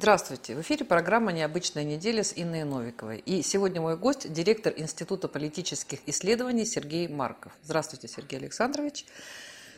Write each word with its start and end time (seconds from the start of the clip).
Здравствуйте! 0.00 0.54
В 0.54 0.60
эфире 0.60 0.84
программа 0.84 1.32
«Необычная 1.32 1.82
неделя» 1.82 2.22
с 2.22 2.32
Инной 2.36 2.62
Новиковой. 2.62 3.18
И 3.18 3.42
сегодня 3.42 3.80
мой 3.80 3.96
гость– 3.96 4.32
директор 4.32 4.72
Института 4.76 5.26
политических 5.26 5.98
исследований 6.06 6.64
Сергей 6.66 7.08
Марков. 7.08 7.50
Здравствуйте, 7.64 8.06
Сергей 8.06 8.38
Александрович. 8.38 9.06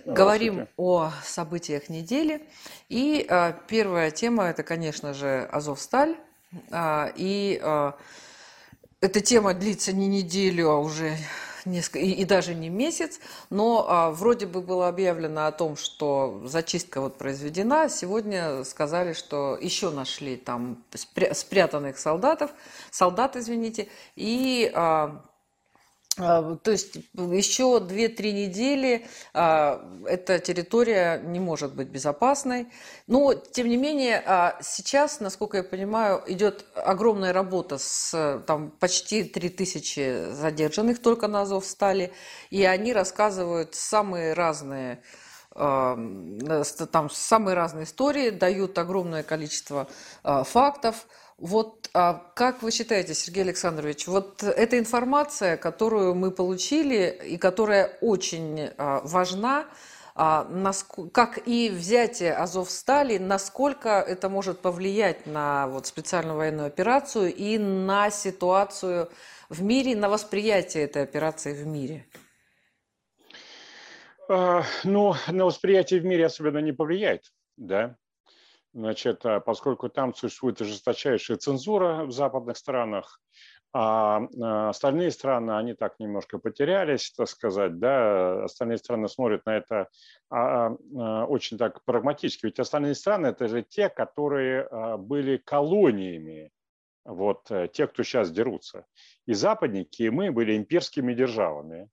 Говорим 0.04 0.68
о 0.76 1.10
событиях 1.24 1.88
недели. 1.88 2.46
И 2.90 3.24
а, 3.30 3.52
первая 3.66 4.10
тема– 4.10 4.44
это, 4.50 4.62
конечно 4.62 5.14
же, 5.14 5.48
«Азовсталь». 5.50 6.18
А, 6.70 7.10
и 7.16 7.58
а, 7.62 7.96
эта 9.00 9.22
тема 9.22 9.54
длится 9.54 9.94
не 9.94 10.06
неделю, 10.06 10.68
а 10.68 10.80
уже 10.80 11.16
несколько, 11.64 12.00
и, 12.00 12.10
и 12.10 12.24
даже 12.24 12.54
не 12.54 12.68
месяц, 12.68 13.20
но 13.48 13.86
а, 13.88 14.10
вроде 14.10 14.46
бы 14.46 14.60
было 14.60 14.88
объявлено 14.88 15.46
о 15.46 15.52
том, 15.52 15.76
что 15.76 16.42
зачистка 16.44 17.00
вот 17.00 17.16
произведена. 17.16 17.88
Сегодня 17.88 18.64
сказали, 18.64 19.12
что 19.12 19.58
еще 19.60 19.90
нашли 19.90 20.36
там 20.36 20.82
спря 20.94 21.34
спрятанных 21.34 21.98
солдатов, 21.98 22.50
солдат, 22.90 23.36
извините, 23.36 23.88
и 24.16 24.70
а, 24.74 24.90
а, 24.90 25.22
то 26.20 26.70
есть 26.70 26.96
еще 27.14 27.78
2-3 27.78 28.32
недели 28.32 29.06
а, 29.32 29.84
эта 30.06 30.38
территория 30.38 31.18
не 31.18 31.40
может 31.40 31.74
быть 31.74 31.88
безопасной. 31.88 32.68
Но, 33.06 33.34
тем 33.34 33.68
не 33.68 33.76
менее, 33.76 34.22
а, 34.26 34.58
сейчас, 34.60 35.20
насколько 35.20 35.58
я 35.58 35.62
понимаю, 35.62 36.22
идет 36.26 36.66
огромная 36.74 37.32
работа 37.32 37.78
с 37.78 38.42
там, 38.46 38.70
почти 38.70 39.24
3000 39.24 40.32
задержанных 40.32 41.00
только 41.00 41.26
на 41.28 41.42
Азовстале. 41.42 42.12
И 42.50 42.64
они 42.64 42.92
рассказывают 42.92 43.74
самые 43.74 44.34
разные 44.34 45.02
там 45.52 47.10
самые 47.10 47.54
разные 47.54 47.84
истории, 47.84 48.30
дают 48.30 48.78
огромное 48.78 49.24
количество 49.24 49.88
фактов. 50.22 51.06
Вот 51.40 51.80
а 51.94 52.30
как 52.34 52.62
вы 52.62 52.70
считаете, 52.70 53.14
Сергей 53.14 53.42
Александрович, 53.42 54.06
вот 54.06 54.42
эта 54.42 54.78
информация, 54.78 55.56
которую 55.56 56.14
мы 56.14 56.30
получили 56.30 57.18
и 57.26 57.38
которая 57.38 57.96
очень 58.02 58.70
а, 58.76 59.00
важна, 59.04 59.66
а, 60.14 60.46
как 61.12 61.48
и 61.48 61.70
взятие 61.70 62.34
Азовстали, 62.34 63.16
насколько 63.16 63.88
это 63.88 64.28
может 64.28 64.60
повлиять 64.60 65.26
на 65.26 65.66
вот, 65.68 65.86
специальную 65.86 66.36
военную 66.36 66.66
операцию 66.66 67.34
и 67.34 67.56
на 67.56 68.10
ситуацию 68.10 69.08
в 69.48 69.62
мире, 69.62 69.96
на 69.96 70.10
восприятие 70.10 70.84
этой 70.84 71.02
операции 71.02 71.54
в 71.54 71.66
мире? 71.66 72.06
А, 74.28 74.62
ну, 74.84 75.14
на 75.26 75.46
восприятие 75.46 76.00
в 76.00 76.04
мире 76.04 76.26
особенно 76.26 76.58
не 76.58 76.72
повлияет, 76.72 77.32
да. 77.56 77.96
Значит, 78.72 79.26
а, 79.26 79.40
поскольку 79.40 79.88
там 79.88 80.14
существует 80.14 80.58
жесточайшая 80.58 81.38
цензура 81.38 82.04
в 82.04 82.12
западных 82.12 82.56
странах, 82.56 83.20
а, 83.72 84.22
а 84.40 84.68
остальные 84.70 85.10
страны, 85.10 85.56
они 85.56 85.74
так 85.74 85.98
немножко 85.98 86.38
потерялись, 86.38 87.12
так 87.12 87.28
сказать, 87.28 87.78
да, 87.78 88.44
остальные 88.44 88.78
страны 88.78 89.08
смотрят 89.08 89.44
на 89.46 89.56
это 89.56 89.88
а, 90.30 90.70
очень 91.26 91.58
так 91.58 91.84
прагматически. 91.84 92.46
Ведь 92.46 92.60
остальные 92.60 92.94
страны– 92.94 93.26
это 93.28 93.48
же 93.48 93.62
те, 93.62 93.88
которые 93.88 94.68
были 94.98 95.36
колониями, 95.36 96.50
вот 97.04 97.50
э, 97.50 97.68
те, 97.72 97.86
кто 97.86 98.02
сейчас 98.02 98.30
дерутся. 98.30 98.86
И 99.26 99.32
западники, 99.32 100.02
и 100.02 100.10
мы 100.10 100.30
были 100.30 100.56
имперскими 100.56 101.14
державами. 101.14 101.88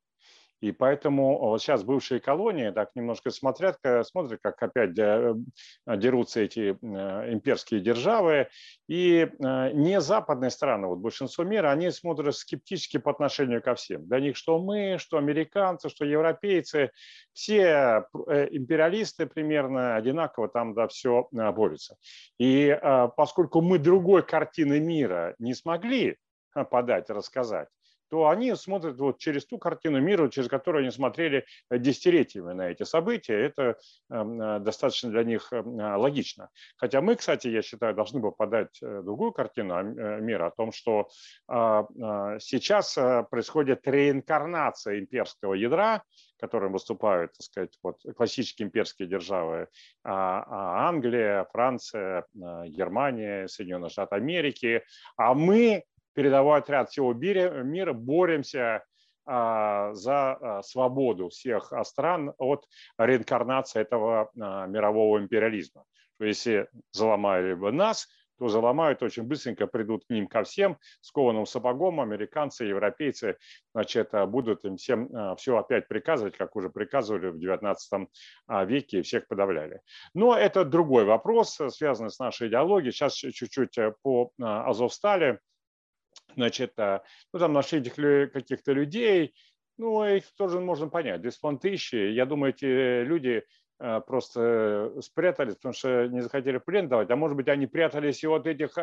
И 0.59 0.71
поэтому 0.71 1.37
вот 1.37 1.61
сейчас 1.61 1.83
бывшие 1.83 2.19
колонии 2.19 2.71
так 2.71 2.95
немножко 2.95 3.29
смотрят, 3.29 3.77
смотрят, 4.03 4.39
как 4.41 4.61
опять 4.63 4.97
э, 4.97 5.35
дерутся 5.85 6.41
эти 6.41 6.77
э, 6.81 7.33
имперские 7.33 7.79
державы. 7.79 8.47
И 8.87 9.27
э, 9.27 9.71
не 9.73 10.01
западные 10.01 10.49
страны, 10.49 10.87
вот 10.87 10.97
большинство 10.97 11.43
мира, 11.43 11.69
они 11.69 11.91
смотрят 11.91 12.35
скептически 12.35 12.97
по 12.97 13.11
отношению 13.11 13.61
ко 13.61 13.75
всем. 13.75 14.07
Для 14.07 14.19
них 14.19 14.35
что 14.35 14.59
мы, 14.59 14.97
что 14.99 15.17
американцы, 15.17 15.89
что 15.89 16.05
европейцы, 16.05 16.91
все 17.33 18.05
империалисты 18.13 19.27
примерно 19.27 19.95
одинаково 19.95 20.47
там 20.47 20.73
да, 20.73 20.87
все 20.87 21.27
борются. 21.31 21.97
И 22.39 22.77
поскольку 23.15 23.61
мы 23.61 23.77
другой 23.77 24.23
картины 24.23 24.79
мира 24.79 25.35
не 25.39 25.53
смогли 25.53 26.17
подать, 26.69 27.09
рассказать, 27.09 27.67
то 28.09 28.29
они 28.29 28.55
смотрят 28.55 28.97
вот 28.97 29.19
через 29.19 29.45
ту 29.45 29.57
картину 29.57 29.99
мира, 29.99 30.29
через 30.29 30.49
которую 30.49 30.81
они 30.81 30.91
смотрели 30.91 31.45
десятилетиями 31.69 32.53
на 32.53 32.69
эти 32.69 32.83
события. 32.83 33.33
Это 33.33 33.77
эм, 34.09 34.41
э, 34.41 34.59
достаточно 34.59 35.09
для 35.09 35.23
них 35.23 35.51
эм, 35.51 35.79
э, 35.79 35.95
логично. 35.95 36.49
Хотя 36.77 37.01
мы, 37.01 37.15
кстати, 37.15 37.47
я 37.47 37.61
считаю, 37.61 37.93
должны 37.93 38.19
бы 38.19 38.31
подать 38.31 38.79
э, 38.81 39.01
другую 39.03 39.31
картину 39.31 39.67
мира 40.21 40.47
о 40.47 40.51
том, 40.51 40.71
что 40.71 41.09
сейчас 41.47 42.93
происходит 43.29 43.87
реинкарнация 43.87 44.99
имперского 44.99 45.53
ядра, 45.53 46.03
которым 46.39 46.73
выступают, 46.73 47.33
так 47.33 47.41
сказать, 47.41 47.77
вот, 47.83 47.97
классические 48.15 48.67
имперские 48.67 49.07
державы 49.07 49.67
а, 50.03 50.43
а 50.47 50.89
Англия, 50.89 51.45
Франция, 51.51 52.25
Германия, 52.33 53.47
Соединенные 53.47 53.89
Штаты 53.89 54.15
Америки, 54.15 54.83
а 55.17 55.33
мы 55.33 55.83
передовой 56.17 56.57
отряд 56.57 56.89
всего 56.89 57.13
мира, 57.13 57.93
боремся 57.93 58.83
а, 59.23 59.93
за 59.93 60.31
а, 60.31 60.63
свободу 60.63 61.29
всех 61.29 61.71
стран 61.83 62.33
от 62.39 62.65
реинкарнации 62.97 63.81
этого 63.81 64.31
а, 64.41 64.65
мирового 64.65 65.19
империализма. 65.19 65.83
То 66.17 66.25
если 66.25 66.69
заломали 66.91 67.53
бы 67.53 67.71
нас, 67.71 68.07
то 68.39 68.47
заломают 68.47 69.03
очень 69.03 69.23
быстренько, 69.23 69.67
придут 69.67 70.05
к 70.05 70.09
ним 70.09 70.25
ко 70.25 70.43
всем 70.43 70.79
с 71.01 71.11
кованым 71.11 71.45
сапогом, 71.45 72.01
американцы, 72.01 72.63
европейцы, 72.63 73.37
значит, 73.75 74.09
будут 74.27 74.65
им 74.65 74.77
всем 74.77 75.35
все 75.37 75.57
опять 75.57 75.87
приказывать, 75.87 76.35
как 76.35 76.55
уже 76.55 76.71
приказывали 76.71 77.29
в 77.29 77.37
19 77.37 78.09
веке 78.65 78.99
и 78.99 79.01
всех 79.03 79.27
подавляли. 79.27 79.81
Но 80.15 80.35
это 80.35 80.65
другой 80.65 81.05
вопрос, 81.05 81.59
связанный 81.69 82.11
с 82.11 82.19
нашей 82.19 82.47
идеологией. 82.47 82.91
Сейчас 82.91 83.13
чуть-чуть 83.13 83.77
по 84.03 84.31
Азовстали 84.39 85.39
значит, 86.37 86.73
а, 86.77 87.03
ну, 87.33 87.39
там 87.39 87.53
нашли 87.53 87.79
этих 87.79 87.95
каких-то 88.31 88.71
людей, 88.71 89.33
ну, 89.77 90.03
их 90.05 90.25
тоже 90.35 90.59
можно 90.59 90.87
понять, 90.87 91.21
2,5 91.21 91.59
тысячи. 91.59 91.95
Я 91.95 92.25
думаю, 92.25 92.53
эти 92.53 93.03
люди 93.03 93.43
просто 93.77 94.93
спрятались, 95.01 95.55
потому 95.55 95.73
что 95.73 96.07
не 96.07 96.21
захотели 96.21 96.57
плен 96.57 96.87
давать, 96.87 97.11
а 97.11 97.15
может 97.15 97.37
быть, 97.37 97.47
они 97.47 97.67
прятались 97.67 98.23
и 98.23 98.27
от 98.27 98.47
этих 98.47 98.77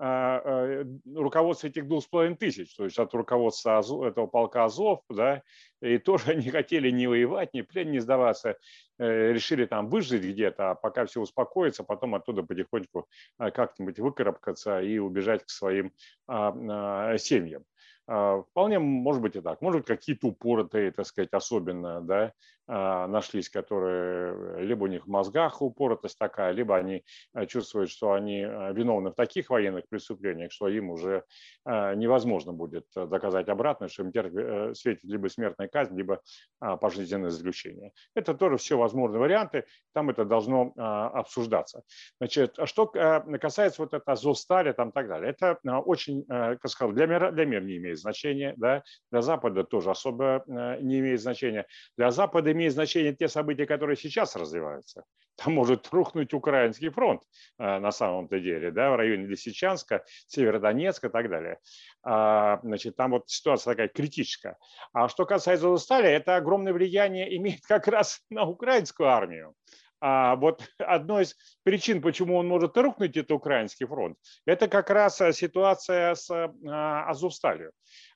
а, 0.00 0.84
руководства 1.12 1.66
этих 1.66 1.88
двух 1.88 2.04
с 2.04 2.06
половиной 2.06 2.36
тысяч, 2.36 2.72
то 2.76 2.84
есть 2.84 2.98
от 3.00 3.12
руководства 3.14 3.80
этого 4.06 4.28
полка 4.28 4.64
Азов, 4.64 5.00
да, 5.10 5.42
и 5.82 5.98
тоже 5.98 6.34
не 6.36 6.50
хотели 6.50 6.90
ни 6.90 7.06
воевать, 7.06 7.52
ни 7.52 7.62
плен 7.62 7.90
не 7.90 7.98
сдаваться, 7.98 8.56
э, 8.98 9.32
решили 9.32 9.66
там 9.66 9.88
выжить 9.88 10.22
где-то, 10.22 10.70
а 10.70 10.74
пока 10.76 11.04
все 11.06 11.20
успокоится, 11.20 11.82
потом 11.82 12.14
оттуда 12.14 12.44
потихоньку 12.44 13.08
как-нибудь 13.38 13.98
выкарабкаться 13.98 14.80
и 14.80 14.98
убежать 14.98 15.44
к 15.44 15.50
своим 15.50 15.92
семьям. 16.28 17.64
Вполне 18.06 18.78
может 18.78 19.20
быть 19.20 19.36
и 19.36 19.40
так. 19.42 19.60
Может 19.60 19.80
быть, 19.80 19.86
какие-то 19.86 20.28
упоротые, 20.28 20.92
так 20.92 21.04
сказать, 21.06 21.28
особенно, 21.32 22.00
да, 22.00 22.24
а, 22.24 22.32
нашлись, 22.68 23.48
которые 23.48 24.34
э, 24.34 24.64
либо 24.64 24.84
у 24.84 24.86
них 24.86 25.06
в 25.06 25.10
мозгах 25.10 25.62
упоротость 25.62 26.18
такая, 26.18 26.52
либо 26.52 26.76
они 26.76 27.02
э, 27.34 27.46
чувствуют, 27.46 27.90
что 27.90 28.12
они 28.12 28.40
э, 28.42 28.72
виновны 28.74 29.10
в 29.10 29.14
таких 29.14 29.50
военных 29.50 29.88
преступлениях, 29.88 30.52
что 30.52 30.68
им 30.68 30.90
уже 30.90 31.24
невозможно 31.64 32.52
будет 32.52 32.86
доказать 32.94 33.48
обратно, 33.48 33.88
что 33.88 34.02
им 34.02 34.74
светит 34.74 35.04
либо 35.04 35.28
смертная 35.28 35.68
казнь, 35.68 35.96
либо 35.96 36.22
а, 36.60 36.76
пожизненное 36.76 37.30
заключение. 37.30 37.92
Это 38.14 38.34
тоже 38.34 38.56
все 38.56 38.78
возможные 38.78 39.20
варианты, 39.20 39.64
там 39.92 40.10
это 40.10 40.24
должно 40.24 40.72
а, 40.76 41.08
обсуждаться. 41.08 41.82
Значит, 42.18 42.56
что 42.64 42.86
касается 42.86 43.82
вот 43.82 43.94
этого 43.94 44.12
Азовстали 44.12 44.72
там 44.72 44.92
так 44.92 45.08
далее, 45.08 45.30
это 45.30 45.58
очень, 45.80 46.24
как 46.26 46.68
сказал, 46.68 46.94
для 46.94 47.06
мира, 47.06 47.30
для 47.30 47.44
мира 47.44 47.62
не 47.62 47.76
имеет 47.76 47.98
значения, 47.98 48.54
да, 48.56 48.82
для 49.10 49.22
Запада 49.22 49.64
тоже 49.64 49.90
особо 49.90 50.44
не 50.46 51.00
имеет 51.00 51.20
значения. 51.20 51.66
Для 51.96 52.10
Запада 52.10 52.52
имеет 52.58 52.72
значение 52.72 53.14
те 53.14 53.28
события, 53.28 53.66
которые 53.66 53.96
сейчас 53.96 54.36
развиваются. 54.36 55.04
Там 55.36 55.54
может 55.54 55.88
рухнуть 55.92 56.34
Украинский 56.34 56.88
фронт 56.88 57.22
э, 57.58 57.78
на 57.78 57.92
самом-то 57.92 58.40
деле, 58.40 58.72
да, 58.72 58.90
в 58.90 58.96
районе 58.96 59.26
Лисичанска, 59.26 60.04
Северодонецка 60.26 61.06
и 61.06 61.10
так 61.10 61.30
далее. 61.30 61.58
А, 62.02 62.58
значит, 62.62 62.96
там 62.96 63.12
вот 63.12 63.30
ситуация 63.30 63.72
такая 63.72 63.88
критическая. 63.88 64.56
А 64.92 65.08
что 65.08 65.26
касается 65.26 65.76
Стали, 65.76 66.08
это 66.08 66.36
огромное 66.36 66.72
влияние 66.72 67.36
имеет 67.36 67.60
как 67.66 67.86
раз 67.86 68.20
на 68.30 68.44
украинскую 68.44 69.08
армию. 69.08 69.54
А 70.00 70.36
вот 70.36 70.62
одной 70.78 71.24
из 71.24 71.36
причин, 71.62 72.02
почему 72.02 72.36
он 72.36 72.48
может 72.48 72.76
рухнуть, 72.76 73.16
это 73.16 73.34
украинский 73.34 73.86
фронт, 73.86 74.16
это 74.44 74.68
как 74.68 74.90
раз 74.90 75.20
ситуация 75.32 76.14
с 76.14 76.30
э, 76.30 76.48
Азовсталью. 76.68 77.72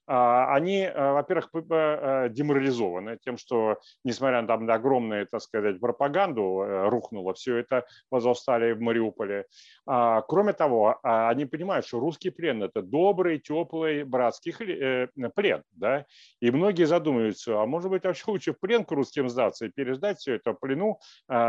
А, 0.06 0.54
они, 0.54 0.84
а, 0.84 1.14
во-первых, 1.14 1.50
а, 1.70 2.28
деморализованы 2.28 3.18
тем, 3.24 3.36
что, 3.36 3.78
несмотря 4.04 4.42
там, 4.46 4.66
на 4.66 4.74
огромную, 4.74 5.26
так 5.26 5.40
сказать, 5.42 5.80
пропаганду, 5.80 6.62
э, 6.62 6.88
рухнуло 6.88 7.34
все 7.34 7.58
это 7.58 7.86
в 8.10 8.16
Азовстале 8.16 8.74
в 8.74 8.80
Мариуполе. 8.80 9.46
Кроме 9.84 10.52
того, 10.52 10.98
они 11.02 11.46
понимают, 11.46 11.86
что 11.86 12.00
русский 12.00 12.30
плен– 12.30 12.62
это 12.64 12.82
добрый, 12.82 13.38
теплый, 13.38 14.04
братский 14.04 14.54
э, 14.58 15.08
плен. 15.34 15.62
Да? 15.72 16.04
И 16.40 16.50
многие 16.50 16.84
задумываются, 16.84 17.60
а 17.60 17.66
может 17.66 17.90
быть, 17.90 18.04
вообще 18.04 18.24
лучше 18.26 18.52
в 18.52 18.60
плен 18.60 18.84
к 18.84 18.92
русским 18.92 19.28
сдаться 19.28 19.66
и 19.66 19.70
переждать 19.70 20.18
все 20.18 20.34
это 20.34 20.52
в 20.52 20.60
плену, 20.60 20.98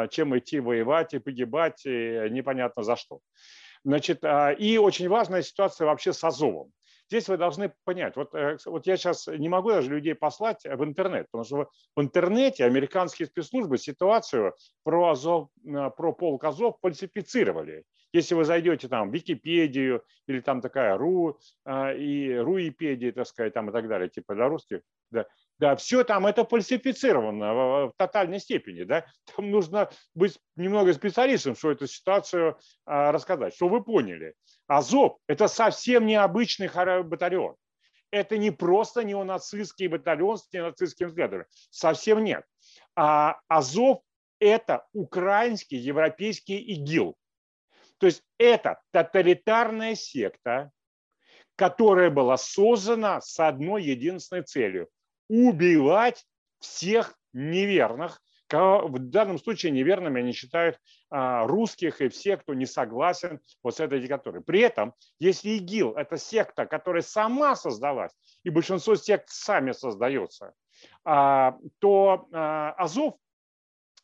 чем 0.10 0.38
идти 0.38 0.60
воевать 0.60 1.14
и 1.14 1.20
погибать 1.20 1.86
и 1.86 2.28
непонятно 2.30 2.84
за 2.84 2.96
что. 2.96 3.20
Значит, 3.84 4.24
и 4.60 4.78
очень 4.78 5.10
важная 5.10 5.42
ситуация 5.42 5.86
вообще 5.86 6.14
с 6.14 6.24
Азовом. 6.24 6.72
Здесь 7.14 7.30
вы 7.30 7.38
должны 7.38 7.72
понять, 7.84 8.16
вот, 8.16 8.34
э, 8.34 8.58
вот 8.66 8.88
я 8.88 8.98
сейчас 8.98 9.28
не 9.28 9.48
могу 9.48 9.70
даже 9.70 9.92
людей 9.92 10.16
послать 10.16 10.64
в 10.64 10.84
интернет, 10.84 11.28
потому 11.30 11.44
что 11.44 11.70
в 11.96 12.02
интернете 12.02 12.66
американские 12.66 13.28
спецслужбы 13.28 13.78
ситуацию 13.78 14.56
про, 14.84 15.12
Азов, 15.12 15.50
э, 15.64 15.92
про 15.96 16.12
полк 16.12 16.44
Азов 16.44 16.78
фальсифицировали. 16.82 17.84
Если 18.14 18.34
вы 18.34 18.46
зайдете 18.46 18.88
там 18.88 19.12
в 19.12 19.14
Википедию 19.14 20.04
или 20.26 20.40
там 20.40 20.60
такая 20.60 20.98
РУ 20.98 21.38
э, 21.68 21.98
и 22.00 22.36
РУИпедия, 22.36 23.12
так 23.12 23.28
сказать, 23.28 23.54
там 23.54 23.70
и 23.70 23.72
так 23.72 23.88
далее, 23.88 24.10
типа 24.10 24.34
для 24.34 24.48
русских, 24.48 24.82
да, 25.12 25.28
да, 25.64 25.78
все 25.78 26.04
там 26.04 26.28
это 26.28 26.44
фальсифицировано 26.44 27.54
в, 27.54 27.88
в 27.88 27.94
тотальной 27.96 28.42
степени. 28.42 28.84
Да? 28.84 29.06
Там 29.34 29.50
нужно 29.50 29.90
быть 30.14 30.38
немного 30.58 30.94
специалистом, 30.94 31.56
чтобы 31.56 31.76
эту 31.76 31.88
ситуацию 31.88 32.60
а, 32.86 33.14
рассказать. 33.14 33.56
Что 33.56 33.70
вы 33.70 33.82
поняли? 33.82 34.34
Азов– 34.68 35.20
это 35.28 35.48
совсем 35.48 36.06
необычный 36.06 36.68
батальон. 37.04 37.56
Это 38.12 38.38
не 38.38 38.52
просто 38.52 39.06
неонацистский 39.06 39.88
батальон 39.88 40.38
с 40.38 40.52
неонацистским 40.52 41.08
взглядом. 41.08 41.46
Совсем 41.70 42.26
нет. 42.26 42.44
А 42.98 43.40
Азов– 43.48 44.02
это 44.42 44.86
украинский 44.92 45.78
европейский 45.78 46.58
ИГИЛ. 46.58 47.16
То 48.00 48.08
есть 48.08 48.22
это 48.38 48.82
тоталитарная 48.92 49.96
секта, 49.96 50.72
которая 51.56 52.10
была 52.10 52.36
создана 52.36 53.22
с 53.22 53.40
одной 53.40 53.84
единственной 53.84 54.44
целью 54.44 54.90
убивать 55.34 56.26
всех 56.60 57.16
неверных. 57.34 58.22
В 58.52 59.00
данном 59.00 59.40
случае 59.40 59.72
неверными 59.72 60.22
они 60.22 60.32
считают 60.32 60.80
а, 61.10 61.48
русских 61.48 62.02
и 62.02 62.10
всех, 62.10 62.42
кто 62.42 62.54
не 62.54 62.68
согласен 62.68 63.40
вот 63.64 63.76
с 63.76 63.80
этой 63.80 64.00
диктатурой. 64.00 64.44
При 64.44 64.60
этом, 64.60 64.94
если 65.18 65.50
ИГИЛ– 65.50 65.94
это 65.98 66.18
секта, 66.18 66.68
которая 66.68 67.02
сама 67.02 67.56
создалась, 67.56 68.12
и 68.44 68.52
большинство 68.52 68.96
сект 68.96 69.30
сами 69.30 69.72
создаются, 69.72 70.54
а, 71.04 71.58
то 71.80 72.28
а, 72.32 72.74
Азов 72.78 73.16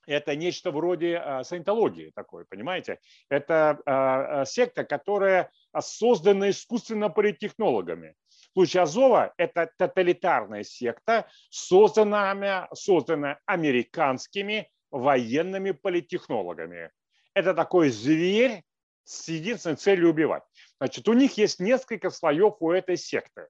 это 0.08 0.36
нечто 0.36 0.72
вроде 0.72 1.22
саентологии 1.44 2.12
такой, 2.16 2.44
понимаете? 2.44 2.98
Это 3.30 4.44
секта, 4.48 4.84
которая 4.84 5.52
создана 5.80 6.50
искусственно 6.50 7.10
политтехнологами. 7.10 8.16
В 8.50 8.54
случае 8.54 8.84
Азова 8.84 9.34
это 9.38 9.72
тоталитарная 9.78 10.64
секта, 10.64 11.30
созданная, 11.50 12.68
созданная 12.74 13.40
американскими 13.46 14.70
военными 14.92 15.72
политтехнологами. 15.72 16.92
Это 17.34 17.54
такой 17.54 17.90
зверь 17.90 18.64
с 19.04 19.28
единственной 19.28 19.76
целью 19.76 20.10
убивать. 20.10 20.44
Значит, 20.80 21.08
у 21.08 21.14
них 21.14 21.38
есть 21.38 21.60
несколько 21.60 22.10
слоев 22.10 22.56
у 22.60 22.72
этой 22.72 22.98
секты. 22.98 23.48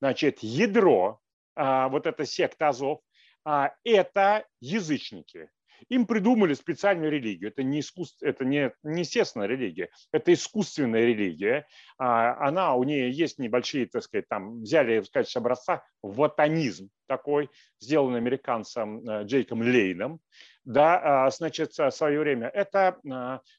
Значит, 0.00 0.38
ядро, 0.42 1.20
а, 1.54 1.88
вот 1.88 2.06
эта 2.06 2.24
секта 2.24 2.68
Азов, 2.68 3.00
а, 3.44 3.74
это 3.84 4.46
язычники. 4.60 5.50
Им 5.88 6.06
придумали 6.06 6.54
специальную 6.54 7.10
религию. 7.10 7.50
Это 7.50 7.62
не, 7.62 7.80
искусств, 7.80 8.22
это 8.22 8.44
не, 8.44 8.72
не 8.82 9.00
естественная 9.00 9.46
религия, 9.46 9.88
это 10.12 10.32
искусственная 10.32 11.04
религия. 11.04 11.66
А, 11.98 12.46
она, 12.46 12.74
у 12.74 12.84
нее 12.84 13.10
есть 13.10 13.38
небольшие, 13.38 13.86
так 13.86 14.02
сказать, 14.02 14.28
там 14.28 14.62
взяли 14.62 15.00
в 15.00 15.10
качестве 15.10 15.40
образца 15.40 15.82
ватанизм 16.02 16.90
такой, 17.06 17.50
сделанный 17.80 18.18
американцем 18.18 19.08
э, 19.08 19.24
Джейком 19.24 19.62
Лейном 19.62 20.20
да, 20.68 21.24
а, 21.24 21.30
значит, 21.30 21.78
в 21.78 21.90
свое 21.90 22.20
время. 22.20 22.48
Это 22.48 22.98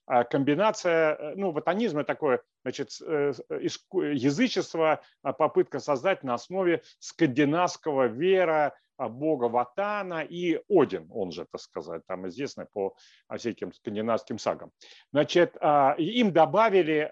а, 0.06 0.24
комбинация, 0.26 1.16
э, 1.16 1.34
ну, 1.36 1.52
ватанизм– 1.52 2.04
такое, 2.06 2.42
значит, 2.64 2.92
э, 3.02 3.34
язычество, 3.50 5.02
попытка 5.24 5.80
создать 5.80 6.24
на 6.24 6.36
основе 6.36 6.84
скандинавского 7.00 8.06
вера, 8.06 8.76
бога 9.08 9.46
Ватана 9.46 10.22
и 10.22 10.60
Один, 10.70 11.08
он 11.12 11.32
же, 11.32 11.46
так 11.52 11.62
сказать, 11.62 12.02
там 12.08 12.28
известный 12.28 12.66
по 12.66 12.96
а, 13.28 13.38
всяким 13.38 13.72
скандинавским 13.74 14.38
сагам. 14.38 14.72
Значит, 15.12 15.56
а, 15.62 15.96
им 15.98 16.34
добавили 16.34 17.10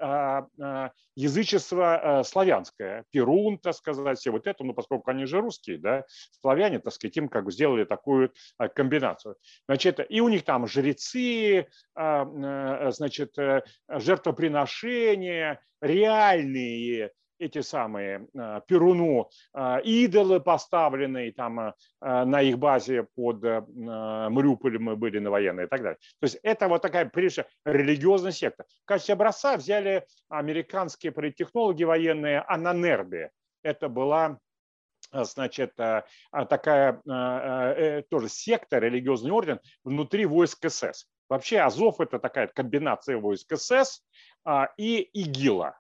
язычество 1.16 2.22
славянское, 2.26 3.06
Перун, 3.12 3.58
так 3.58 3.76
сказать, 3.76 4.20
все 4.20 4.32
вот 4.32 4.48
это, 4.48 4.64
ну, 4.64 4.74
поскольку 4.74 5.10
они 5.10 5.26
же 5.26 5.42
русские, 5.42 5.78
да, 5.78 6.06
славяне, 6.42 6.80
так 6.80 6.94
сказать, 6.94 7.18
им 7.18 7.30
как 7.30 7.46
бы 7.46 7.52
сделали 7.52 7.86
такую 7.86 8.34
комбинацию. 8.76 9.36
Значит, 9.68 10.00
и 10.10 10.22
у 10.22 10.30
них 10.30 10.44
там 10.44 10.68
жрецы, 10.68 11.68
значит, 11.96 13.38
э, 13.38 13.64
жертвоприношения, 13.90 15.62
реальные 15.82 17.12
эти 17.40 17.62
самые 17.62 18.28
а, 18.36 18.62
Перуну 18.62 19.30
а, 19.54 19.80
идолы 19.80 20.40
поставленные 20.40 21.32
там 21.32 21.60
а, 21.60 22.26
на 22.26 22.42
их 22.42 22.58
базе 22.58 23.04
под 23.16 23.42
Мариуполем 23.42 24.84
мы 24.84 24.96
были 24.96 25.20
на 25.20 25.30
военной 25.30 25.66
и 25.66 25.68
так 25.68 25.82
далее. 25.82 25.98
То 26.20 26.26
есть 26.26 26.40
это 26.44 26.68
вот 26.68 26.82
такая, 26.82 27.06
прежде 27.06 27.46
религиозная 27.66 28.32
секта. 28.32 28.66
В 28.84 28.86
качестве 28.86 29.14
образца 29.14 29.58
взяли 29.58 30.06
американские 30.30 31.12
политтехнологи 31.12 31.84
военные 31.84 32.42
Ананербе. 32.42 33.32
Это 33.64 33.90
была 33.90 34.40
значит, 35.12 35.76
такая 35.76 37.02
э, 37.06 38.04
тоже 38.10 38.30
секта, 38.30 38.80
религиозный 38.80 39.32
орден 39.32 39.60
внутри 39.84 40.26
войск 40.26 40.70
СС. 40.70 41.08
Вообще 41.30 41.60
Азов– 41.60 42.00
это 42.00 42.20
такая 42.20 42.48
комбинация 42.48 43.18
войск 43.18 43.56
СС 43.56 44.04
и 44.78 45.02
ИГИЛа. 45.14 45.78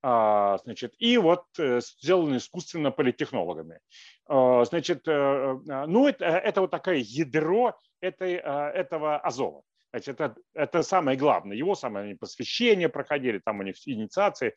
А, 0.00 0.58
значит, 0.58 0.94
и 0.98 1.18
вот 1.18 1.44
э, 1.58 1.80
сделаны 1.80 2.36
искусственно 2.36 2.92
политтехнологами. 2.92 3.80
А, 4.26 4.64
значит, 4.64 5.08
э, 5.08 5.10
э, 5.10 5.86
ну 5.86 6.06
это, 6.06 6.24
это 6.24 6.60
вот 6.60 6.70
такое 6.70 6.96
ядро 6.96 7.76
этой, 8.00 8.34
этого 8.34 9.18
Азова. 9.18 9.62
Значит, 9.90 10.20
это, 10.20 10.36
это 10.54 10.82
самое 10.82 11.18
главное. 11.18 11.56
Его 11.56 11.74
самое 11.74 12.14
посвящение 12.14 12.88
проходили, 12.88 13.40
там 13.44 13.58
у 13.58 13.62
них 13.62 13.74
инициации, 13.88 14.54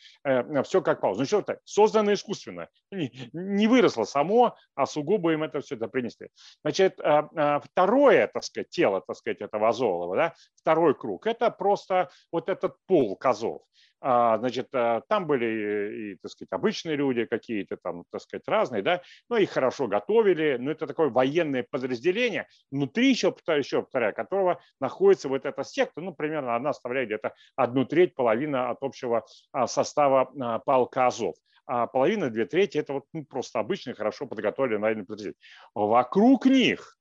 все 0.63 0.81
как 0.81 0.99
положено. 0.99 1.25
Значит, 1.25 1.49
это 1.49 1.59
создано 1.63 2.13
искусственно. 2.13 2.67
Не, 2.91 3.11
не 3.31 3.67
выросло 3.67 4.03
само, 4.03 4.57
а 4.75 4.85
сугубо 4.85 5.31
им 5.31 5.41
это 5.41 5.61
все 5.61 5.75
это 5.75 5.87
принесли. 5.87 6.27
Значит, 6.63 6.99
второе, 6.99 8.27
так 8.27 8.43
сказать, 8.43 8.69
тело, 8.69 9.01
так 9.07 9.15
сказать, 9.15 9.39
этого 9.39 9.69
Азового, 9.69 10.15
да, 10.17 10.33
второй 10.57 10.93
круг, 10.93 11.25
это 11.25 11.49
просто 11.49 12.09
вот 12.31 12.49
этот 12.49 12.75
пол 12.85 13.17
Азов. 13.23 13.61
А, 14.03 14.39
значит, 14.39 14.67
а, 14.73 15.01
там 15.07 15.27
были 15.27 16.13
и, 16.13 16.15
так 16.15 16.31
сказать, 16.31 16.51
обычные 16.51 16.95
люди 16.95 17.25
какие-то 17.25 17.77
там, 17.77 18.03
так 18.11 18.21
сказать, 18.21 18.47
разные, 18.47 18.81
да, 18.81 19.01
но 19.29 19.37
их 19.37 19.51
хорошо 19.51 19.87
готовили, 19.87 20.57
но 20.59 20.71
это 20.71 20.87
такое 20.87 21.09
военное 21.09 21.65
подразделение, 21.69 22.47
внутри 22.71 23.09
еще, 23.09 23.35
еще 23.47 23.83
повторяю, 23.83 24.15
которого 24.15 24.59
находится 24.79 25.29
вот 25.29 25.45
эта 25.45 25.63
секта, 25.63 26.01
ну, 26.01 26.15
примерно 26.15 26.55
она 26.55 26.73
составляет 26.73 27.09
где-то 27.09 27.35
одну 27.55 27.85
треть, 27.85 28.15
половина 28.15 28.71
от 28.71 28.79
общего 28.81 29.23
а, 29.51 29.67
состава 29.67 30.61
полка 30.65 31.07
Азов 31.07 31.35
а 31.67 31.87
половина, 31.87 32.29
две 32.29 32.45
трети– 32.45 32.77
это 32.79 32.93
вот 32.93 33.05
ну, 33.13 33.23
просто 33.23 33.59
обычные, 33.59 33.93
хорошо 33.93 34.25
подготовленные 34.25 34.79
военные 34.79 35.05
подразделения. 35.05 35.37
Вокруг 35.75 36.45
них, 36.45 36.97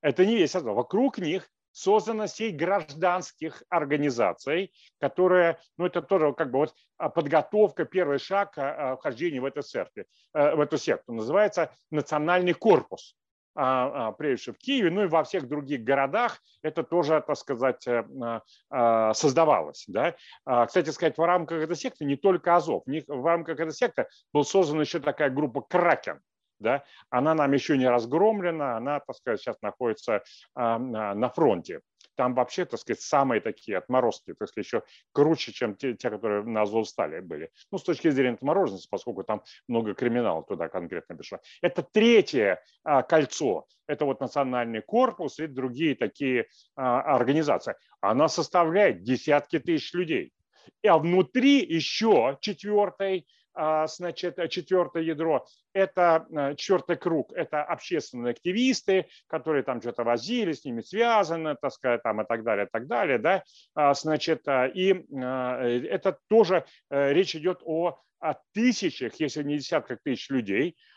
это 0.00 0.24
не 0.24 0.36
весь 0.36 0.54
Азов, 0.54 0.76
вокруг 0.76 1.18
них 1.18 1.50
создана 1.76 2.26
сеть 2.26 2.56
гражданских 2.56 3.62
организаций, 3.68 4.72
которая, 4.98 5.60
ну 5.76 5.84
это 5.84 6.00
тоже 6.00 6.32
как 6.32 6.50
бы 6.50 6.60
вот 6.60 6.74
а, 6.96 7.10
подготовка, 7.10 7.84
первый 7.84 8.18
шаг 8.18 8.56
а, 8.56 8.92
а, 8.92 8.96
вхождения 8.96 9.42
в 9.42 9.44
эту, 9.44 9.60
церковь, 9.60 10.06
э, 10.32 10.54
в 10.54 10.60
эту 10.60 10.78
секту. 10.78 11.12
Называется 11.12 11.70
национальный 11.90 12.54
корпус 12.54 13.14
прежде 14.18 14.52
в 14.52 14.58
Киеве, 14.58 14.90
ну 14.90 15.04
и 15.04 15.06
во 15.06 15.24
всех 15.24 15.48
других 15.48 15.82
городах 15.82 16.42
это 16.60 16.82
тоже, 16.82 17.24
так 17.26 17.38
сказать, 17.38 17.86
э, 17.88 18.40
создавалось. 19.14 19.84
Да? 19.88 20.14
Кстати 20.66 20.90
сказать, 20.90 21.16
в 21.16 21.24
рамках 21.24 21.62
этой 21.62 21.74
секты 21.74 22.04
не 22.04 22.16
только 22.16 22.54
Азов, 22.54 22.82
в 22.84 23.26
рамках 23.26 23.58
этой 23.58 23.72
секты 23.72 24.08
был 24.34 24.44
создан 24.44 24.82
еще 24.82 25.00
такая 25.00 25.30
группа 25.30 25.62
Кракен, 25.62 26.20
да, 26.58 26.84
она 27.10 27.34
нам 27.34 27.52
еще 27.52 27.76
не 27.76 27.88
разгромлена, 27.88 28.76
она, 28.76 29.00
так 29.00 29.16
сказать, 29.16 29.40
сейчас 29.40 29.60
находится 29.62 30.22
на 30.54 31.28
фронте. 31.34 31.80
там 32.16 32.34
вообще, 32.34 32.64
так 32.64 32.80
сказать, 32.80 33.00
самые 33.00 33.40
такие 33.40 33.78
отморозки, 33.78 34.34
так 34.34 34.48
сказать, 34.48 34.66
еще 34.66 34.82
круче, 35.12 35.52
чем 35.52 35.76
те, 35.76 35.94
те 35.94 36.10
которые 36.10 36.44
на 36.44 36.62
Азовстале 36.62 37.20
были. 37.20 37.50
Ну, 37.70 37.78
с 37.78 37.82
точки 37.82 38.08
зрения 38.10 38.34
отмороженности, 38.34 38.88
поскольку 38.90 39.22
там 39.22 39.42
много 39.68 39.94
криминала 39.94 40.42
туда 40.42 40.68
конкретно 40.68 41.14
пришло. 41.16 41.38
Это 41.60 41.82
третье 41.82 42.62
а, 42.84 43.02
кольцо. 43.02 43.66
Это 43.86 44.04
вот 44.04 44.20
национальный 44.20 44.80
корпус 44.80 45.38
и 45.38 45.46
другие 45.46 45.94
такие 45.94 46.46
а, 46.74 47.02
организации. 47.02 47.74
Она 48.00 48.28
составляет 48.28 49.02
десятки 49.02 49.58
тысяч 49.58 49.92
людей. 49.92 50.32
А 50.86 50.98
внутри 50.98 51.64
еще 51.64 52.38
четвертой 52.40 53.20
а, 53.20 53.35
значит, 53.86 54.38
четвертое 54.50 55.02
ядро, 55.02 55.46
это 55.72 56.26
э, 56.30 56.54
четвертый 56.56 56.96
круг, 56.96 57.32
это 57.32 57.62
общественные 57.62 58.32
активисты, 58.32 59.06
которые 59.26 59.62
там 59.62 59.80
что-то 59.80 60.04
возили, 60.04 60.52
с 60.52 60.64
ними 60.64 60.80
связаны, 60.80 61.56
так 61.60 61.72
сказать, 61.72 62.02
там 62.02 62.20
и 62.22 62.26
так 62.26 62.44
далее, 62.44 62.66
и 62.66 62.68
так 62.70 62.86
далее, 62.86 63.18
да, 63.18 63.42
а, 63.74 63.94
значит, 63.94 64.46
э, 64.46 64.70
и 64.74 64.92
э, 64.92 65.86
это 65.90 66.18
тоже 66.28 66.64
речь 66.90 67.36
идет 67.36 67.60
о, 67.64 67.98
о 68.20 68.34
тысячах, 68.52 69.14
если 69.20 69.42
не 69.42 69.58
десятках 69.58 69.98
тысяч 70.02 70.30
людей, 70.30 70.76
а, 70.76 70.95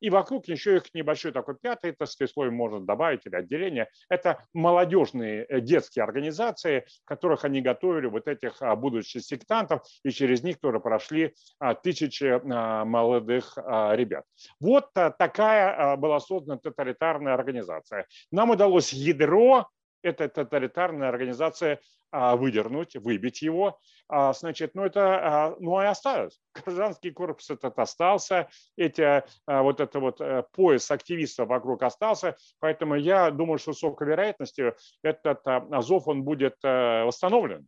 и 0.00 0.10
вокруг 0.10 0.48
еще 0.48 0.76
их 0.76 0.92
небольшой 0.94 1.32
такой 1.32 1.56
пятый, 1.56 1.92
так 1.92 2.08
сказать, 2.08 2.32
слой 2.32 2.50
можно 2.50 2.80
добавить 2.80 3.26
или 3.26 3.36
отделение. 3.36 3.88
Это 4.08 4.44
молодежные 4.52 5.44
э, 5.48 5.60
детские 5.60 6.04
организации, 6.04 6.84
которых 7.04 7.44
они 7.44 7.60
готовили 7.60 8.06
вот 8.06 8.26
этих 8.26 8.60
а, 8.60 8.74
будущих 8.74 9.22
сектантов, 9.22 9.82
и 10.04 10.10
через 10.10 10.42
них 10.42 10.58
тоже 10.58 10.80
прошли 10.80 11.34
а, 11.58 11.74
тысячи 11.74 12.40
молодых 12.44 13.56
ребят. 13.56 14.24
Вот 14.60 14.92
такая 14.92 15.96
была 15.96 16.20
создана 16.20 16.58
тоталитарная 16.58 17.34
организация. 17.34 18.06
Нам 18.30 18.50
удалось 18.50 18.92
ядро 18.92 19.68
этой 20.02 20.28
тоталитарной 20.28 21.08
организации 21.08 21.78
а, 22.14 22.36
выдернуть, 22.36 22.94
выбить 22.96 23.40
его, 23.40 23.80
а, 24.06 24.34
значит, 24.34 24.74
ну 24.74 24.84
это, 24.84 25.00
а, 25.02 25.56
ну 25.58 25.80
и 25.80 25.86
осталось. 25.86 26.38
Гражданский 26.54 27.10
корпус 27.10 27.48
этот 27.48 27.78
остался, 27.78 28.48
эти, 28.76 29.24
вот 29.46 29.80
это 29.80 29.98
вот 29.98 30.20
э, 30.20 30.44
пояс 30.52 30.90
активистов 30.90 31.48
вокруг 31.48 31.82
остался, 31.82 32.36
поэтому 32.60 32.96
я 32.96 33.30
думаю, 33.30 33.58
что 33.58 33.72
с 33.72 33.76
высокой 33.76 34.08
вероятностью 34.08 34.76
этот 35.02 35.40
Азов, 35.46 36.06
он 36.06 36.22
будет 36.22 36.56
э, 36.62 37.04
восстановлен 37.04 37.66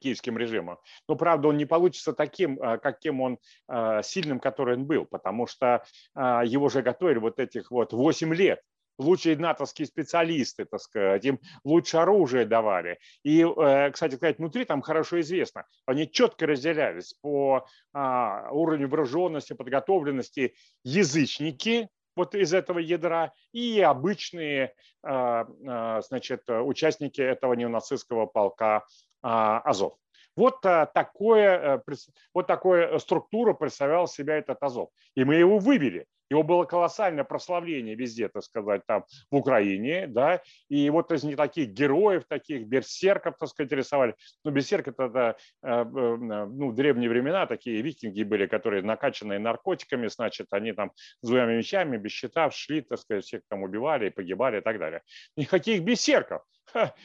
киевским 0.00 0.38
режимом. 0.38 0.78
Но, 1.06 1.16
правда, 1.16 1.48
он 1.48 1.56
не 1.56 1.66
получится 1.66 2.12
таким, 2.12 2.56
каким 2.56 3.20
он 3.20 3.38
сильным, 4.04 4.38
который 4.38 4.76
он 4.76 4.86
был, 4.86 5.06
потому 5.06 5.48
что 5.48 5.82
его 6.14 6.68
же 6.68 6.82
готовили 6.82 7.18
вот 7.18 7.40
этих 7.40 7.72
вот 7.72 7.92
8 7.92 8.32
лет 8.32 8.60
лучшие 8.98 9.36
натовские 9.36 9.86
специалисты, 9.86 10.64
так 10.64 10.80
сказать, 10.80 11.24
им 11.24 11.40
лучше 11.64 11.98
оружие 11.98 12.46
давали. 12.46 12.98
И, 13.22 13.42
э, 13.42 13.90
кстати 13.90 14.14
сказать, 14.14 14.38
внутри 14.38 14.64
там 14.64 14.82
хорошо 14.82 15.20
известно, 15.20 15.64
они 15.86 16.10
четко 16.10 16.46
разделялись 16.46 17.14
по 17.20 17.66
а, 17.92 18.48
уровню 18.50 18.88
вооруженности, 18.88 19.52
подготовленности 19.52 20.54
язычники, 20.84 21.88
вот 22.16 22.34
из 22.34 22.52
этого 22.52 22.78
ядра 22.78 23.32
и 23.52 23.80
обычные 23.80 24.74
а, 25.02 25.46
а, 25.66 26.02
значит, 26.02 26.42
участники 26.48 27.20
этого 27.20 27.54
неонацистского 27.54 28.26
полка 28.26 28.84
Азов. 29.22 29.94
Вот 30.34 30.62
такое, 30.62 31.82
э, 31.86 31.94
вот 32.34 32.46
такое 32.46 32.98
структура 32.98 33.52
представлял 33.52 34.08
себя 34.08 34.36
этот 34.36 34.62
Азов. 34.62 34.88
И 35.14 35.24
мы 35.24 35.34
его 35.36 35.58
вывели. 35.58 36.06
Его 36.32 36.42
было 36.42 36.64
колоссальное 36.64 37.24
прославление 37.24 37.94
везде, 37.94 38.26
так 38.26 38.42
сказать, 38.42 38.86
там 38.86 39.04
в 39.30 39.36
Украине, 39.36 40.06
да, 40.06 40.40
и 40.70 40.88
вот 40.88 41.12
из 41.12 41.24
не 41.24 41.36
таких 41.36 41.68
героев, 41.68 42.24
таких 42.26 42.66
берсерков, 42.66 43.36
так 43.38 43.50
сказать, 43.50 43.70
рисовали. 43.72 44.14
Ну, 44.42 44.50
берсерк 44.50 44.88
это, 44.88 45.04
это 45.04 45.36
э, 45.62 45.84
ну, 45.84 46.72
древние 46.72 47.10
времена, 47.10 47.46
такие 47.46 47.82
викинги 47.82 48.22
были, 48.22 48.46
которые 48.46 48.82
накачанные 48.82 49.38
наркотиками, 49.40 50.06
значит, 50.06 50.46
они 50.52 50.72
там 50.72 50.92
с 51.20 51.28
двумя 51.28 51.44
мечами, 51.44 51.98
без 51.98 52.12
щита 52.12 52.50
шли, 52.50 52.80
так 52.80 52.98
сказать, 52.98 53.24
всех 53.24 53.42
там 53.50 53.62
убивали, 53.62 54.08
погибали 54.08 54.60
и 54.60 54.62
так 54.62 54.78
далее. 54.78 55.02
Никаких 55.36 55.82
берсерков. 55.82 56.40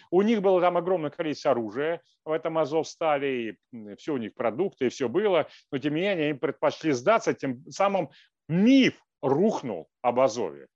У 0.09 0.21
них 0.21 0.41
было 0.41 0.61
там 0.61 0.77
огромное 0.77 1.09
количество 1.09 1.51
оружия 1.51 2.01
в 2.23 2.31
этом 2.31 2.57
Азовстале, 2.57 3.49
и 3.49 3.57
все 3.97 4.13
у 4.13 4.17
них 4.17 4.35
продукты, 4.35 4.85
и 4.85 4.89
все 4.89 5.09
было, 5.09 5.47
но 5.69 5.79
тем 5.79 5.95
не 5.95 6.01
менее 6.01 6.29
они 6.29 6.39
предпочли 6.39 6.93
сдаться, 6.93 7.33
тем 7.33 7.65
самым 7.69 8.09
миф 8.47 9.03
рухнул 9.27 9.87
об 10.01 10.19
Азове. 10.19 10.67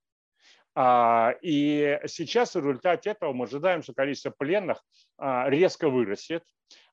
А, 0.74 1.36
и 1.41 2.00
сейчас 2.08 2.55
в 2.55 2.60
результате 2.60 3.10
этого 3.12 3.34
мы 3.34 3.46
ожидаем, 3.46 3.84
что 3.84 3.93
количество 3.93 4.29
пленных 4.31 4.81
а, 5.17 5.50
резко 5.50 5.89
вырастет. 5.89 6.43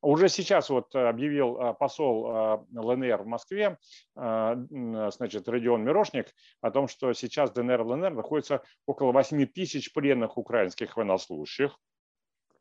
Уже 0.02 0.28
сейчас 0.28 0.70
вот 0.70 0.94
объявил 0.94 1.60
а, 1.60 1.72
посол 1.74 2.66
ЛНР 2.72 3.22
в 3.22 3.26
Москве, 3.26 3.78
значит, 4.14 5.48
Родион 5.48 5.84
Мирошник, 5.84 6.34
о 6.60 6.70
том, 6.70 6.88
что 6.88 7.12
сейчас 7.12 7.52
ДНР 7.52 7.82
ЛНР 7.82 8.14
находится 8.14 8.62
около 8.86 9.12
8 9.12 9.46
тысяч 9.46 9.92
пленных 9.92 10.36
украинских 10.38 10.96
военнослужащих. 10.96 11.78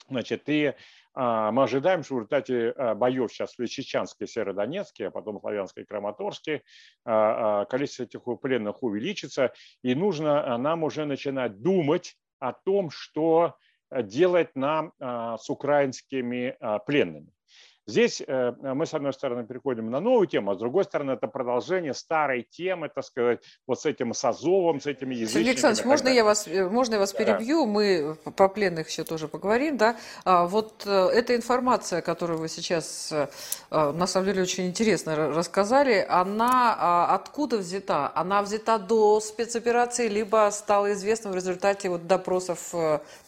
Значит, 0.10 0.48
и 0.48 0.74
а, 1.14 1.52
мы 1.52 1.64
ожидаем, 1.64 2.04
что 2.04 2.16
в 2.16 2.18
результате 2.20 2.70
а, 2.70 2.96
боев 2.96 3.32
сейчас 3.32 3.56
в 3.56 3.60
Лисичанске, 3.60 4.28
Северодонецке, 4.28 5.08
а 5.08 5.12
потом 5.12 5.40
Славянске 5.40 5.82
и 5.82 5.86
Краматорске 5.86 6.62
а, 7.06 7.66
количество 7.66 8.04
этих 8.04 8.22
пленных 8.42 8.84
увеличится, 8.84 9.54
и 9.82 9.96
нужно 9.96 10.58
нам 10.58 10.84
уже 10.84 11.06
начинать 11.06 11.62
думать 11.62 12.16
о 12.40 12.54
том, 12.54 12.90
что 12.92 13.56
делать 13.92 14.54
нам 14.56 14.92
с 15.00 15.50
украинскими 15.50 16.58
пленными. 16.86 17.32
Здесь 17.90 18.22
э, 18.28 18.52
мы, 18.62 18.86
с 18.86 18.94
одной 18.94 19.14
стороны, 19.14 19.46
переходим 19.46 19.90
на 19.90 20.02
новую 20.02 20.28
тему, 20.28 20.52
а 20.52 20.56
с 20.56 20.58
другой 20.58 20.84
стороны, 20.84 21.12
это 21.12 21.28
продолжение 21.28 21.94
старой 21.94 22.44
темы, 22.44 22.90
так 22.94 23.06
сказать, 23.06 23.40
вот 23.66 23.80
с 23.80 23.86
этим 23.86 24.14
с 24.14 24.26
Азовом, 24.26 24.82
с 24.82 24.88
этими 24.88 25.16
язычниками. 25.16 25.44
Сергей 25.44 25.52
Александрович, 25.52 25.86
можно 25.86 26.10
я, 26.10 26.26
вас, 26.26 26.48
э, 26.50 26.68
можно 26.68 26.96
я 26.96 27.00
вас 27.00 27.14
перебью? 27.14 27.66
Да. 27.66 27.72
Мы 27.72 28.18
по 28.36 28.50
пленных 28.50 28.90
еще 28.90 29.06
тоже 29.06 29.30
поговорим. 29.30 29.78
Да? 29.78 29.96
А 30.26 30.48
вот 30.48 30.84
э, 30.86 31.08
эта 31.14 31.34
информация, 31.34 32.02
которую 32.02 32.40
вы 32.40 32.50
сейчас, 32.50 33.14
на 33.72 34.08
самом 34.08 34.26
деле, 34.26 34.42
очень 34.42 34.68
интересно 34.68 35.16
рассказали, 35.16 36.06
она 36.10 36.76
а, 36.78 37.16
откуда 37.16 37.58
взята? 37.58 38.12
Она 38.14 38.42
взята 38.42 38.80
до 38.80 39.22
спецоперации, 39.22 40.10
либо 40.10 40.50
стала 40.52 40.92
известна 40.92 41.32
в 41.32 41.36
результате 41.36 41.90
вот 41.90 42.06
допросов 42.06 42.74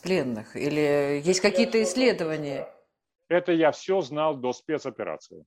пленных? 0.03 0.57
Или 0.57 1.21
есть 1.23 1.39
какие-то 1.39 1.81
исследования? 1.81 2.67
Это 3.29 3.53
я 3.53 3.71
все 3.71 4.01
знал 4.01 4.35
до 4.35 4.51
спецоперации. 4.53 5.45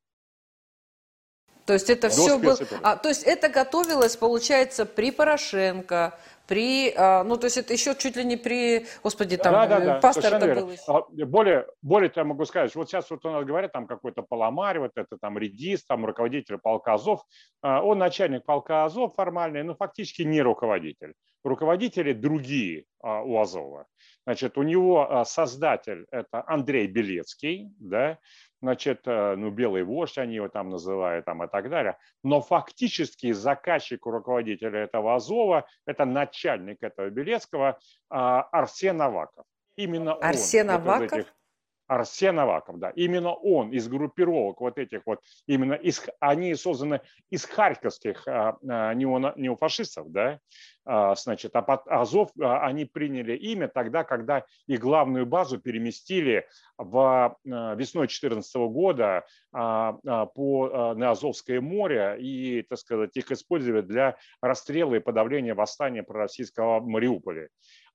То 1.66 1.74
есть 1.74 1.90
это 1.90 2.08
до 2.08 2.14
все 2.14 2.38
было... 2.38 2.56
А, 2.82 2.96
то 2.96 3.08
есть 3.08 3.22
это 3.22 3.48
готовилось, 3.48 4.16
получается, 4.16 4.84
при 4.84 5.10
Порошенко, 5.10 6.18
при... 6.48 6.92
А, 6.96 7.22
ну, 7.22 7.36
то 7.36 7.46
есть 7.46 7.56
это 7.56 7.72
еще 7.72 7.94
чуть 7.94 8.16
ли 8.16 8.24
не 8.24 8.36
при... 8.36 8.86
Господи, 9.02 9.36
там 9.36 9.52
да, 9.52 9.66
да, 9.66 9.80
да, 9.80 10.00
пастор 10.00 10.34
это 10.34 10.60
был. 10.60 10.72
А, 10.88 11.02
более, 11.26 11.66
более 11.80 12.10
того, 12.10 12.28
могу 12.28 12.44
сказать, 12.46 12.74
вот 12.74 12.88
сейчас 12.88 13.10
вот 13.10 13.24
у 13.24 13.30
нас 13.30 13.44
говорят, 13.44 13.72
там 13.72 13.86
какой-то 13.86 14.22
Паламарь, 14.22 14.80
вот 14.80 14.92
это 14.96 15.16
там 15.18 15.38
редист, 15.38 15.86
там 15.86 16.04
руководитель 16.04 16.58
полка 16.58 16.94
Азов. 16.94 17.22
А, 17.62 17.82
он 17.82 17.98
начальник 17.98 18.44
полка 18.44 18.84
Азов 18.84 19.14
формальный, 19.14 19.62
но 19.62 19.74
фактически 19.76 20.22
не 20.22 20.42
руководитель. 20.42 21.14
Руководители 21.44 22.12
другие 22.12 22.84
у 23.00 23.38
Азова. 23.40 23.86
Значит, 24.24 24.56
у 24.56 24.62
него 24.62 25.10
а, 25.10 25.24
создатель– 25.24 26.06
это 26.10 26.44
Андрей 26.46 26.86
Белецкий, 26.86 27.72
да, 27.78 28.18
значит, 28.60 29.00
э, 29.06 29.34
ну, 29.34 29.50
белый 29.50 29.82
вождь 29.82 30.18
они 30.18 30.36
его 30.36 30.48
там 30.48 30.70
называют 30.70 31.24
там, 31.24 31.42
и 31.42 31.48
так 31.48 31.68
далее. 31.68 31.98
Но 32.22 32.40
фактически 32.40 33.32
заказчик 33.32 34.06
руководителя 34.06 34.80
этого 34.84 35.16
Азова– 35.16 35.66
это 35.86 36.04
начальник 36.04 36.82
этого 36.82 37.10
Белецкого 37.10 37.78
а, 38.08 38.42
Арсен 38.42 39.02
Аваков. 39.02 39.44
Именно 39.76 40.14
Арсен 40.14 40.70
он. 40.70 40.76
Аваков? 40.76 41.10
Вот 41.10 41.18
этих, 41.18 41.34
Арсен 41.94 42.38
Аваков, 42.38 42.78
да, 42.78 42.90
именно 42.90 43.34
он 43.34 43.70
из 43.70 43.86
группировок 43.86 44.60
вот 44.60 44.78
этих 44.78 45.02
вот, 45.04 45.20
именно 45.46 45.74
из, 45.74 46.02
они 46.20 46.54
созданы 46.54 47.00
из 47.30 47.44
харьковских 47.44 48.26
а, 48.26 48.56
а, 48.66 48.94
неофашистов, 48.94 50.10
да, 50.10 50.38
а, 50.84 51.14
значит, 51.14 51.54
а 51.54 51.62
под 51.62 51.86
Азов 51.86 52.30
а, 52.40 52.66
они 52.66 52.86
приняли 52.86 53.36
имя 53.36 53.68
тогда, 53.68 54.04
когда 54.04 54.44
их 54.66 54.80
главную 54.80 55.26
базу 55.26 55.60
переместили 55.60 56.46
в 56.78 56.98
а, 56.98 57.74
весной 57.74 58.06
2014 58.06 58.56
года 58.70 59.24
а, 59.52 59.98
а, 60.06 60.26
по, 60.26 60.70
а, 60.72 60.94
на 60.94 61.10
Азовское 61.10 61.60
море 61.60 62.16
и, 62.18 62.62
так 62.62 62.78
сказать, 62.78 63.10
их 63.16 63.30
использовали 63.30 63.82
для 63.82 64.16
расстрела 64.40 64.94
и 64.94 65.00
подавления 65.00 65.54
восстания 65.54 66.02
пророссийского 66.02 66.80
Мариуполя. 66.80 67.48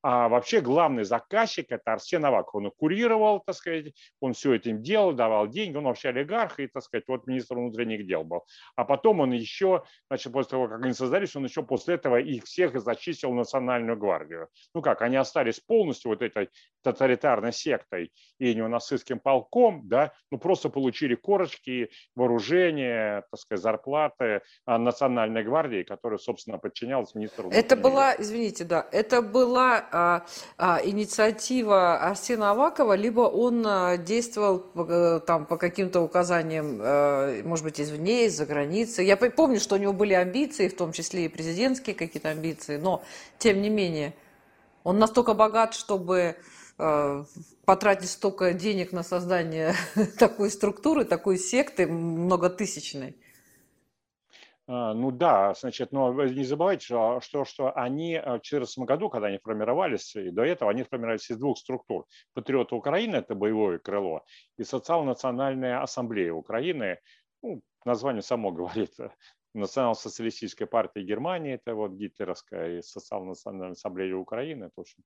А 0.03 0.29
вообще 0.29 0.61
главный 0.61 1.03
заказчик– 1.03 1.65
это 1.69 1.93
Арсен 1.93 2.23
Аваков. 2.23 2.55
Он 2.55 2.71
курировал, 2.71 3.41
так 3.45 3.55
сказать, 3.55 3.93
он 4.19 4.33
все 4.33 4.53
этим 4.53 4.81
делал, 4.81 5.13
давал 5.13 5.47
деньги, 5.47 5.75
он 5.75 5.85
вообще 5.85 6.09
олигарх 6.09 6.59
и, 6.59 6.67
так 6.67 6.83
сказать, 6.83 7.05
вот 7.07 7.25
министр 7.27 7.55
внутренних 7.55 8.05
дел 8.05 8.23
был. 8.23 8.45
А 8.75 8.85
потом 8.85 9.19
он 9.21 9.31
еще, 9.31 9.83
значит, 10.09 10.31
после 10.31 10.51
того, 10.51 10.67
как 10.67 10.83
они 10.83 10.93
создались, 10.93 11.35
он 11.35 11.45
еще 11.45 11.63
после 11.63 11.95
этого 11.95 12.17
их 12.17 12.43
всех 12.43 12.79
зачистил 12.79 13.31
в 13.31 13.35
Национальную 13.35 13.97
гвардию. 13.97 14.49
Ну 14.75 14.81
как, 14.81 15.01
они 15.01 15.15
остались 15.15 15.59
полностью 15.59 16.11
вот 16.11 16.21
этой 16.21 16.49
тоталитарной 16.83 17.51
сектой 17.51 18.11
и 18.39 18.53
неонацистским 18.53 19.19
полком, 19.19 19.87
да, 19.87 20.13
ну 20.31 20.37
просто 20.37 20.69
получили 20.69 21.15
корочки, 21.15 21.89
вооружение, 22.15 23.23
так 23.31 23.39
сказать, 23.39 23.63
зарплаты 23.63 24.41
а, 24.65 24.77
Национальной 24.77 25.43
гвардии, 25.43 25.83
которая, 25.83 26.19
собственно, 26.19 26.57
подчинялась 26.59 27.15
министру. 27.15 27.49
Это 27.49 27.75
была, 27.75 28.15
извините, 28.17 28.63
да, 28.63 28.87
это 28.91 29.21
была 29.21 29.86
а, 29.91 30.25
а, 30.57 30.81
инициатива 30.83 31.97
Арсена 31.97 32.51
Авакова, 32.51 32.93
либо 32.93 33.21
он 33.21 33.65
а, 33.65 33.97
действовал 33.97 34.65
а, 34.75 35.19
там 35.19 35.45
по 35.45 35.57
каким-то 35.57 36.01
указаниям, 36.01 36.79
а, 36.81 37.43
может 37.43 37.63
быть, 37.65 37.79
извне, 37.79 38.25
из-за 38.25 38.45
границы. 38.45 39.03
Я 39.03 39.17
помню, 39.17 39.59
что 39.59 39.75
у 39.75 39.77
него 39.77 39.93
были 39.93 40.13
амбиции, 40.13 40.67
в 40.67 40.75
том 40.75 40.91
числе 40.91 41.25
и 41.25 41.29
президентские 41.29 41.95
какие-то 41.95 42.29
амбиции, 42.29 42.77
но, 42.77 43.03
тем 43.37 43.61
не 43.61 43.69
менее, 43.69 44.13
он 44.83 44.99
настолько 44.99 45.33
богат, 45.33 45.73
чтобы 45.73 46.35
а, 46.77 47.25
потратить 47.65 48.09
столько 48.09 48.53
денег 48.53 48.91
на 48.91 49.03
создание 49.03 49.73
такой 50.19 50.51
структуры, 50.51 51.05
такой 51.05 51.37
секты 51.37 51.87
многотысячной. 51.87 53.15
А, 54.67 54.93
ну 54.93 55.11
да, 55.11 55.53
значит, 55.53 55.93
но 55.93 56.11
не 56.25 56.43
забывайте, 56.43 56.85
что, 56.85 57.21
что, 57.21 57.45
что 57.45 57.71
они 57.77 58.15
э, 58.15 58.19
в 58.19 58.43
2014 58.43 58.79
году, 58.79 59.09
когда 59.09 59.27
они 59.27 59.37
формировались, 59.37 60.13
и 60.15 60.29
до 60.29 60.43
этого 60.43 60.69
они 60.71 60.83
формировались 60.83 61.29
из 61.31 61.37
двух 61.37 61.57
структур. 61.57 62.05
Патриоты 62.33 62.75
Украины– 62.75 63.15
это 63.17 63.33
боевое 63.33 63.79
крыло, 63.79 64.25
и 64.57 64.63
Социал-национальная 64.63 65.81
ассамблея 65.81 66.33
Украины, 66.33 66.99
ну, 67.41 67.61
название 67.85 68.21
само 68.21 68.51
говорит, 68.51 68.93
Национал-социалистическая 69.53 70.67
партия 70.67 71.01
Германии, 71.01 71.53
это 71.53 71.73
вот 71.73 71.93
гитлеровская, 71.93 72.79
и 72.79 72.81
Социал-национальная 72.81 73.71
ассамблея 73.71 74.15
Украины, 74.15 74.65
это 74.65 74.73
очень 74.75 75.01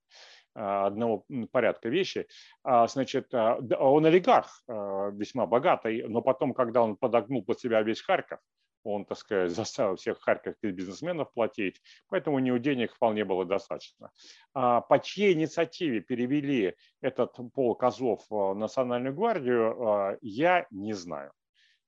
а, 0.56 0.86
одного 0.86 1.24
порядка 1.52 1.88
вещи. 1.88 2.26
А, 2.64 2.88
значит, 2.88 3.32
он 3.32 4.06
олигарх, 4.06 4.64
весьма 4.66 5.46
богатый, 5.46 6.02
но 6.08 6.20
потом, 6.20 6.52
когда 6.52 6.82
он 6.82 6.96
подогнул 6.96 7.44
под 7.44 7.60
себя 7.60 7.80
весь 7.82 8.02
Харьков, 8.02 8.40
он, 8.84 9.04
так 9.04 9.18
сказать, 9.18 9.50
заставил 9.56 9.96
всех 9.96 10.20
харьковских 10.20 10.74
бизнесменов 10.74 11.32
платить, 11.32 11.80
поэтому 12.08 12.36
у 12.36 12.40
него 12.40 12.58
денег 12.58 12.94
вполне 12.94 13.24
было 13.24 13.44
достаточно. 13.44 14.10
А 14.54 14.80
по 14.80 14.98
чьей 14.98 15.34
инициативе 15.34 16.00
перевели 16.00 16.74
этот 17.00 17.36
полк 17.54 17.82
Азов 17.82 18.24
в 18.28 18.54
Национальную 18.54 19.14
гвардию, 19.14 19.88
а, 19.88 20.18
я 20.20 20.66
не 20.70 20.92
знаю. 20.92 21.32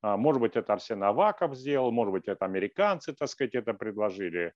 А, 0.04 0.18
может 0.18 0.42
быть, 0.42 0.54
это 0.54 0.74
Арсен 0.74 1.02
Аваков 1.02 1.56
сделал, 1.56 1.90
может 1.90 2.12
быть, 2.12 2.28
это 2.28 2.44
американцы, 2.44 3.14
так 3.14 3.28
сказать, 3.28 3.54
это 3.54 3.72
предложили. 3.72 4.52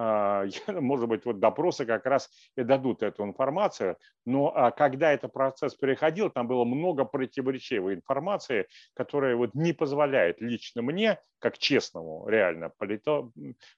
А, 0.00 0.44
может 0.80 1.08
быть, 1.08 1.24
вот 1.24 1.40
допросы 1.40 1.84
как 1.84 2.06
раз 2.06 2.30
и 2.56 2.62
дадут 2.62 3.02
эту 3.02 3.24
информацию. 3.24 3.96
Но 4.24 4.52
а, 4.54 4.70
когда 4.70 5.12
этот 5.12 5.32
процесс 5.32 5.74
переходил, 5.74 6.30
там 6.30 6.46
было 6.46 6.64
много 6.64 7.04
противоречивой 7.04 7.94
информации, 7.94 8.68
которая 8.94 9.34
вот 9.34 9.54
не 9.54 9.72
позволяет 9.72 10.40
лично 10.40 10.82
мне, 10.82 11.18
как 11.40 11.58
честному, 11.58 12.28
реально 12.28 12.70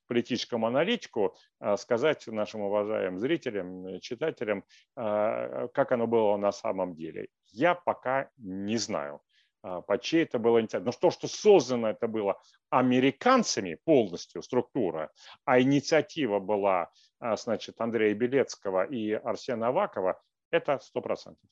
политическому 0.08 0.66
аналитику, 0.66 1.34
а, 1.58 1.78
сказать 1.78 2.26
нашим 2.26 2.60
уважаемым 2.60 3.18
зрителям, 3.18 4.00
читателям, 4.00 4.64
как 4.94 5.92
оно 5.92 6.06
было 6.06 6.36
на 6.36 6.52
самом 6.52 6.94
деле. 6.94 7.28
Я 7.52 7.74
пока 7.74 8.28
не 8.36 8.76
знаю. 8.76 9.22
А, 9.62 9.80
по 9.80 9.98
чьей 9.98 10.24
это 10.24 10.38
было 10.38 10.60
инициатива. 10.60 10.86
Но 10.86 10.92
то, 10.92 11.10
что 11.10 11.28
создано 11.28 11.88
это 11.88 12.08
было 12.08 12.40
американцами 12.70 13.76
полностью 13.84 14.42
структура, 14.42 15.10
а 15.44 15.60
инициатива 15.60 16.38
была, 16.38 16.90
а, 17.18 17.36
значит, 17.36 17.80
Андрея 17.80 18.14
Белецкого 18.14 18.84
и 18.84 19.12
Арсена 19.12 19.68
Авакова, 19.68 20.20
это 20.50 20.78
сто 20.80 21.00
процентов. 21.00 21.48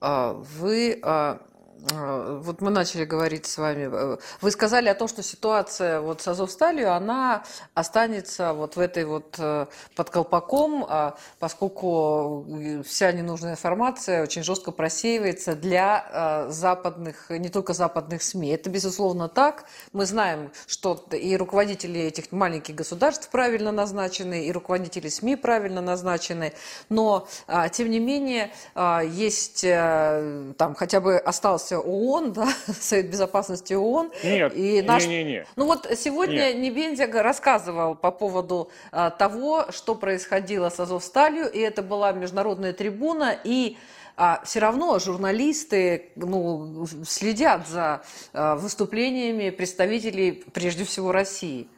А, 0.00 0.32
вы 0.34 1.00
вот 1.78 2.60
мы 2.60 2.70
начали 2.70 3.04
говорить 3.04 3.46
с 3.46 3.56
вами, 3.56 3.88
э, 3.90 4.16
вы 4.40 4.50
сказали 4.50 4.88
о 4.88 4.94
том, 4.94 5.06
что 5.06 5.22
ситуация 5.22 6.00
вот 6.00 6.20
с 6.20 6.28
Азовсталью, 6.28 6.92
она 6.92 7.44
останется 7.74 8.52
вот 8.52 8.76
в 8.76 8.80
этой 8.80 9.04
вот 9.04 9.36
э, 9.38 9.66
под 9.94 10.10
колпаком, 10.10 10.84
а, 10.88 11.16
поскольку 11.38 12.44
э, 12.48 12.82
вся 12.82 13.12
ненужная 13.12 13.52
информация 13.52 14.22
очень 14.22 14.42
жестко 14.42 14.72
просеивается 14.72 15.54
для 15.54 16.46
западных, 16.48 17.30
не 17.30 17.48
только 17.48 17.72
западных 17.72 18.22
СМИ. 18.22 18.50
Это 18.50 18.70
безусловно 18.70 19.28
так. 19.28 19.64
Мы 19.92 20.06
знаем, 20.06 20.50
что 20.66 21.06
и 21.10 21.36
руководители 21.36 22.00
этих 22.00 22.32
маленьких 22.32 22.74
государств 22.74 23.28
правильно 23.30 23.72
назначены, 23.72 24.46
и 24.46 24.52
руководители 24.52 25.08
СМИ 25.08 25.36
правильно 25.36 25.80
назначены, 25.80 26.52
но 26.88 27.28
тем 27.72 27.90
не 27.90 27.98
менее 27.98 28.52
есть 29.10 29.62
там 29.62 30.74
хотя 30.74 31.00
бы 31.00 31.18
остался 31.18 31.67
остался 31.68 31.78
ООН, 31.78 32.32
да, 32.32 32.48
Совет 32.80 33.10
Безопасности 33.10 33.74
ООН. 33.74 34.12
Нет, 34.24 34.52
и 34.54 34.82
наш... 34.82 35.06
не, 35.06 35.24
не, 35.24 35.30
не. 35.30 35.46
Ну 35.56 35.66
вот 35.66 35.88
сегодня 35.96 36.52
Нет. 36.52 37.14
Рассказывал 37.14 37.94
по 37.94 38.10
поводу 38.10 38.70
а, 38.92 39.10
того, 39.10 39.66
что 39.70 39.94
происходило 39.94 40.68
с 40.70 40.80
Азовсталью, 40.80 41.50
и 41.50 41.58
это 41.58 41.82
была 41.82 42.12
международная 42.12 42.72
трибуна, 42.72 43.36
и 43.44 43.76
а 44.16 44.42
все 44.44 44.58
равно 44.58 44.98
журналисты 44.98 46.10
ну, 46.16 46.86
следят 47.06 47.68
за 47.68 48.02
а, 48.32 48.56
выступлениями 48.56 49.50
представителей, 49.50 50.44
прежде 50.52 50.84
всего, 50.84 51.12
России. 51.12 51.68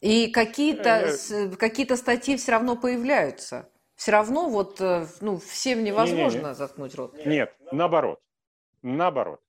И 0.00 0.28
какие-то 0.32 1.10
э, 1.30 1.50
какие 1.56 1.94
статьи 1.94 2.36
все 2.36 2.52
равно 2.52 2.74
появляются. 2.74 3.68
Все 3.94 4.10
равно 4.10 4.48
вот 4.48 4.80
э, 4.80 5.06
ну, 5.20 5.38
всем 5.38 5.84
невозможно 5.84 6.38
не, 6.38 6.42
не, 6.42 6.48
не. 6.48 6.54
заткнуть 6.54 6.94
рот. 6.96 7.24
Нет, 7.24 7.54
наоборот. 7.70 8.18
Наоборот. 8.82 9.40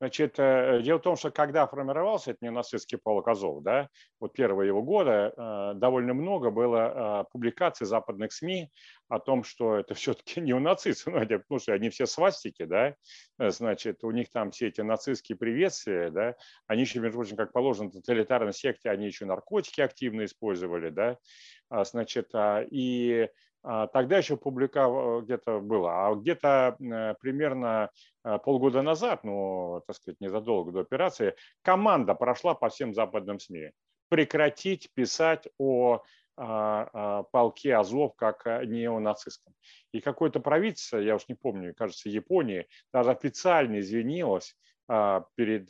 Значит, 0.00 0.38
э, 0.38 0.80
дело 0.82 0.98
в 0.98 1.02
том, 1.02 1.16
что 1.16 1.32
когда 1.32 1.66
формировался 1.66 2.30
этот 2.30 2.42
ненацистский 2.42 2.98
полк 2.98 3.26
Азов, 3.26 3.64
да, 3.64 3.88
вот 4.20 4.32
первые 4.32 4.68
его 4.68 4.80
годы, 4.80 5.10
э, 5.10 5.72
довольно 5.74 6.14
много 6.14 6.50
было 6.50 7.22
э, 7.22 7.24
публикаций 7.32 7.84
западных 7.84 8.32
СМИ 8.32 8.70
о 9.08 9.18
том, 9.18 9.42
что 9.42 9.76
это 9.76 9.94
все-таки 9.94 10.40
неонацисты, 10.40 11.10
ну, 11.10 11.18
потому 11.18 11.58
что 11.58 11.72
они 11.72 11.90
все 11.90 12.06
свастики, 12.06 12.64
да, 12.64 12.94
значит, 13.38 14.04
у 14.04 14.12
них 14.12 14.30
там 14.30 14.52
все 14.52 14.68
эти 14.68 14.82
нацистские 14.82 15.36
приветствия, 15.36 16.10
да, 16.10 16.36
они 16.68 16.82
еще, 16.82 17.00
между 17.00 17.18
прочим, 17.18 17.36
как 17.36 17.52
положено, 17.52 17.88
в 17.88 17.92
тоталитарной 17.94 18.52
секте, 18.52 18.90
они 18.90 19.06
еще 19.06 19.24
наркотики 19.24 19.80
активно 19.80 20.26
использовали, 20.26 20.90
да, 20.90 21.18
а, 21.70 21.84
значит, 21.84 22.28
а, 22.34 22.64
и 22.70 23.28
тогда 23.62 24.18
еще 24.18 24.36
публика 24.36 24.86
э, 24.88 25.20
где-то 25.22 25.60
была, 25.60 26.08
а 26.08 26.14
где-то 26.14 26.76
э, 26.78 27.14
примерно 27.20 27.90
э, 28.24 28.38
полгода 28.38 28.82
назад, 28.82 29.24
ну, 29.24 29.82
так 29.86 29.96
сказать, 29.96 30.20
незадолго 30.20 30.72
до 30.72 30.80
операции, 30.80 31.34
команда 31.62 32.14
прошла 32.14 32.54
по 32.54 32.68
всем 32.68 32.94
западным 32.94 33.38
СМИ 33.38 33.72
прекратить 34.08 34.90
писать 34.94 35.48
о 35.58 36.02
полке 36.36 37.74
Азов 37.74 38.14
как 38.14 38.46
неонацистском. 38.46 39.52
И 39.90 40.00
какое-то 40.00 40.38
правительство, 40.38 40.98
я 40.98 41.16
уж 41.16 41.26
не 41.26 41.34
помню, 41.34 41.74
кажется, 41.74 42.08
Японии, 42.08 42.68
даже 42.92 43.10
официально 43.10 43.80
извинилось 43.80 44.56
перед 44.86 45.68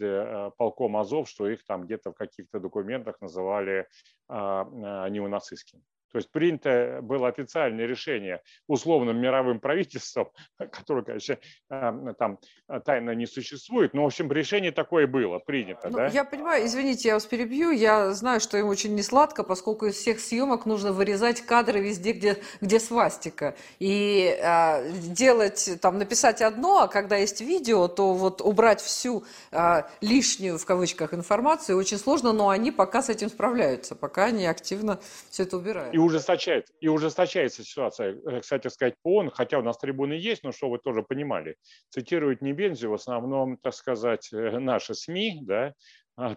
полком 0.58 0.98
Азов, 0.98 1.26
что 1.26 1.48
их 1.48 1.64
там 1.64 1.86
где-то 1.86 2.10
в 2.10 2.16
каких-то 2.16 2.60
документах 2.60 3.18
называли 3.22 3.88
неонацистским. 4.28 5.82
То 6.12 6.18
есть 6.18 6.30
принято 6.30 7.00
было 7.02 7.28
официальное 7.28 7.86
решение 7.86 8.40
условным 8.66 9.20
мировым 9.20 9.60
правительством, 9.60 10.30
которое, 10.58 11.02
конечно, 11.02 11.38
эм, 11.70 12.14
там 12.14 12.38
э, 12.68 12.80
тайно 12.80 13.10
не 13.10 13.26
существует, 13.26 13.94
но, 13.94 14.04
в 14.04 14.06
общем, 14.06 14.30
решение 14.32 14.72
такое 14.72 15.06
было, 15.06 15.38
принято. 15.38 15.88
Ну, 15.90 15.98
да? 15.98 16.06
Я 16.06 16.24
понимаю, 16.24 16.64
извините, 16.64 17.08
я 17.08 17.14
вас 17.14 17.26
перебью, 17.26 17.70
я 17.70 18.12
знаю, 18.12 18.40
что 18.40 18.56
им 18.56 18.66
очень 18.66 18.94
не 18.94 19.02
сладко, 19.02 19.44
поскольку 19.44 19.86
из 19.86 19.96
всех 19.96 20.20
съемок 20.20 20.64
нужно 20.66 20.92
вырезать 20.92 21.42
кадры 21.42 21.80
везде, 21.80 22.12
где, 22.12 22.38
где 22.60 22.80
свастика. 22.80 23.54
И 23.78 24.38
э, 24.40 24.92
делать, 24.92 25.78
там, 25.82 25.98
написать 25.98 26.40
одно, 26.40 26.82
а 26.82 26.88
когда 26.88 27.16
есть 27.16 27.40
видео, 27.40 27.86
то 27.88 28.14
вот 28.14 28.40
убрать 28.40 28.80
всю 28.80 29.24
э, 29.52 29.82
лишнюю, 30.00 30.58
в 30.58 30.64
кавычках, 30.64 31.12
информацию 31.12 31.76
очень 31.76 31.98
сложно, 31.98 32.32
но 32.32 32.48
они 32.48 32.70
пока 32.70 33.02
с 33.02 33.10
этим 33.10 33.28
справляются, 33.28 33.94
пока 33.94 34.26
они 34.26 34.46
активно 34.46 34.98
все 35.30 35.42
это 35.42 35.58
убирают 35.58 35.97
и 35.98 36.00
ужесточается, 36.00 36.72
и 36.80 36.86
ужесточается 36.86 37.64
ситуация. 37.64 38.16
Э, 38.24 38.40
кстати 38.40 38.68
сказать, 38.68 38.94
по 39.02 39.16
ООН, 39.16 39.30
хотя 39.30 39.58
у 39.58 39.62
нас 39.62 39.78
трибуны 39.78 40.12
есть, 40.12 40.44
но 40.44 40.52
что 40.52 40.70
вы 40.70 40.78
тоже 40.78 41.02
понимали, 41.02 41.56
цитируют 41.90 42.40
не 42.40 42.52
Бензи, 42.52 42.86
в 42.86 42.94
основном, 42.94 43.56
так 43.56 43.74
сказать, 43.74 44.32
э, 44.32 44.60
наши 44.60 44.94
СМИ, 44.94 45.40
да, 45.42 45.74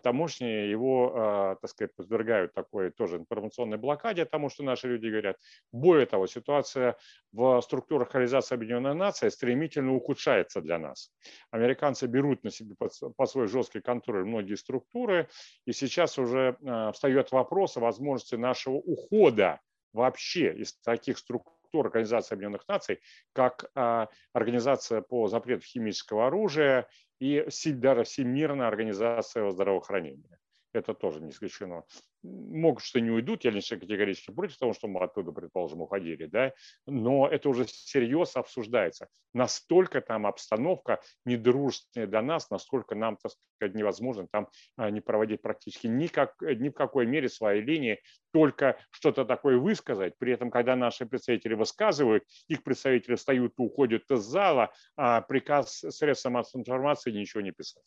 таможни 0.03 0.45
его, 0.45 1.13
а, 1.15 1.55
так 1.55 1.69
сказать, 1.69 1.95
подвергают 1.95 2.53
такой 2.53 2.91
тоже 2.91 3.17
информационной 3.17 3.77
блокаде, 3.77 4.25
потому 4.25 4.49
что 4.49 4.63
наши 4.63 4.87
люди 4.87 5.07
говорят. 5.07 5.37
Более 5.71 6.05
того, 6.05 6.27
ситуация 6.27 6.97
в 7.31 7.61
структурах 7.61 8.09
Организации 8.13 8.55
Объединенных 8.55 8.95
Наций 8.95 9.31
стремительно 9.31 9.95
ухудшается 9.95 10.61
для 10.61 10.77
нас. 10.77 11.11
Американцы 11.49 12.07
берут 12.07 12.43
на 12.43 12.51
себя 12.51 12.75
по 13.15 13.25
свой 13.25 13.47
жесткий 13.47 13.81
контроль 13.81 14.25
многие 14.25 14.55
структуры, 14.55 15.29
и 15.65 15.71
сейчас 15.71 16.19
уже 16.19 16.57
встает 16.93 17.31
вопрос 17.31 17.77
о 17.77 17.79
возможности 17.79 18.35
нашего 18.35 18.75
ухода 18.75 19.59
вообще 19.93 20.53
из 20.53 20.73
таких 20.79 21.17
структур 21.17 21.53
структур 21.71 21.87
Организации 21.87 22.35
Объединенных 22.35 22.67
Наций, 22.67 22.99
как 23.33 23.71
а, 23.75 24.09
Организация 24.33 25.01
по 25.01 25.27
запрету 25.27 25.63
химического 25.65 26.27
оружия 26.27 26.87
и 27.21 27.47
Всемирная 28.03 28.67
организация 28.67 29.49
здравоохранения 29.51 30.40
это 30.73 30.93
тоже 30.93 31.21
не 31.21 31.31
исключено. 31.31 31.83
Могут, 32.23 32.83
что 32.83 32.99
не 32.99 33.09
уйдут, 33.09 33.43
я 33.43 33.51
лично 33.51 33.77
категорически 33.77 34.31
против 34.31 34.57
того, 34.57 34.73
что 34.73 34.87
мы 34.87 35.01
оттуда, 35.01 35.31
предположим, 35.31 35.81
уходили, 35.81 36.25
да, 36.25 36.53
но 36.85 37.27
это 37.27 37.49
уже 37.49 37.65
всерьез 37.65 38.35
обсуждается. 38.35 39.07
Настолько 39.33 40.01
там 40.01 40.27
обстановка 40.27 41.01
недружественная 41.25 42.07
для 42.07 42.21
нас, 42.21 42.49
насколько 42.49 42.95
нам, 42.95 43.17
так 43.17 43.31
сказать, 43.55 43.75
невозможно 43.75 44.27
там 44.31 44.49
а, 44.77 44.89
не 44.89 45.01
проводить 45.01 45.41
практически 45.41 45.87
никак, 45.87 46.35
ни 46.41 46.69
в 46.69 46.73
какой 46.73 47.05
мере 47.05 47.29
своей 47.29 47.61
линии, 47.61 47.99
только 48.31 48.77
что-то 48.91 49.25
такое 49.25 49.57
высказать. 49.57 50.17
При 50.17 50.33
этом, 50.33 50.51
когда 50.51 50.75
наши 50.75 51.05
представители 51.05 51.53
высказывают, 51.53 52.23
их 52.47 52.63
представители 52.63 53.15
встают 53.15 53.53
и 53.57 53.61
уходят 53.61 54.09
из 54.11 54.21
зала, 54.21 54.71
а 54.95 55.21
приказ 55.21 55.83
средства 55.89 56.29
массовой 56.29 56.61
информации 56.61 57.11
ничего 57.11 57.41
не 57.41 57.51
писать. 57.51 57.83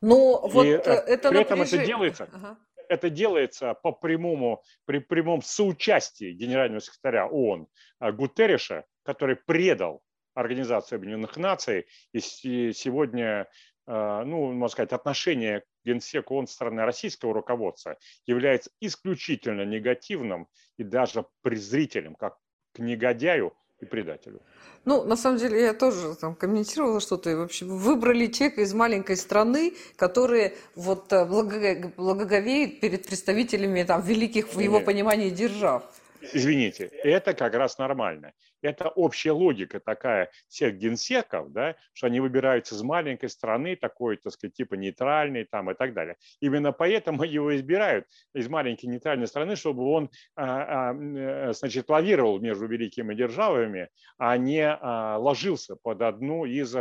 Но 0.00 0.40
вот 0.48 0.64
и, 0.64 0.70
э, 0.70 0.76
это 0.76 1.28
при 1.30 1.40
этом 1.40 1.62
это 1.62 1.84
делается, 1.84 2.28
ага. 2.32 2.58
это 2.88 3.10
делается 3.10 3.74
по 3.74 3.92
прямому, 3.92 4.62
при 4.86 4.98
прямом 4.98 5.42
соучастии 5.42 6.32
генерального 6.32 6.80
секретаря 6.80 7.26
ООН 7.26 7.66
э, 8.00 8.12
Гутерреша, 8.12 8.84
который 9.02 9.36
предал 9.36 10.02
Организацию 10.34 10.96
Объединенных 10.96 11.36
Наций, 11.36 11.86
и 12.12 12.20
сегодня, 12.20 13.48
э, 13.86 14.22
ну, 14.24 14.52
можно 14.52 14.68
сказать, 14.68 14.92
отношение 14.92 15.60
к 15.60 15.64
Генсеку 15.84 16.34
ООН 16.36 16.46
стороны 16.46 16.84
российского 16.84 17.34
руководства 17.34 17.98
является 18.26 18.70
исключительно 18.80 19.64
негативным 19.64 20.48
и 20.78 20.84
даже 20.84 21.26
презрительным, 21.42 22.14
как 22.14 22.38
к 22.72 22.78
негодяю, 22.78 23.54
и 23.80 23.86
предателю. 23.86 24.40
Ну, 24.84 25.04
на 25.04 25.16
самом 25.16 25.38
деле, 25.38 25.60
я 25.60 25.74
тоже 25.74 26.14
там 26.14 26.34
комментировала 26.34 27.00
что-то. 27.00 27.30
И, 27.30 27.34
в 27.34 27.42
общем, 27.42 27.68
выбрали 27.68 28.26
человека 28.26 28.62
из 28.62 28.72
маленькой 28.72 29.16
страны, 29.16 29.74
который 29.96 30.54
вот 30.74 31.12
э, 31.12 31.24
благоговеет 31.26 32.80
перед 32.80 33.06
представителями 33.06 33.82
там, 33.82 34.00
великих, 34.00 34.54
в 34.54 34.58
его 34.58 34.80
понимании, 34.80 35.30
держав. 35.30 35.82
Извините, 36.20 36.86
это 36.86 37.34
как 37.34 37.54
раз 37.54 37.78
нормально. 37.78 38.32
Это 38.62 38.90
общая 38.90 39.32
логика 39.32 39.80
такая 39.80 40.30
всех 40.48 40.76
генсеков, 40.76 41.50
да, 41.50 41.76
что 41.94 42.08
они 42.08 42.20
выбираются 42.20 42.74
из 42.74 42.82
маленькой 42.82 43.30
страны, 43.30 43.74
такой, 43.74 44.18
так 44.18 44.32
сказать, 44.34 44.54
типа 44.54 44.74
нейтральной 44.74 45.44
там 45.44 45.70
и 45.70 45.74
так 45.74 45.94
далее. 45.94 46.16
Именно 46.40 46.72
поэтому 46.72 47.22
его 47.24 47.56
избирают 47.56 48.06
из 48.34 48.48
маленькой 48.48 48.86
нейтральной 48.86 49.26
страны, 49.26 49.56
чтобы 49.56 49.84
он, 49.84 50.10
а, 50.36 50.90
а, 50.90 51.52
значит, 51.52 51.88
лавировал 51.88 52.38
между 52.38 52.66
великими 52.66 53.14
державами, 53.14 53.88
а 54.18 54.36
не 54.36 54.66
а, 54.66 55.16
ложился 55.16 55.76
под 55.76 56.02
одну 56.02 56.44
из 56.44 56.76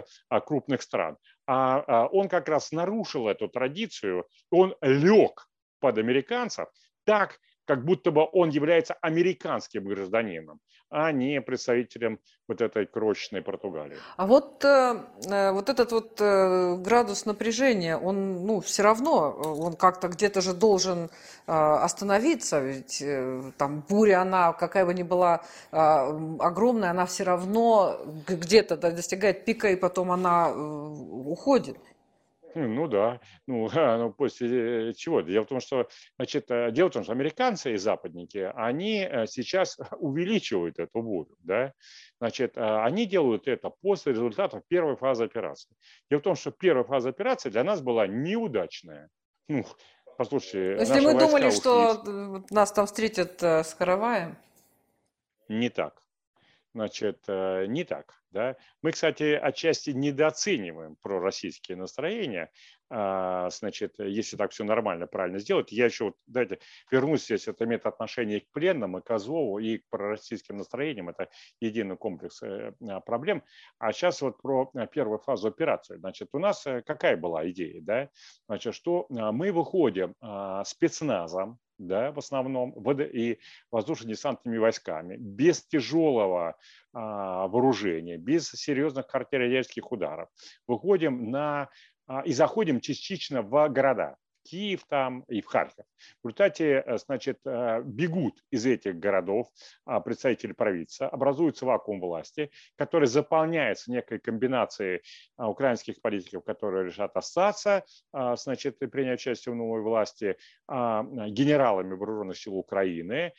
крупных 0.45 0.82
стран. 0.82 1.17
А 1.47 2.08
он 2.12 2.28
как 2.30 2.47
раз 2.47 2.71
нарушил 2.71 3.28
эту 3.28 3.47
традицию, 3.47 4.28
он 4.52 4.75
лег 4.82 5.47
под 5.80 5.97
американцев 5.97 6.67
так, 7.10 7.39
как 7.69 7.86
будто 7.86 8.10
бы 8.10 8.27
он 8.34 8.49
является 8.49 8.95
американским 9.01 9.84
гражданином, 9.84 10.60
а 10.89 11.12
не 11.12 11.39
представителем 11.39 12.17
вот 12.47 12.62
этой 12.62 12.88
крошечной 12.88 13.43
Португалии. 13.43 13.97
А 14.17 14.25
вот, 14.25 14.65
э, 14.65 14.95
э, 15.29 15.51
вот 15.51 15.69
этот 15.69 15.91
вот 15.91 16.19
э, 16.19 16.77
градус 16.77 17.25
напряжения, 17.25 17.95
он 17.95 18.47
ну, 18.47 18.60
все 18.60 18.82
равно, 18.82 19.29
он 19.65 19.73
как-то 19.73 20.08
где-то 20.08 20.41
же 20.41 20.53
должен 20.53 21.12
остановиться, 21.45 22.60
ведь 22.60 23.03
там 23.58 23.84
буря, 23.89 24.21
она 24.21 24.53
какая 24.53 24.86
бы 24.86 24.93
ни 24.95 25.03
была 25.03 25.41
огромная, 25.71 26.89
она 26.89 27.05
все 27.05 27.23
равно 27.23 27.99
где-то 28.27 28.77
достигает 28.77 29.45
пика, 29.45 29.69
и 29.69 29.75
потом 29.75 30.12
она 30.12 30.51
уходит. 30.51 31.77
Ну 32.55 32.88
да, 32.88 33.19
ну, 33.47 33.69
ну 33.73 34.13
после 34.13 34.93
чего? 34.93 35.21
Дело 35.21 35.43
в 35.43 35.47
том, 35.47 35.59
что, 35.59 35.88
значит, 36.17 36.49
э, 36.49 36.71
дело 36.71 36.89
в 36.89 36.93
том, 36.93 37.03
что 37.03 37.13
американцы 37.13 37.73
и 37.73 37.77
западники, 37.77 38.51
они 38.55 39.07
э, 39.09 39.27
сейчас 39.27 39.77
увеличивают 39.99 40.79
эту 40.79 41.01
бурю, 41.01 41.35
да, 41.39 41.73
значит, 42.19 42.57
э, 42.57 42.83
они 42.83 43.05
делают 43.05 43.47
это 43.47 43.69
после 43.69 44.13
результатов 44.13 44.63
первой 44.67 44.95
фазы 44.95 45.25
операции. 45.25 45.75
Дело 46.09 46.19
в 46.19 46.23
том, 46.23 46.35
что 46.35 46.51
первая 46.51 46.83
фаза 46.83 47.09
операции 47.09 47.49
для 47.49 47.63
нас 47.63 47.81
была 47.81 48.07
неудачная. 48.07 49.09
Ну, 49.47 49.65
послушайте, 50.17 50.77
Если 50.79 50.99
мы 50.99 51.17
думали, 51.17 51.49
что 51.49 52.43
нас 52.49 52.71
там 52.71 52.85
встретят 52.85 53.41
с 53.41 53.73
караваем? 53.73 54.38
Не 55.47 55.69
так 55.69 56.01
значит, 56.73 57.23
э, 57.27 57.65
не 57.67 57.84
так. 57.84 58.13
Да? 58.32 58.55
Мы, 58.84 58.91
кстати, 58.91 59.34
отчасти 59.34 59.89
недооцениваем 59.89 60.97
пророссийские 61.01 61.77
настроения. 61.77 62.51
А, 62.91 63.49
значит, 63.49 63.95
если 63.97 64.38
так 64.38 64.51
все 64.51 64.63
нормально, 64.63 65.08
правильно 65.08 65.39
сделать. 65.39 65.71
Я 65.71 65.86
еще, 65.86 66.05
вот, 66.05 66.15
давайте 66.27 66.60
вернусь 66.91 67.25
здесь, 67.25 67.47
это 67.47 67.65
имеет 67.65 67.86
отношение 67.86 68.41
к 68.41 68.51
пленным, 68.51 68.97
и 68.97 69.01
к 69.01 69.10
Азову, 69.10 69.58
и 69.58 69.79
к 69.79 69.89
пророссийским 69.89 70.58
настроениям. 70.58 71.10
Это 71.10 71.29
единый 71.60 71.97
комплекс 71.97 72.41
э, 72.43 72.73
а, 72.88 72.99
проблем. 72.99 73.43
А 73.79 73.91
сейчас 73.91 74.21
вот 74.21 74.41
про 74.41 74.69
э, 74.75 74.88
первую 74.88 75.19
фазу 75.19 75.47
операции. 75.47 75.97
Значит, 75.97 76.29
у 76.34 76.39
нас 76.39 76.63
какая 76.86 77.17
была 77.17 77.49
идея? 77.49 77.82
Да? 77.82 78.10
Значит, 78.47 78.75
что 78.75 79.08
мы 79.10 79.51
выходим 79.51 80.13
спецназом, 80.65 81.60
да, 81.80 82.12
в 82.12 82.20
основном, 82.20 82.74
и 83.02 83.39
воздушно-десантными 83.72 84.58
войсками, 84.58 85.15
без 85.15 85.65
тяжелого 85.65 86.56
а, 86.94 87.48
вооружения, 87.48 88.18
без 88.18 88.50
серьезных 88.50 89.13
артиллерийских 89.13 89.92
ударов. 89.92 90.30
Выходим 90.68 91.32
на, 91.32 91.70
а, 92.08 92.22
и 92.22 92.34
заходим 92.34 92.82
частично 92.82 93.42
в 93.42 93.70
города. 93.70 94.18
Киев 94.43 94.84
там 94.88 95.21
и 95.28 95.41
в 95.41 95.45
Харьков. 95.47 95.86
В 96.23 96.28
результате, 96.28 96.84
э, 96.86 96.97
значит, 96.97 97.39
э, 97.45 97.82
бегут 97.84 98.43
из 98.52 98.65
этих 98.65 98.97
городов 98.97 99.47
а, 99.86 99.99
представители 99.99 100.54
правительства, 100.54 101.10
образуется 101.10 101.65
вакуум 101.65 101.99
власти, 101.99 102.52
который 102.75 103.08
заполняется 103.08 103.91
некой 103.91 104.19
комбинацией 104.19 105.02
а, 105.38 105.49
украинских 105.49 106.02
политиков, 106.02 106.43
которые 106.43 106.86
решат 106.86 107.15
остаться, 107.15 107.84
а, 108.12 108.36
значит, 108.36 108.80
принять 108.80 109.19
участие 109.19 109.54
в 109.54 109.56
новой 109.56 109.82
власти, 109.82 110.38
генералами 110.67 111.93
вооруженных 111.93 112.38
сил 112.38 112.56
Украины, 112.56 113.34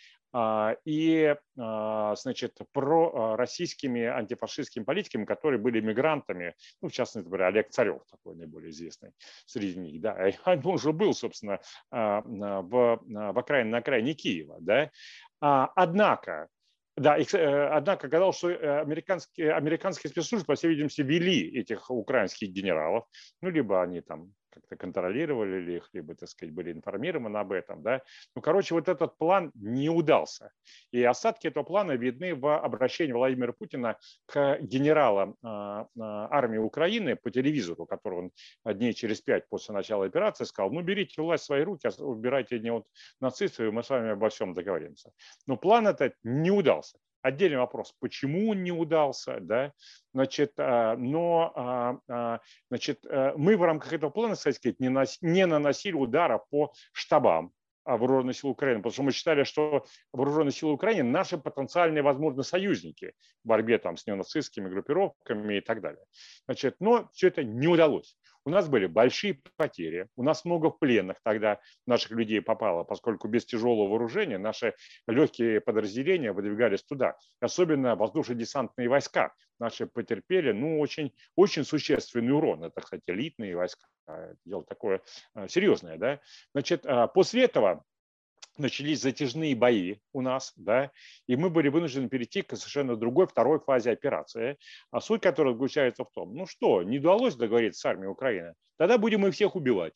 и, 0.84 1.36
а, 1.58 2.14
значит, 2.14 2.58
про 2.72 3.36
российскими 3.36 4.04
антифашистскими 4.04 4.84
политиками, 4.84 5.24
которые 5.24 5.60
были 5.60 5.80
мигрантами, 5.80 6.54
ну, 6.80 6.88
в 6.88 6.92
частности, 6.92 7.26
например, 7.26 7.48
Олег 7.48 7.70
Царев, 7.70 8.02
такой 8.10 8.36
наиболее 8.36 8.70
известный 8.70 9.12
среди 9.46 9.78
них, 9.78 10.00
да, 10.00 10.16
он 10.44 10.66
уже 10.66 10.92
был, 10.92 11.14
собственно, 11.14 11.60
а, 11.90 12.22
в, 12.22 13.00
в 13.04 13.38
окраине, 13.38 13.70
на 13.70 13.78
окраине 13.78 14.14
Киева, 14.14 14.58
да, 14.60 14.90
однако, 15.40 16.48
да, 16.96 17.18
э, 17.18 17.68
однако 17.68 18.08
оказалось, 18.08 18.36
что 18.36 18.50
э, 18.50 18.80
американские, 18.80 19.54
американские 19.54 20.10
спецслужбы, 20.10 20.46
по 20.46 20.54
всей 20.54 20.68
видимости, 20.68 21.00
вели 21.00 21.58
этих 21.58 21.90
украинских 21.90 22.50
генералов, 22.50 23.06
ну, 23.40 23.48
либо 23.48 23.82
они 23.82 24.02
там 24.02 24.34
как-то 24.60 24.76
контролировали 24.76 25.60
ли 25.60 25.76
их, 25.76 25.88
либо, 25.92 26.14
так 26.14 26.28
сказать, 26.28 26.54
были 26.54 26.72
информированы 26.72 27.38
об 27.38 27.52
этом, 27.52 27.82
да. 27.82 28.02
Ну, 28.34 28.42
короче, 28.42 28.74
вот 28.74 28.88
этот 28.88 29.16
план 29.18 29.50
не 29.54 29.88
удался. 29.88 30.52
И 30.92 31.02
осадки 31.02 31.48
этого 31.48 31.64
плана 31.64 31.92
видны 31.92 32.34
в 32.34 32.58
обращении 32.58 33.12
Владимира 33.12 33.52
Путина 33.52 33.98
к 34.26 34.58
генералам 34.60 35.36
а, 35.42 35.86
а, 35.98 36.28
армии 36.30 36.58
Украины 36.58 37.16
по 37.16 37.30
телевизору, 37.30 37.86
который 37.86 38.18
он 38.18 38.74
дней 38.74 38.92
через 38.94 39.20
пять 39.20 39.48
после 39.48 39.74
начала 39.74 40.04
операции 40.04 40.44
сказал, 40.44 40.70
ну, 40.70 40.82
берите 40.82 41.22
власть 41.22 41.44
в 41.44 41.46
свои 41.46 41.62
руки, 41.62 41.88
а 41.88 42.02
убирайте 42.02 42.58
не 42.58 42.70
от 42.70 42.86
нацистов, 43.20 43.66
и 43.66 43.70
мы 43.70 43.82
с 43.82 43.90
вами 43.90 44.10
обо 44.10 44.28
всем 44.28 44.54
договоримся. 44.54 45.12
Но 45.46 45.56
план 45.56 45.86
этот 45.86 46.14
не 46.22 46.50
удался. 46.50 46.98
Отдельный 47.22 47.58
вопрос, 47.58 47.94
почему 48.00 48.50
он 48.50 48.62
не 48.62 48.72
удался, 48.72 49.38
да, 49.40 49.72
значит, 50.14 50.52
а, 50.56 50.96
но, 50.96 51.52
а, 51.54 51.98
а, 52.08 52.40
значит, 52.70 53.04
э, 53.04 53.34
мы 53.36 53.56
в 53.56 53.62
рамках 53.62 53.92
этого 53.92 54.10
плана, 54.10 54.34
кстати 54.34 54.56
сказать, 54.56 54.80
не 54.80 55.46
наносили 55.46 55.94
удара 55.94 56.42
по 56.50 56.72
штабам, 56.92 57.52
вооруженные 57.84 58.34
силы 58.34 58.52
Украины, 58.52 58.78
потому 58.80 58.92
что 58.92 59.02
мы 59.02 59.12
считали, 59.12 59.44
что 59.44 59.84
вооруженные 60.12 60.52
силы 60.52 60.72
Украины 60.72 61.08
наши 61.08 61.38
потенциальные, 61.38 62.02
возможно, 62.02 62.42
союзники 62.42 63.12
в 63.42 63.48
борьбе 63.48 63.78
там, 63.78 63.96
с 63.96 64.06
неонацистскими 64.06 64.68
группировками 64.68 65.58
и 65.58 65.60
так 65.60 65.80
далее. 65.80 66.04
Значит, 66.46 66.76
но 66.80 67.08
все 67.12 67.28
это 67.28 67.42
не 67.42 67.68
удалось. 67.68 68.16
У 68.44 68.50
нас 68.50 68.68
были 68.68 68.86
большие 68.86 69.40
потери, 69.56 70.08
у 70.16 70.22
нас 70.22 70.44
много 70.44 70.70
пленных 70.70 71.18
тогда 71.22 71.60
наших 71.86 72.12
людей 72.12 72.40
попало, 72.40 72.84
поскольку 72.84 73.28
без 73.28 73.44
тяжелого 73.44 73.88
вооружения 73.88 74.38
наши 74.38 74.74
легкие 75.06 75.60
подразделения 75.60 76.32
выдвигались 76.32 76.82
туда. 76.82 77.16
Особенно 77.40 77.96
воздушно-десантные 77.96 78.88
войска 78.88 79.34
наши 79.58 79.86
потерпели 79.86 80.52
ну, 80.52 80.80
очень, 80.80 81.12
очень 81.36 81.64
существенный 81.64 82.32
урон. 82.32 82.64
Это, 82.64 82.80
кстати, 82.80 83.02
элитные 83.06 83.54
войска. 83.54 83.86
Дело 84.44 84.64
такое 84.64 85.02
э, 85.34 85.46
серьезное. 85.48 85.96
Да? 85.98 86.20
Значит, 86.52 86.84
а 86.86 87.06
после 87.06 87.44
этого 87.44 87.84
начались 88.60 89.00
затяжные 89.00 89.54
бои 89.56 89.96
у 90.12 90.20
нас, 90.20 90.52
да, 90.56 90.90
и 91.26 91.36
мы 91.36 91.50
были 91.50 91.68
вынуждены 91.68 92.08
перейти 92.08 92.42
к 92.42 92.56
совершенно 92.56 92.96
другой, 92.96 93.26
второй 93.26 93.60
фазе 93.60 93.90
операции, 93.90 94.58
а 94.90 95.00
суть 95.00 95.22
которой 95.22 95.54
заключается 95.54 96.04
в 96.04 96.10
том, 96.12 96.34
ну 96.34 96.46
что, 96.46 96.82
не 96.82 96.98
удалось 96.98 97.36
договориться 97.36 97.80
с 97.80 97.84
армией 97.84 98.08
Украины, 98.08 98.54
тогда 98.78 98.98
будем 98.98 99.26
их 99.26 99.34
всех 99.34 99.56
убивать. 99.56 99.94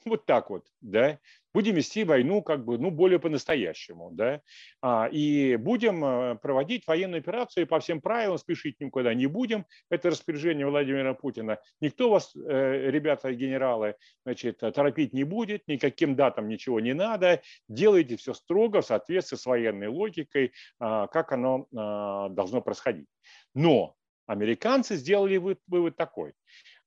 Вот 0.04 0.26
так 0.26 0.50
вот, 0.50 0.66
да. 0.80 1.18
Будем 1.52 1.74
вести 1.74 2.04
войну 2.04 2.42
как 2.42 2.64
бы, 2.64 2.78
ну, 2.78 2.90
более 2.90 3.18
по-настоящему, 3.18 4.10
да. 4.12 4.40
А, 4.80 5.08
и 5.10 5.56
будем 5.56 6.04
э, 6.04 6.34
проводить 6.36 6.86
военную 6.86 7.20
операцию 7.20 7.66
по 7.66 7.80
всем 7.80 8.00
правилам, 8.00 8.38
спешить 8.38 8.80
никуда 8.80 9.14
не 9.14 9.26
будем. 9.26 9.66
Это 9.90 10.10
распоряжение 10.10 10.66
Владимира 10.66 11.12
Путина. 11.14 11.58
Никто 11.80 12.08
вас, 12.08 12.34
э, 12.36 12.90
ребята 12.90 13.32
генералы, 13.32 13.96
значит, 14.24 14.58
торопить 14.58 15.12
не 15.12 15.24
будет, 15.24 15.66
никаким 15.66 16.14
датам 16.14 16.48
ничего 16.48 16.78
не 16.80 16.94
надо. 16.94 17.42
Делайте 17.68 18.16
все 18.16 18.32
строго 18.32 18.80
в 18.80 18.86
соответствии 18.86 19.36
с 19.36 19.46
военной 19.46 19.88
логикой, 19.88 20.52
а, 20.78 21.08
как 21.08 21.32
оно 21.32 21.66
а, 21.76 22.28
должно 22.28 22.60
происходить. 22.60 23.08
Но 23.54 23.96
американцы 24.26 24.94
сделали 24.94 25.36
вывод 25.36 25.96
такой. 25.96 26.32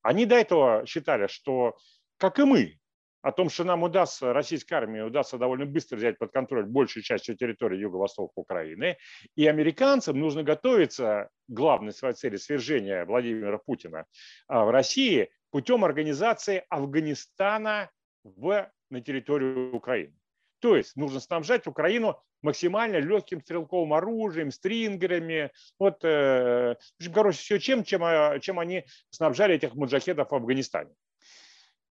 Они 0.01 0.25
до 0.25 0.35
этого 0.35 0.85
считали, 0.85 1.27
что, 1.27 1.77
как 2.17 2.39
и 2.39 2.43
мы, 2.43 2.77
о 3.23 3.31
том, 3.31 3.49
что 3.49 3.63
нам 3.63 3.83
удастся, 3.83 4.33
российской 4.33 4.73
армии 4.73 4.99
удастся 4.99 5.37
довольно 5.37 5.65
быстро 5.65 5.95
взять 5.95 6.19
под 6.19 6.31
контроль 6.31 6.65
большую 6.65 7.03
часть 7.03 7.25
территории 7.25 7.79
юго-востока 7.79 8.33
Украины, 8.35 8.97
и 9.35 9.47
американцам 9.47 10.19
нужно 10.19 10.43
готовиться 10.43 11.29
главной 11.47 11.93
своей 11.93 12.15
цели 12.15 12.35
свержения 12.35 13.05
Владимира 13.05 13.57
Путина 13.57 14.05
а, 14.47 14.65
в 14.65 14.71
России 14.71 15.31
путем 15.51 15.85
организации 15.85 16.65
Афганистана 16.69 17.89
в, 18.25 18.69
на 18.89 19.01
территорию 19.01 19.73
Украины. 19.73 20.13
То 20.59 20.75
есть 20.75 20.97
нужно 20.97 21.21
снабжать 21.21 21.65
Украину 21.65 22.21
максимально 22.41 22.97
легким 22.97 23.39
стрелковым 23.39 23.93
оружием, 23.93 24.51
стрингерами, 24.51 25.51
вот, 25.79 26.03
э, 26.03 26.75
короче, 27.13 27.37
все 27.37 27.57
чем, 27.57 27.85
чем, 27.85 28.03
а, 28.03 28.37
чем 28.39 28.59
они 28.59 28.85
снабжали 29.11 29.55
этих 29.55 29.75
муджахедов 29.75 30.29
в 30.29 30.35
Афганистане. 30.35 30.91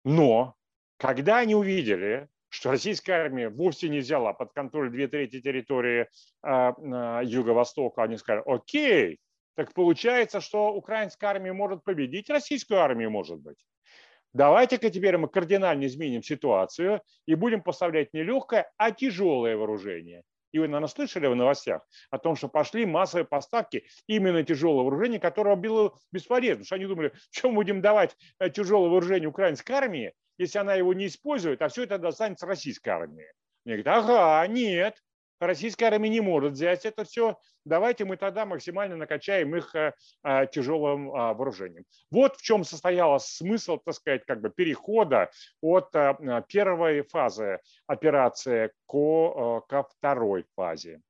Но 0.05 0.57
когда 1.03 1.39
они 1.39 1.57
увидели, 1.57 2.29
что 2.49 2.71
российская 2.71 3.15
армия 3.15 3.49
вовсе 3.49 3.89
не 3.89 3.99
взяла 3.99 4.33
под 4.33 4.53
контроль 4.53 4.89
две 4.89 5.09
трети 5.09 5.41
территории 5.41 6.07
э, 6.45 6.73
Юго-Востока, 7.25 8.05
они 8.05 8.17
сказали, 8.17 8.45
окей, 8.47 9.19
так 9.57 9.75
получается, 9.75 10.41
что 10.41 10.73
украинская 10.73 11.31
армия 11.31 11.53
может 11.53 11.83
победить, 11.83 12.31
российскую 12.31 12.81
армию 12.81 13.11
может 13.11 13.41
быть. 13.41 13.57
Давайте-ка 14.33 14.91
теперь 14.91 15.19
мы 15.19 15.27
кардинально 15.27 15.87
изменим 15.87 16.23
ситуацию 16.23 17.03
и 17.27 17.35
будем 17.35 17.63
поставлять 17.63 18.15
не 18.15 18.23
легкое, 18.23 18.71
а 18.77 18.93
тяжелое 18.93 19.57
вооружение. 19.57 20.23
И 20.53 20.61
вы, 20.61 20.69
наверное, 20.69 20.87
слышали 20.87 21.27
в 21.27 21.35
новостях 21.35 21.83
о 22.11 22.19
том, 22.19 22.37
что 22.37 22.47
пошли 22.49 22.87
массовые 22.87 23.25
поставки 23.25 23.87
именно 24.07 24.45
тяжелого 24.45 24.85
вооружения, 24.85 25.19
которое 25.19 25.57
было 25.57 25.99
бесполезно. 26.13 26.63
Потому 26.63 26.67
что 26.67 26.75
они 26.77 26.87
думали, 26.87 27.13
что 27.33 27.49
мы 27.49 27.57
будем 27.57 27.81
давать 27.81 28.17
э, 28.39 28.51
тяжелое 28.51 28.91
вооружение 28.91 29.29
украинской 29.29 29.73
армии, 29.73 30.13
если 30.39 30.59
она 30.59 30.75
его 30.75 30.95
не 30.95 31.07
использует, 31.07 31.63
а 31.63 31.69
все 31.69 31.85
это 31.85 31.99
достанется 31.99 32.47
российской 32.47 32.91
армии. 32.91 33.27
Мне 33.65 33.77
говорят, 33.77 34.05
ага, 34.05 34.47
нет, 34.49 34.97
российская 35.39 35.87
армия 35.87 36.09
не 36.09 36.21
может 36.21 36.53
взять 36.53 36.85
это 36.85 37.05
все, 37.05 37.39
давайте 37.65 38.05
мы 38.05 38.17
тогда 38.17 38.47
максимально 38.47 38.97
накачаем 38.97 39.55
их 39.57 39.75
э, 39.75 39.95
э, 40.25 40.47
тяжелым 40.51 41.15
а, 41.15 41.35
вооружением. 41.35 41.85
Вот 42.11 42.37
в 42.37 42.43
чем 42.43 42.65
состоял 42.65 43.19
смысл, 43.21 43.79
так 43.79 43.95
сказать, 43.95 44.25
как 44.27 44.41
бы 44.41 44.51
перехода 44.51 45.31
от 45.61 45.95
э, 45.95 46.15
первой 46.49 47.03
фазы 47.03 47.61
операции 47.87 48.73
ко, 48.87 49.61
ко 49.69 49.85
второй 49.85 50.45
фазе. 50.55 51.01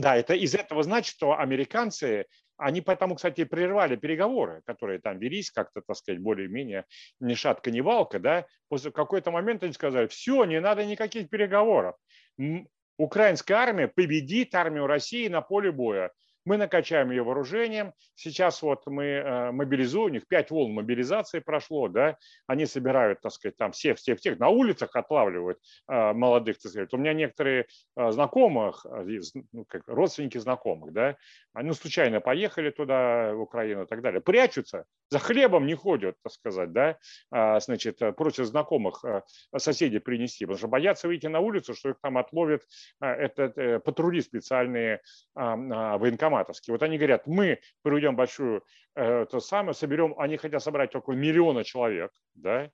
Да, 0.00 0.16
это 0.16 0.34
из 0.34 0.54
этого 0.54 0.82
значит, 0.82 1.16
что 1.16 1.36
американцы 1.36 2.26
они 2.56 2.80
поэтому, 2.80 3.14
кстати, 3.14 3.44
прервали 3.44 3.96
переговоры, 3.96 4.62
которые 4.66 5.00
там 5.00 5.18
велись 5.18 5.50
как-то, 5.50 5.80
так 5.80 5.96
сказать, 5.96 6.20
более-менее 6.20 6.84
ни 7.20 7.34
шатка, 7.34 7.70
ни 7.70 7.80
валка. 7.80 8.18
Да? 8.18 8.46
После 8.68 8.90
какой-то 8.90 9.30
момента 9.30 9.66
они 9.66 9.72
сказали, 9.72 10.08
все, 10.08 10.44
не 10.44 10.60
надо 10.60 10.84
никаких 10.84 11.30
переговоров. 11.30 11.94
Украинская 12.96 13.58
армия 13.58 13.86
победит 13.86 14.54
армию 14.56 14.88
России 14.88 15.28
на 15.28 15.40
поле 15.40 15.70
боя 15.70 16.10
мы 16.48 16.56
накачаем 16.56 17.10
ее 17.10 17.22
вооружением. 17.22 17.92
Сейчас 18.14 18.62
вот 18.62 18.86
мы 18.86 19.04
э, 19.04 19.52
мобилизуем, 19.52 20.06
у 20.06 20.14
них 20.14 20.26
пять 20.26 20.50
волн 20.50 20.72
мобилизации 20.72 21.40
прошло, 21.40 21.88
да, 21.88 22.16
они 22.46 22.64
собирают, 22.64 23.20
так 23.20 23.32
сказать, 23.32 23.58
там 23.58 23.72
всех, 23.72 23.98
всех, 23.98 24.18
всех, 24.18 24.38
на 24.38 24.48
улицах 24.48 24.96
отлавливают 24.96 25.58
э, 25.88 26.12
молодых, 26.14 26.58
так 26.58 26.70
сказать. 26.70 26.94
У 26.94 26.96
меня 26.96 27.12
некоторые 27.12 27.66
э, 27.96 28.10
знакомых, 28.12 28.86
ну, 29.52 29.66
как 29.66 29.82
родственники 29.86 30.38
знакомых, 30.38 30.94
да, 30.94 31.16
они 31.52 31.72
случайно 31.72 32.20
поехали 32.20 32.70
туда, 32.70 33.34
в 33.34 33.40
Украину 33.42 33.82
и 33.82 33.86
так 33.86 34.00
далее, 34.00 34.22
прячутся, 34.22 34.86
за 35.10 35.18
хлебом 35.18 35.66
не 35.66 35.74
ходят, 35.74 36.16
так 36.22 36.32
сказать, 36.32 36.72
да, 36.72 36.96
а, 37.30 37.60
значит, 37.60 37.98
просят 38.16 38.46
знакомых 38.46 39.04
соседей 39.56 39.98
принести, 39.98 40.44
потому 40.44 40.58
что 40.58 40.68
боятся 40.68 41.08
выйти 41.08 41.26
на 41.26 41.40
улицу, 41.40 41.74
что 41.74 41.90
их 41.90 41.96
там 42.00 42.16
отловят 42.16 42.62
это, 43.00 43.80
патрули 43.84 44.20
специальные 44.20 45.00
военкоматы 45.34 46.37
матовские. 46.38 46.74
Вот 46.74 46.82
они 46.82 46.98
говорят, 46.98 47.26
мы 47.26 47.60
проведем 47.82 48.16
большую, 48.16 48.64
э, 48.94 49.26
то 49.30 49.40
самое, 49.40 49.74
соберем, 49.74 50.14
они 50.18 50.36
хотят 50.36 50.62
собрать 50.62 50.94
около 50.94 51.14
миллиона 51.14 51.64
человек, 51.64 52.12
да, 52.34 52.70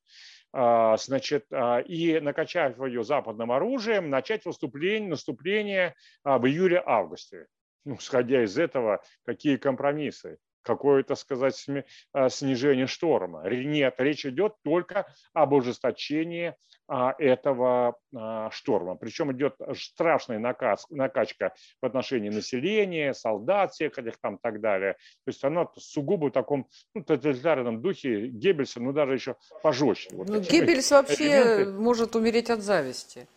а, 0.56 0.96
значит, 0.98 1.46
а, 1.52 1.80
и 1.80 2.20
накачав 2.20 2.78
ее 2.78 3.02
западным 3.02 3.50
оружием, 3.50 4.08
начать 4.08 4.44
выступление, 4.44 5.10
наступление 5.10 5.94
а, 6.22 6.38
в 6.38 6.46
июле-августе. 6.46 7.46
Ну, 7.84 7.98
сходя 7.98 8.44
из 8.44 8.56
этого, 8.56 9.02
какие 9.26 9.56
компромиссы? 9.56 10.38
Какое-то, 10.64 11.14
сказать, 11.14 11.66
а, 12.12 12.28
снижение 12.28 12.86
шторма. 12.86 13.48
Нет, 13.48 13.94
речь 13.98 14.26
идет 14.26 14.54
только 14.64 15.06
об 15.32 15.52
ужесточении 15.52 16.54
а, 16.86 17.14
этого 17.18 17.96
а, 18.14 18.50
шторма. 18.50 18.96
Причем 18.96 19.32
идет 19.32 19.54
страшная 19.76 20.38
накачка 20.38 21.54
в 21.80 21.86
отношении 21.86 22.30
населения, 22.30 23.14
солдат 23.14 23.72
всех 23.72 23.98
этих 23.98 24.18
там 24.20 24.36
и 24.36 24.38
так 24.42 24.60
далее. 24.60 24.94
То 25.24 25.28
есть 25.28 25.44
оно 25.44 25.72
сугубо 25.76 26.26
в 26.26 26.32
таком 26.32 26.66
ну, 26.94 27.02
тоталитарном 27.02 27.80
духе 27.80 28.26
Геббельса, 28.26 28.80
ну 28.80 28.92
даже 28.92 29.14
еще 29.14 29.36
пожестче. 29.62 30.10
Вот 30.12 30.28
ну, 30.28 30.40
Геббельс 30.40 30.90
вообще 30.90 31.28
элементы... 31.28 31.72
может 31.72 32.16
умереть 32.16 32.50
от 32.50 32.60
зависти. 32.60 33.28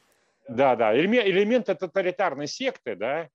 Да, 0.49 0.75
да, 0.75 0.97
элементы 0.97 1.75
тоталитарной 1.75 2.47
секты, 2.47 2.95
да, 2.95 3.29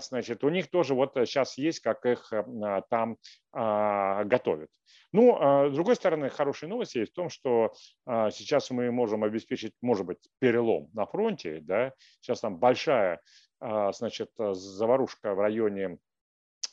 значит, 0.00 0.44
у 0.44 0.48
них 0.48 0.70
тоже 0.70 0.94
вот 0.94 1.12
сейчас 1.14 1.58
есть, 1.58 1.80
как 1.80 2.06
их 2.06 2.32
э, 2.32 2.44
а, 2.62 2.82
там 2.82 3.18
а, 3.52 4.24
готовят. 4.24 4.70
Ну, 5.12 5.38
с 5.70 5.74
другой 5.74 5.94
стороны, 5.94 6.28
хорошая 6.28 6.68
новость 6.68 6.96
есть 6.96 7.12
в 7.12 7.14
том, 7.14 7.28
что 7.28 7.72
сейчас 8.04 8.72
мы 8.72 8.90
можем 8.90 9.22
обеспечить, 9.22 9.72
может 9.80 10.04
быть, 10.04 10.18
перелом 10.40 10.90
на 10.92 11.06
фронте, 11.06 11.60
да, 11.60 11.92
сейчас 12.20 12.40
там 12.40 12.56
большая, 12.56 13.20
значит, 13.60 14.30
заварушка 14.36 15.36
в 15.36 15.38
районе 15.38 15.98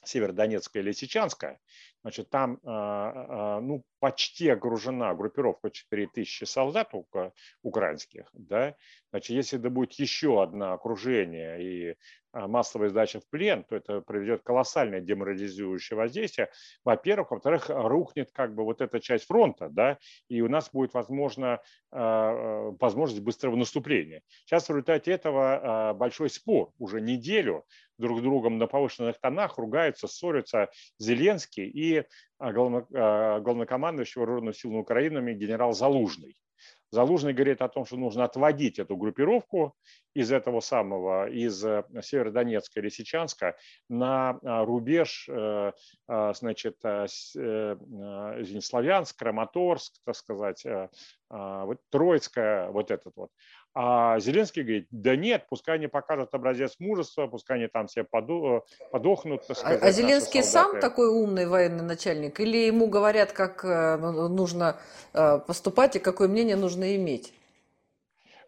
Северодонецка 0.04 0.80
или 0.80 0.88
Лисичанска, 0.88 1.60
значит, 2.02 2.32
там 2.32 2.60
ну, 2.64 3.84
почти 4.00 4.50
окружена 4.50 5.14
группировка 5.14 5.70
4000 5.70 6.46
солдат 6.46 6.92
украинских. 7.62 8.28
Да? 8.34 8.76
Значит, 9.12 9.30
если 9.36 9.60
это 9.60 9.70
будет 9.70 9.94
еще 9.94 10.42
одно 10.42 10.74
окружение 10.74 11.64
и 11.64 11.96
а, 12.34 12.48
массовая 12.48 12.90
сдача 12.90 13.20
в 13.20 13.28
плен, 13.30 13.64
то 13.64 13.76
это 13.76 14.02
приведет 14.02 14.42
колоссальное 14.44 15.02
деморализующее 15.02 15.98
воздействие. 15.98 16.50
Во-первых. 16.84 17.32
Во-вторых, 17.32 17.70
рухнет 17.70 18.32
как 18.32 18.56
бы 18.56 18.64
вот 18.64 18.82
эта 18.82 19.00
часть 19.00 19.26
фронта, 19.26 19.70
да, 19.70 19.98
и 20.28 20.42
у 20.42 20.50
нас 20.50 20.70
будет 20.72 20.94
возможно, 20.94 21.60
а, 21.92 22.72
возможность 22.80 23.22
быстрого 23.22 23.56
наступления. 23.56 24.22
Сейчас 24.46 24.66
в 24.66 24.70
результате 24.70 25.12
этого 25.12 25.94
большой 25.94 26.30
спор 26.30 26.72
уже 26.78 27.02
неделю 27.02 27.66
друг 27.98 28.20
с 28.20 28.22
другом 28.22 28.58
на 28.58 28.68
повышенных 28.68 29.20
тонах, 29.20 29.58
ругаются, 29.58 30.08
ссорятся 30.08 30.70
Зеленский 30.98 31.68
и 31.68 32.06
главнокомандующий 32.40 34.20
вооруженных 34.20 34.56
сил 34.58 34.76
Украины 34.76 35.34
генерал 35.34 35.74
Залужный. 35.74 36.36
Залужный 36.92 37.32
говорит 37.34 37.62
о 37.62 37.70
том, 37.70 37.86
что 37.86 37.96
нужно 37.96 38.26
отводить 38.26 38.78
эту 38.78 38.98
группировку 38.98 39.74
из 40.14 40.30
этого 40.30 40.60
самого, 40.60 41.30
из 41.30 41.64
э, 41.64 41.86
Северодонецка 42.02 42.82
или 42.82 42.90
Сечанска 42.90 43.56
на 43.88 44.38
а, 44.44 44.66
рубеж, 44.66 45.28
э, 45.30 45.72
значит, 46.08 46.76
э, 46.84 47.06
извините, 47.06 48.68
Славянск, 48.68 49.18
Краматорск, 49.18 49.94
так 50.04 50.16
сказать, 50.16 50.66
вот 51.30 51.78
Троицкая, 51.90 52.70
вот 52.72 52.92
этот 52.92 53.14
вот. 53.16 53.30
А 53.74 54.20
Зеленский 54.20 54.64
говорит, 54.64 54.88
да 54.92 55.16
нет, 55.16 55.46
пускай 55.50 55.76
они 55.76 55.88
покажут 55.88 56.34
образец 56.34 56.76
мужества, 56.80 57.28
пускай 57.28 57.58
они 57.58 57.68
там 57.68 57.88
все 57.88 58.04
подохнут. 58.04 59.48
Так 59.48 59.58
сказать, 59.58 59.82
а 59.82 59.92
Зеленский 59.92 60.44
сам 60.44 60.80
такой 60.80 61.08
умный 61.08 61.48
военный 61.48 61.84
начальник? 61.84 62.40
Или 62.42 62.58
ему 62.66 62.88
говорят, 62.88 63.32
как 63.32 63.64
ну, 63.64 64.28
нужно 64.28 64.78
поступать 65.14 65.96
и 65.96 66.00
какое 66.00 66.28
мнение 66.28 66.58
нужно 66.58 66.96
иметь? 66.98 67.34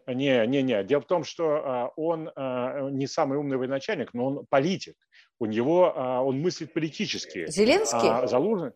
Не, 0.07 0.45
не, 0.47 0.61
не. 0.61 0.83
Дело 0.83 1.01
в 1.01 1.05
том, 1.05 1.23
что 1.23 1.61
а, 1.63 1.91
он 1.95 2.29
а, 2.35 2.89
не 2.89 3.07
самый 3.07 3.37
умный 3.37 3.57
военачальник, 3.57 4.13
но 4.13 4.25
он 4.25 4.45
политик. 4.49 4.97
У 5.39 5.45
него 5.45 5.93
а, 5.95 6.21
он 6.21 6.41
мыслит 6.41 6.73
политически. 6.73 7.49
Зеленский? 7.49 8.09
А 8.09 8.27
Залужный? 8.27 8.71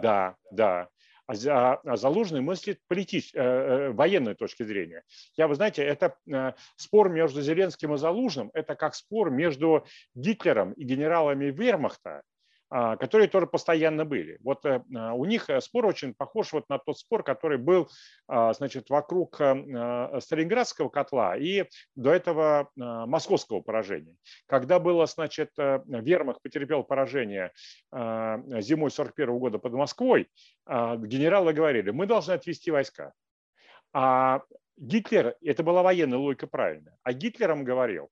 Да, 0.00 0.36
да. 0.50 0.88
А 1.30 1.96
Залужный 1.96 2.40
мыслит 2.40 2.80
политич... 2.88 3.30
Э, 3.34 3.40
э, 3.40 3.90
военной 3.90 4.34
точки 4.34 4.62
зрения. 4.62 5.04
Я, 5.36 5.46
вы 5.46 5.54
знаете, 5.54 5.82
это 5.82 6.16
э, 6.26 6.52
спор 6.76 7.08
между 7.08 7.40
Зеленским 7.40 7.94
и 7.94 7.98
Залужным, 7.98 8.50
это 8.54 8.74
как 8.74 8.94
спор 8.94 9.30
между 9.30 9.86
Гитлером 10.14 10.72
и 10.72 10.84
генералами 10.84 11.46
Вермахта 11.46 12.10
а, 12.10 12.22
которые 12.70 13.28
тоже 13.28 13.48
постоянно 13.48 14.04
были. 14.04 14.38
Вот 14.42 14.64
э, 14.64 14.82
а, 14.94 15.14
у 15.14 15.24
них 15.24 15.50
э, 15.50 15.60
спор 15.60 15.86
очень 15.86 16.14
похож 16.14 16.52
вот 16.52 16.68
на 16.68 16.78
тот 16.78 16.98
спор, 16.98 17.24
который 17.24 17.58
был 17.58 17.88
а, 18.28 18.52
значит, 18.52 18.90
вокруг 18.90 19.34
Сталинградского 19.34 20.88
котла 20.88 21.36
и 21.36 21.64
до 21.96 22.12
этого 22.12 22.70
московского 22.76 23.60
поражения. 23.60 24.16
Когда 24.46 24.78
было, 24.78 25.06
значит, 25.06 25.50
э, 25.58 25.80
Вермах 25.86 26.40
потерпел 26.42 26.84
поражение 26.84 27.52
зимой 27.92 28.90
41 28.90 29.38
года 29.38 29.58
под 29.58 29.72
Москвой, 29.72 30.28
генералы 30.66 31.52
говорили, 31.52 31.90
мы 31.90 32.06
должны 32.06 32.32
отвести 32.32 32.70
войска. 32.70 33.12
А 33.92 34.42
Гитлер, 34.76 35.34
это 35.42 35.62
была 35.62 35.82
военная 35.82 36.18
логика 36.18 36.46
правильно, 36.46 36.96
а 37.02 37.12
Гитлером 37.12 37.64
говорил, 37.64 38.10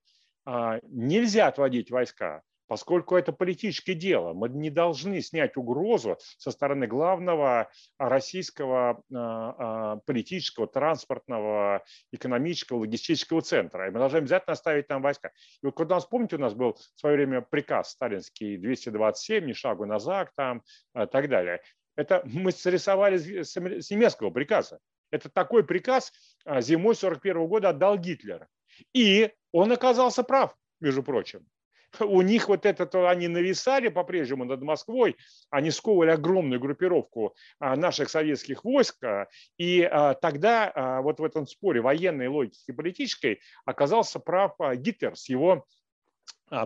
нельзя 0.82 1.46
отводить 1.46 1.90
войска, 1.90 2.42
поскольку 2.68 3.16
это 3.16 3.32
политическое 3.32 3.94
дело. 3.94 4.34
Мы 4.34 4.50
не 4.50 4.70
должны 4.70 5.20
снять 5.22 5.56
угрозу 5.56 6.18
со 6.36 6.50
стороны 6.50 6.86
главного 6.86 7.70
российского 7.98 9.02
а, 9.12 9.54
а, 9.58 9.96
политического, 10.06 10.68
транспортного, 10.68 11.82
экономического, 12.12 12.78
логистического 12.80 13.40
центра. 13.40 13.88
И 13.88 13.90
мы 13.90 13.98
должны 13.98 14.18
обязательно 14.18 14.52
оставить 14.52 14.86
там 14.86 15.02
войска. 15.02 15.32
И 15.62 15.66
вот 15.66 15.76
когда, 15.76 15.98
вспомните, 15.98 16.36
у 16.36 16.40
нас 16.40 16.54
был 16.54 16.74
в 16.74 17.00
свое 17.00 17.16
время 17.16 17.40
приказ 17.40 17.90
сталинский 17.90 18.58
227, 18.58 19.46
ни 19.46 19.52
шагу 19.54 19.86
назад, 19.86 20.30
там, 20.36 20.58
и 20.58 20.60
а, 20.92 21.06
так 21.06 21.28
далее. 21.28 21.62
Это 21.96 22.22
мы 22.24 22.52
срисовали 22.52 23.42
с 23.42 23.56
немецкого 23.56 24.30
приказа. 24.30 24.78
Это 25.10 25.30
такой 25.30 25.64
приказ 25.64 26.12
зимой 26.60 26.94
41 26.94 27.46
года 27.48 27.70
отдал 27.70 27.98
Гитлер. 27.98 28.46
И 28.92 29.32
он 29.52 29.72
оказался 29.72 30.22
прав, 30.22 30.54
между 30.80 31.02
прочим 31.02 31.46
у 32.00 32.22
них 32.22 32.48
вот 32.48 32.66
это, 32.66 33.10
они 33.10 33.28
нависали 33.28 33.88
по-прежнему 33.88 34.44
над 34.44 34.62
Москвой, 34.62 35.16
они 35.50 35.70
сковывали 35.70 36.10
огромную 36.10 36.60
группировку 36.60 37.34
а, 37.58 37.76
наших 37.76 38.10
советских 38.10 38.64
войск, 38.64 39.02
а, 39.04 39.28
и 39.56 39.82
а, 39.82 40.14
тогда 40.14 41.00
вот 41.02 41.20
в 41.20 41.24
этом 41.24 41.46
споре 41.46 41.80
военной 41.80 42.28
логики 42.28 42.64
и 42.66 42.72
политической 42.72 43.40
оказался 43.64 44.18
прав 44.18 44.56
Гитлер 44.74 45.16
с 45.16 45.28
его 45.28 45.66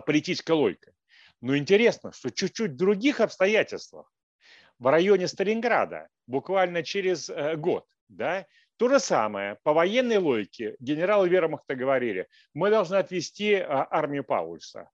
политической 0.05 0.51
логикой. 0.51 0.93
Но 1.41 1.57
интересно, 1.57 2.13
что 2.13 2.31
чуть-чуть 2.31 2.71
в 2.71 2.77
других 2.77 3.19
обстоятельствах, 3.19 4.11
в 4.79 4.87
районе 4.87 5.27
Сталинграда, 5.27 6.07
буквально 6.27 6.83
через 6.83 7.29
э, 7.29 7.55
год, 7.55 7.85
да, 8.07 8.45
то 8.77 8.89
же 8.89 8.99
самое, 8.99 9.57
по 9.63 9.73
военной 9.73 10.17
логике, 10.17 10.75
генералы 10.79 11.29
Вермахта 11.29 11.75
говорили, 11.75 12.27
мы 12.53 12.69
должны 12.69 12.95
отвести 12.95 13.55
армию 13.55 14.23
Паульса. 14.23 14.89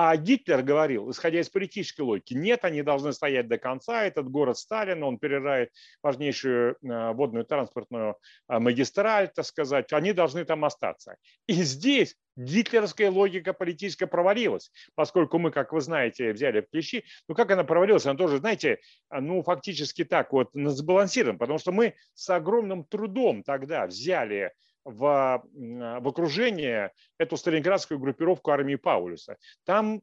А 0.00 0.16
Гитлер 0.16 0.62
говорил, 0.62 1.10
исходя 1.10 1.40
из 1.40 1.48
политической 1.50 2.02
логики, 2.02 2.32
нет, 2.32 2.64
они 2.64 2.82
должны 2.82 3.12
стоять 3.12 3.48
до 3.48 3.58
конца, 3.58 4.04
этот 4.04 4.30
город 4.30 4.56
Сталина, 4.56 5.04
он 5.04 5.18
перерывает 5.18 5.72
важнейшую 6.04 6.76
э, 6.80 7.12
водную 7.14 7.44
транспортную 7.44 8.16
э, 8.48 8.58
магистраль, 8.60 9.28
так 9.34 9.44
сказать, 9.44 9.92
они 9.92 10.12
должны 10.12 10.44
там 10.44 10.64
остаться. 10.64 11.16
И 11.48 11.54
здесь 11.54 12.14
гитлеровская 12.38 13.10
логика 13.10 13.52
политическая 13.52 14.06
провалилась, 14.06 14.70
поскольку 14.94 15.38
мы, 15.38 15.50
как 15.50 15.72
вы 15.72 15.80
знаете, 15.80 16.32
взяли 16.32 16.60
в 16.60 16.70
клещи. 16.70 17.04
Ну, 17.28 17.34
как 17.34 17.50
она 17.50 17.64
провалилась? 17.64 18.06
Она 18.06 18.16
тоже, 18.16 18.38
знаете, 18.38 18.78
ну, 19.10 19.42
фактически 19.42 20.04
так 20.04 20.32
вот 20.32 20.50
сбалансирована, 20.54 21.38
потому 21.38 21.58
что 21.58 21.72
мы 21.72 21.94
с 22.14 22.30
огромным 22.30 22.84
трудом 22.84 23.42
тогда 23.42 23.86
взяли 23.86 24.52
в, 24.84 25.42
в 25.52 26.08
окружение 26.08 26.92
эту 27.18 27.36
сталинградскую 27.36 27.98
группировку 27.98 28.50
армии 28.50 28.76
Паулюса. 28.76 29.36
Там 29.64 30.00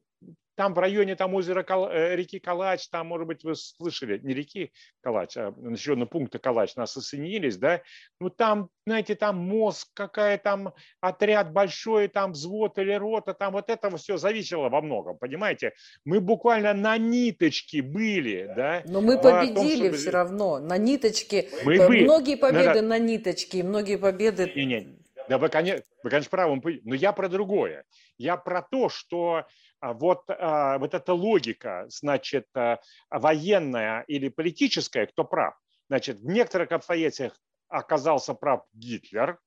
там 0.56 0.74
в 0.74 0.78
районе 0.78 1.14
там 1.14 1.34
озера 1.34 1.62
Кал... 1.62 1.88
Э, 1.88 2.16
реки 2.16 2.38
Калач, 2.38 2.88
там, 2.88 3.06
может 3.06 3.26
быть, 3.26 3.44
вы 3.44 3.54
слышали, 3.54 4.18
не 4.18 4.34
реки 4.34 4.72
Калач, 5.02 5.36
а 5.36 5.52
населенного 5.56 6.08
пункта 6.08 6.38
Калач, 6.38 6.74
нас 6.76 6.96
осоединились, 6.96 7.58
да, 7.58 7.82
ну 8.20 8.30
там, 8.30 8.70
знаете, 8.86 9.14
там 9.14 9.36
мозг, 9.36 9.88
какая 9.94 10.38
там 10.38 10.72
отряд 11.00 11.52
большой, 11.52 12.08
там 12.08 12.32
взвод 12.32 12.78
или 12.78 12.92
рота, 12.94 13.34
там 13.34 13.52
вот 13.52 13.68
этого 13.68 13.98
все 13.98 14.16
зависело 14.16 14.68
во 14.68 14.80
многом, 14.80 15.18
понимаете? 15.18 15.72
Мы 16.04 16.20
буквально 16.20 16.72
на 16.72 16.96
ниточке 16.96 17.82
были, 17.82 18.50
да. 18.56 18.82
Но 18.86 19.00
мы 19.00 19.20
победили 19.20 19.88
том, 19.88 19.92
что... 19.92 19.96
все 19.98 20.10
равно, 20.10 20.58
на 20.58 20.78
ниточке. 20.78 21.50
Мы 21.64 21.86
были. 21.86 22.04
Многие 22.04 22.36
победы 22.36 22.80
да, 22.80 22.82
на 22.82 22.98
ниточке, 22.98 23.62
многие 23.62 23.96
победы... 23.96 24.50
Не, 24.56 24.64
не, 24.64 24.96
да, 25.28 25.38
вы, 25.38 25.48
конечно, 25.48 25.84
вы, 26.02 26.10
конечно, 26.10 26.30
правы, 26.30 26.80
но 26.84 26.94
я 26.94 27.12
про 27.12 27.28
другое. 27.28 27.84
Я 28.18 28.36
про 28.36 28.62
то, 28.62 28.88
что 28.88 29.44
а 29.80 29.92
вот, 29.92 30.24
а, 30.28 30.78
вот 30.78 30.94
эта 30.94 31.12
логика, 31.12 31.86
значит, 31.88 32.46
а, 32.54 32.80
военная 33.10 34.02
или 34.08 34.28
политическая, 34.28 35.06
кто 35.06 35.24
прав? 35.24 35.54
Значит, 35.88 36.18
в 36.18 36.26
некоторых 36.26 36.72
обстоятельствах 36.72 37.38
оказался 37.68 38.34
прав 38.34 38.64
Гитлер, 38.72 39.38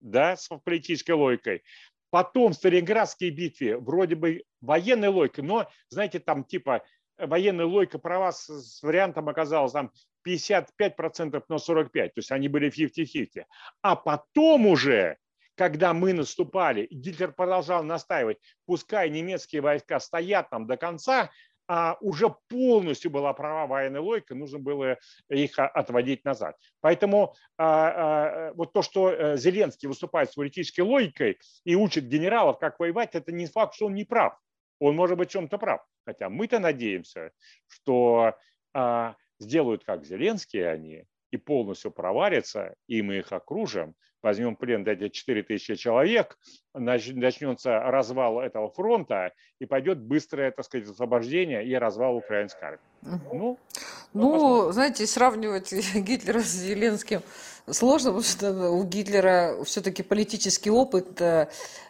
да, 0.00 0.36
с 0.36 0.48
политической 0.64 1.12
логикой. 1.12 1.64
Потом 2.10 2.52
в 2.52 2.56
Сталинградской 2.56 3.30
битве 3.30 3.76
вроде 3.76 4.14
бы 4.14 4.44
военной 4.60 5.08
логикой, 5.08 5.44
но, 5.44 5.68
знаете, 5.88 6.20
там 6.20 6.44
типа 6.44 6.82
военная 7.18 7.66
логика 7.66 7.98
права 7.98 8.32
с, 8.32 8.46
с 8.46 8.82
вариантом 8.82 9.28
оказалась 9.28 9.72
там 9.72 9.90
55% 10.26 11.42
на 11.48 11.54
45%, 11.54 11.90
то 11.90 12.12
есть 12.16 12.32
они 12.32 12.48
были 12.48 12.70
50-50. 12.70 13.44
А 13.82 13.96
потом 13.96 14.66
уже 14.66 15.18
когда 15.56 15.94
мы 15.94 16.12
наступали, 16.12 16.86
Гитлер 16.90 17.32
продолжал 17.32 17.82
настаивать, 17.82 18.36
пускай 18.66 19.08
немецкие 19.08 19.62
войска 19.62 19.98
стоят 20.00 20.50
там 20.50 20.66
до 20.66 20.76
конца, 20.76 21.30
а 21.68 21.96
уже 22.00 22.34
полностью 22.48 23.10
была 23.10 23.32
права 23.32 23.66
военной 23.66 24.00
логика, 24.00 24.34
нужно 24.34 24.58
было 24.58 24.98
их 25.28 25.58
отводить 25.58 26.24
назад. 26.24 26.56
Поэтому 26.80 27.34
а, 27.58 28.48
а, 28.48 28.52
вот 28.52 28.72
то, 28.72 28.82
что 28.82 29.10
э, 29.10 29.36
Зеленский 29.36 29.88
выступает 29.88 30.30
с 30.30 30.34
политической 30.34 30.82
логикой 30.82 31.38
и 31.64 31.74
учит 31.74 32.04
генералов, 32.04 32.58
как 32.58 32.78
воевать, 32.78 33.14
это 33.14 33.32
не 33.32 33.46
факт, 33.46 33.74
что 33.74 33.86
он 33.86 33.94
не 33.94 34.04
прав. 34.04 34.38
Он 34.78 34.94
может 34.94 35.18
быть 35.18 35.30
в 35.30 35.32
чем-то 35.32 35.58
прав. 35.58 35.80
Хотя 36.04 36.28
мы-то 36.28 36.60
надеемся, 36.60 37.32
что 37.66 38.36
а, 38.72 39.16
сделают 39.38 39.84
как 39.84 40.04
Зеленский 40.04 40.68
они 40.68 41.04
и 41.30 41.36
полностью 41.36 41.90
проварятся, 41.90 42.74
и 42.86 43.02
мы 43.02 43.18
их 43.18 43.32
окружим, 43.32 43.94
возьмем 44.22 44.56
плен 44.56 44.86
эти 44.86 45.08
4 45.08 45.42
тысячи 45.42 45.74
человек, 45.74 46.38
начнется 46.74 47.78
развал 47.80 48.40
этого 48.40 48.70
фронта 48.70 49.32
и 49.60 49.66
пойдет 49.66 50.00
быстрое, 50.00 50.50
так 50.50 50.64
сказать, 50.64 50.88
освобождение 50.88 51.64
и 51.66 51.74
развал 51.74 52.16
украинской 52.16 52.64
армии. 52.64 53.20
Ну, 53.32 53.58
ну, 54.12 54.72
знаете, 54.72 55.06
сравнивать 55.06 55.72
Гитлера 55.94 56.40
с 56.40 56.52
Зеленским 56.52 57.22
сложно, 57.70 58.12
потому 58.12 58.24
что 58.24 58.70
у 58.70 58.84
Гитлера 58.84 59.56
все-таки 59.64 60.02
политический 60.02 60.70
опыт 60.70 61.20
э, 61.20 61.48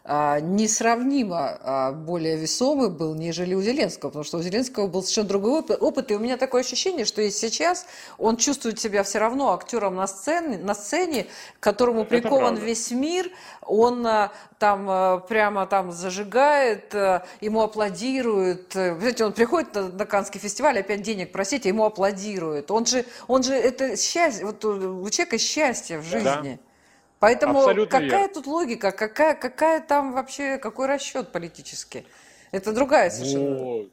а, 0.08 0.38
несравнимо 0.40 1.58
а, 1.60 1.92
более 1.92 2.36
весомый 2.36 2.90
был, 2.90 3.14
нежели 3.14 3.54
у 3.54 3.60
Зеленского, 3.60 4.10
потому 4.10 4.24
что 4.24 4.38
у 4.38 4.42
Зеленского 4.42 4.86
был 4.86 5.02
совершенно 5.02 5.28
другой 5.28 5.60
опыт, 5.60 6.10
и 6.10 6.14
у 6.14 6.18
меня 6.18 6.36
такое 6.36 6.62
ощущение, 6.62 7.04
что 7.04 7.20
и 7.20 7.30
сейчас 7.30 7.86
он 8.16 8.36
чувствует 8.36 8.78
себя 8.78 9.02
все 9.02 9.18
равно 9.18 9.52
актером 9.52 9.96
на 9.96 10.06
сцене, 10.06 10.58
на 10.58 10.74
сцене 10.74 11.26
к 11.58 11.62
которому 11.62 12.04
прикован 12.04 12.56
весь 12.56 12.90
мир, 12.92 13.30
он 13.62 14.06
а, 14.06 14.32
там 14.58 15.22
прямо 15.26 15.66
там 15.66 15.92
зажигает, 15.92 16.94
ему 17.42 17.60
аплодируют. 17.60 18.72
Знаете, 18.72 19.26
он 19.26 19.34
приходит 19.34 19.74
на, 19.74 19.88
на 19.88 20.06
Каннский 20.06 20.40
фестиваль, 20.40 20.78
опять 20.78 21.02
денег 21.02 21.30
просить, 21.30 21.66
ему 21.66 21.84
аплодируют. 21.84 22.70
Он 22.70 22.86
же, 22.86 23.04
он 23.26 23.42
же 23.42 23.52
это 23.52 23.98
счастье, 23.98 24.46
вот 24.46 24.64
у 24.64 25.10
человека 25.10 25.36
счастье 25.36 25.65
в 25.72 26.04
жизни. 26.04 26.24
Да. 26.24 26.58
Поэтому 27.18 27.60
Абсолютно 27.60 28.00
какая 28.00 28.20
верно. 28.20 28.34
тут 28.34 28.46
логика, 28.46 28.92
какая, 28.92 29.34
какая 29.34 29.80
там 29.80 30.12
вообще, 30.12 30.58
какой 30.58 30.86
расчет 30.86 31.32
политический? 31.32 32.06
Это 32.52 32.72
другая 32.72 33.10
совершенно. 33.10 33.56
Вот. 33.56 33.90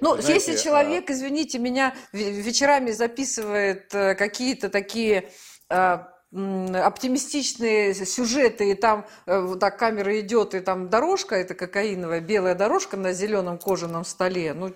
Ну, 0.00 0.16
Знаете, 0.16 0.34
если 0.34 0.62
человек, 0.62 1.10
а... 1.10 1.12
извините 1.12 1.58
меня, 1.58 1.94
вечерами 2.12 2.90
записывает 2.90 3.94
э, 3.94 4.14
какие-то 4.14 4.68
такие 4.68 5.30
э, 5.70 5.98
оптимистичные 6.32 7.94
сюжеты, 7.94 8.70
и 8.70 8.74
там 8.74 9.06
э, 9.26 9.40
вот 9.40 9.60
так 9.60 9.78
камера 9.78 10.20
идет, 10.20 10.54
и 10.54 10.60
там 10.60 10.90
дорожка, 10.90 11.34
это 11.34 11.54
кокаиновая 11.54 12.20
белая 12.20 12.54
дорожка 12.54 12.96
на 12.96 13.12
зеленом 13.12 13.58
кожаном 13.58 14.04
столе, 14.04 14.52
ну, 14.52 14.74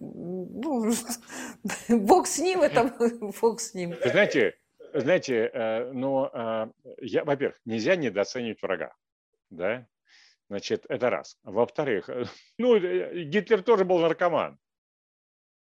ну 0.00 0.92
бог 1.88 2.26
с 2.26 2.38
ним, 2.38 2.62
это 2.62 2.92
бог 3.40 3.60
с 3.60 3.74
ним. 3.74 3.90
Вы 3.90 4.10
знаете, 4.10 4.54
знаете, 5.00 5.50
э, 5.52 5.92
но 5.92 6.30
э, 6.32 6.66
я, 7.00 7.24
во-первых, 7.24 7.58
нельзя 7.64 7.96
недооценивать 7.96 8.62
врага, 8.62 8.94
да, 9.50 9.86
значит, 10.48 10.86
это 10.88 11.10
раз. 11.10 11.38
Во-вторых, 11.42 12.08
ну, 12.58 12.78
Гитлер 12.78 13.62
тоже 13.62 13.84
был 13.84 13.98
наркоман. 13.98 14.58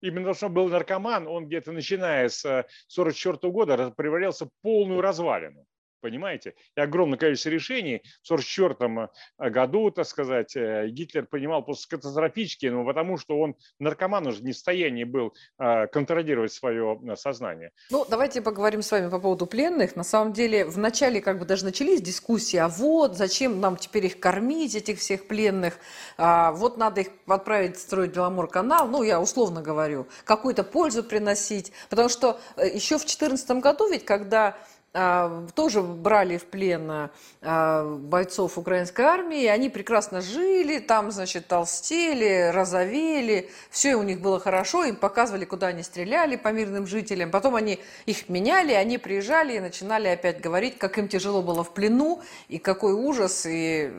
Именно 0.01 0.21
потому, 0.21 0.35
что 0.35 0.47
он 0.47 0.55
был 0.55 0.69
наркоман, 0.69 1.27
он 1.27 1.47
где-то 1.47 1.73
начиная 1.73 2.29
с 2.29 2.45
1944 2.45 3.53
года 3.53 3.91
превращался 3.91 4.47
в 4.47 4.51
полную 4.63 5.01
развалину 5.01 5.67
понимаете? 6.01 6.55
И 6.77 6.81
огромное 6.81 7.19
количество 7.19 7.51
решений. 7.51 8.03
В 8.23 8.31
1944 8.31 9.09
э, 9.39 9.51
году, 9.51 9.91
так 9.91 10.07
сказать, 10.07 10.57
э, 10.57 10.89
Гитлер 10.89 11.27
принимал 11.27 11.65
просто 11.65 11.97
катастрофически, 11.97 12.67
но 12.67 12.85
потому 12.85 13.17
что 13.19 13.39
он 13.39 13.57
наркоман 13.79 14.27
уже 14.27 14.43
не 14.43 14.53
в 14.53 14.55
состоянии 14.55 15.05
был 15.05 15.35
э, 15.59 15.87
контролировать 15.89 16.53
свое 16.53 16.99
сознание. 17.17 17.71
Ну, 17.91 18.07
давайте 18.09 18.43
поговорим 18.43 18.83
с 18.83 18.91
вами 18.91 19.11
по 19.11 19.19
поводу 19.19 19.47
пленных. 19.47 19.97
На 19.97 20.05
самом 20.05 20.33
деле, 20.33 20.65
в 20.65 20.79
начале 20.79 21.21
как 21.21 21.39
бы 21.39 21.45
даже 21.45 21.65
начались 21.65 22.03
дискуссии, 22.03 22.57
а 22.57 22.69
вот 22.69 23.17
зачем 23.17 23.61
нам 23.61 23.77
теперь 23.77 24.07
их 24.07 24.21
кормить, 24.21 24.75
этих 24.75 24.99
всех 24.99 25.27
пленных, 25.27 25.79
а, 26.17 26.53
вот 26.53 26.77
надо 26.77 27.03
их 27.03 27.09
отправить 27.27 27.79
строить 27.79 28.13
Беломор-канал, 28.13 28.89
ну, 28.89 29.03
я 29.03 29.21
условно 29.21 29.63
говорю, 29.63 30.07
какую-то 30.25 30.65
пользу 30.65 31.03
приносить, 31.03 31.73
потому 31.91 32.09
что 32.09 32.39
еще 32.57 32.97
в 32.97 33.05
2014 33.05 33.51
году 33.61 33.91
ведь, 33.91 34.05
когда 34.05 34.57
тоже 34.93 35.83
брали 35.83 36.39
в 36.39 36.47
плен 36.47 37.11
а, 37.43 37.85
бойцов 37.85 38.57
украинской 38.57 39.03
армии, 39.03 39.45
они 39.47 39.69
прекрасно 39.69 40.23
жили, 40.23 40.79
там, 40.79 41.11
значит, 41.11 41.47
толстели, 41.47 42.51
розовели, 42.53 43.51
все 43.71 43.97
у 43.97 44.03
них 44.03 44.21
было 44.21 44.41
хорошо, 44.41 44.85
им 44.85 44.97
показывали, 44.97 45.45
куда 45.45 45.69
они 45.69 45.83
стреляли 45.83 46.37
по 46.37 46.49
мирным 46.49 46.87
жителям, 46.87 47.31
потом 47.31 47.55
они 47.55 47.81
их 48.07 48.31
меняли, 48.31 48.73
они 48.73 48.97
приезжали 48.97 49.57
и 49.57 49.61
начинали 49.61 50.09
опять 50.09 50.41
говорить, 50.41 50.79
как 50.79 50.99
им 50.99 51.07
тяжело 51.07 51.43
было 51.43 51.63
в 51.63 51.75
плену, 51.75 52.23
и 52.49 52.59
какой 52.59 52.95
ужас, 52.95 53.45
и, 53.47 53.93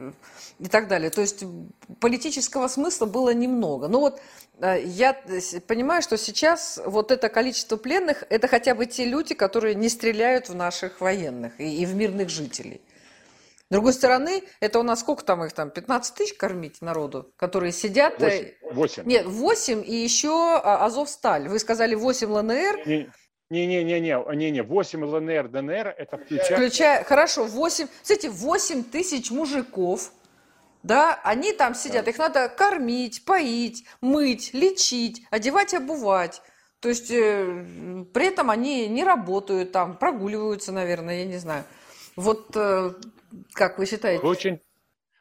и 0.57 0.67
так 0.67 0.87
далее. 0.87 1.11
То 1.11 1.21
есть 1.21 1.43
политического 1.99 2.67
смысла 2.67 3.05
было 3.05 3.31
немного. 3.33 3.87
Но 3.87 3.99
вот 3.99 4.19
Э, 4.61 4.81
я 4.83 5.13
понимаю, 5.67 6.01
что 6.01 6.17
сейчас 6.17 6.79
вот 6.85 7.11
это 7.11 7.29
количество 7.29 7.77
пленных, 7.77 8.23
это 8.29 8.47
хотя 8.47 8.75
бы 8.75 8.85
те 8.85 9.05
люди, 9.05 9.33
которые 9.33 9.75
не 9.75 9.89
стреляют 9.89 10.49
в 10.49 10.55
наших 10.79 11.01
военных 11.01 11.59
и, 11.59 11.81
и 11.81 11.85
в 11.85 11.95
мирных 11.95 12.29
жителей. 12.29 12.81
С 13.69 13.71
другой 13.71 13.93
стороны, 13.93 14.43
это 14.61 14.79
у 14.79 14.83
нас 14.83 15.01
сколько 15.01 15.23
там 15.23 15.43
их 15.43 15.53
там, 15.53 15.69
15 15.69 16.15
тысяч 16.15 16.33
кормить 16.35 16.81
народу, 16.81 17.31
которые 17.35 17.71
сидят... 17.71 18.19
8. 18.19 18.45
Э, 18.45 18.73
8. 18.73 19.03
Нет, 19.05 19.25
8 19.27 19.83
и 19.85 19.95
еще 19.95 20.59
а, 20.63 20.85
Азовсталь. 20.85 21.47
Вы 21.47 21.59
сказали 21.59 21.93
8 21.93 22.31
ЛНР. 22.31 23.09
Не-не-не, 23.51 23.99
не-не, 23.99 24.63
8 24.63 25.05
ЛНР, 25.05 25.49
ДНР, 25.49 25.95
это 25.97 26.17
включая... 26.17 26.57
Включая, 26.57 27.03
хорошо, 27.03 27.45
8, 27.45 27.87
кстати, 28.01 28.27
8 28.27 28.83
тысяч 28.83 29.31
мужиков, 29.31 30.11
да, 30.83 31.19
они 31.23 31.53
там 31.53 31.73
сидят, 31.73 32.07
их 32.07 32.19
надо 32.19 32.47
кормить, 32.47 33.25
поить, 33.25 33.85
мыть, 34.01 34.53
лечить, 34.53 35.23
одевать, 35.31 35.73
обувать. 35.73 36.43
То 36.79 36.89
есть 36.89 37.11
э, 37.11 38.05
при 38.13 38.27
этом 38.27 38.49
они 38.49 38.87
не 38.87 39.03
работают 39.03 39.71
там, 39.71 39.97
прогуливаются, 39.97 40.71
наверное, 40.71 41.19
я 41.19 41.25
не 41.25 41.37
знаю. 41.37 41.65
Вот 42.15 42.55
э, 42.55 42.93
как 43.53 43.77
вы 43.77 43.85
считаете? 43.85 44.23
Очень 44.23 44.59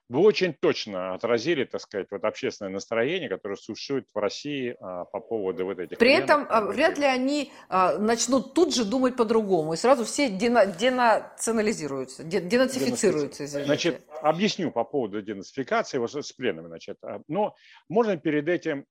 вы 0.09 0.21
очень 0.21 0.55
точно 0.55 1.13
отразили, 1.13 1.65
так 1.65 1.83
сказать, 1.83 2.07
вот 2.11 2.25
общественное 2.25 2.73
настроение, 2.73 3.29
которое 3.29 3.57
существует 3.57 4.07
в 4.15 4.19
России 4.19 4.75
а, 4.81 5.05
по 5.05 5.21
поводу 5.21 5.67
вот 5.67 5.79
этих. 5.79 5.99
При 5.99 6.13
этом 6.13 6.47
а, 6.49 6.63
вряд 6.63 6.97
ли 6.97 7.05
они 7.05 7.53
а, 7.69 7.99
начнут 7.99 8.55
тут 8.55 8.75
же 8.75 8.87
думать 8.87 9.17
по-другому, 9.17 9.75
и 9.75 9.77
сразу 9.77 10.07
все 10.07 10.31
дена, 10.31 10.65
денационализируются, 10.65 12.25
денацифицируются. 12.25 13.45
Извините. 13.45 13.67
Значит, 13.67 14.03
объясню 14.23 14.71
по 14.71 14.85
поводу 14.85 15.21
денацификации 15.21 15.99
вот 15.99 16.11
с 16.11 16.33
пленными. 16.33 16.69
Значит, 16.69 16.97
а, 17.03 17.21
но 17.29 17.55
можно 17.91 18.17
перед 18.17 18.49
этим 18.49 18.87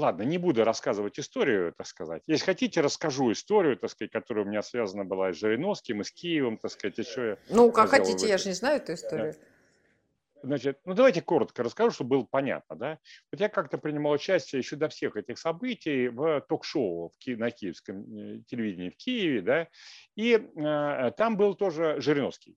Ладно, 0.00 0.22
не 0.22 0.38
буду 0.38 0.64
рассказывать 0.64 1.18
историю, 1.18 1.74
так 1.76 1.86
сказать. 1.86 2.22
Если 2.26 2.46
хотите, 2.46 2.80
расскажу 2.80 3.32
историю, 3.32 3.76
так 3.76 3.90
сказать, 3.90 4.10
которая 4.10 4.46
у 4.46 4.48
меня 4.48 4.62
связана 4.62 5.04
была 5.04 5.30
с 5.30 5.36
Жириновским, 5.36 6.00
и 6.00 6.04
с 6.04 6.10
Киевом, 6.10 6.56
так 6.56 6.70
сказать, 6.70 6.96
еще. 6.96 7.36
Ну, 7.50 7.70
как 7.70 7.90
хотите, 7.90 8.26
я 8.26 8.38
же 8.38 8.48
не 8.48 8.54
знаю 8.54 8.78
эту 8.78 8.94
историю. 8.94 9.34
Значит, 10.42 10.78
ну 10.86 10.94
давайте 10.94 11.20
коротко 11.20 11.62
расскажу, 11.62 11.90
чтобы 11.90 12.16
было 12.16 12.22
понятно. 12.30 12.76
Да? 12.76 12.98
Вот 13.30 13.42
я 13.42 13.50
как-то 13.50 13.76
принимал 13.76 14.12
участие 14.12 14.60
еще 14.60 14.76
до 14.76 14.88
всех 14.88 15.16
этих 15.16 15.38
событий 15.38 16.08
в 16.08 16.40
ток-шоу 16.48 17.12
на 17.26 17.50
киевском 17.50 18.00
э, 18.04 18.40
телевидении 18.46 18.88
в 18.88 18.96
Киеве, 18.96 19.42
да, 19.42 19.68
и 20.16 20.32
э, 20.32 21.12
там 21.18 21.36
был 21.36 21.54
тоже 21.56 21.96
Жириновский. 22.00 22.56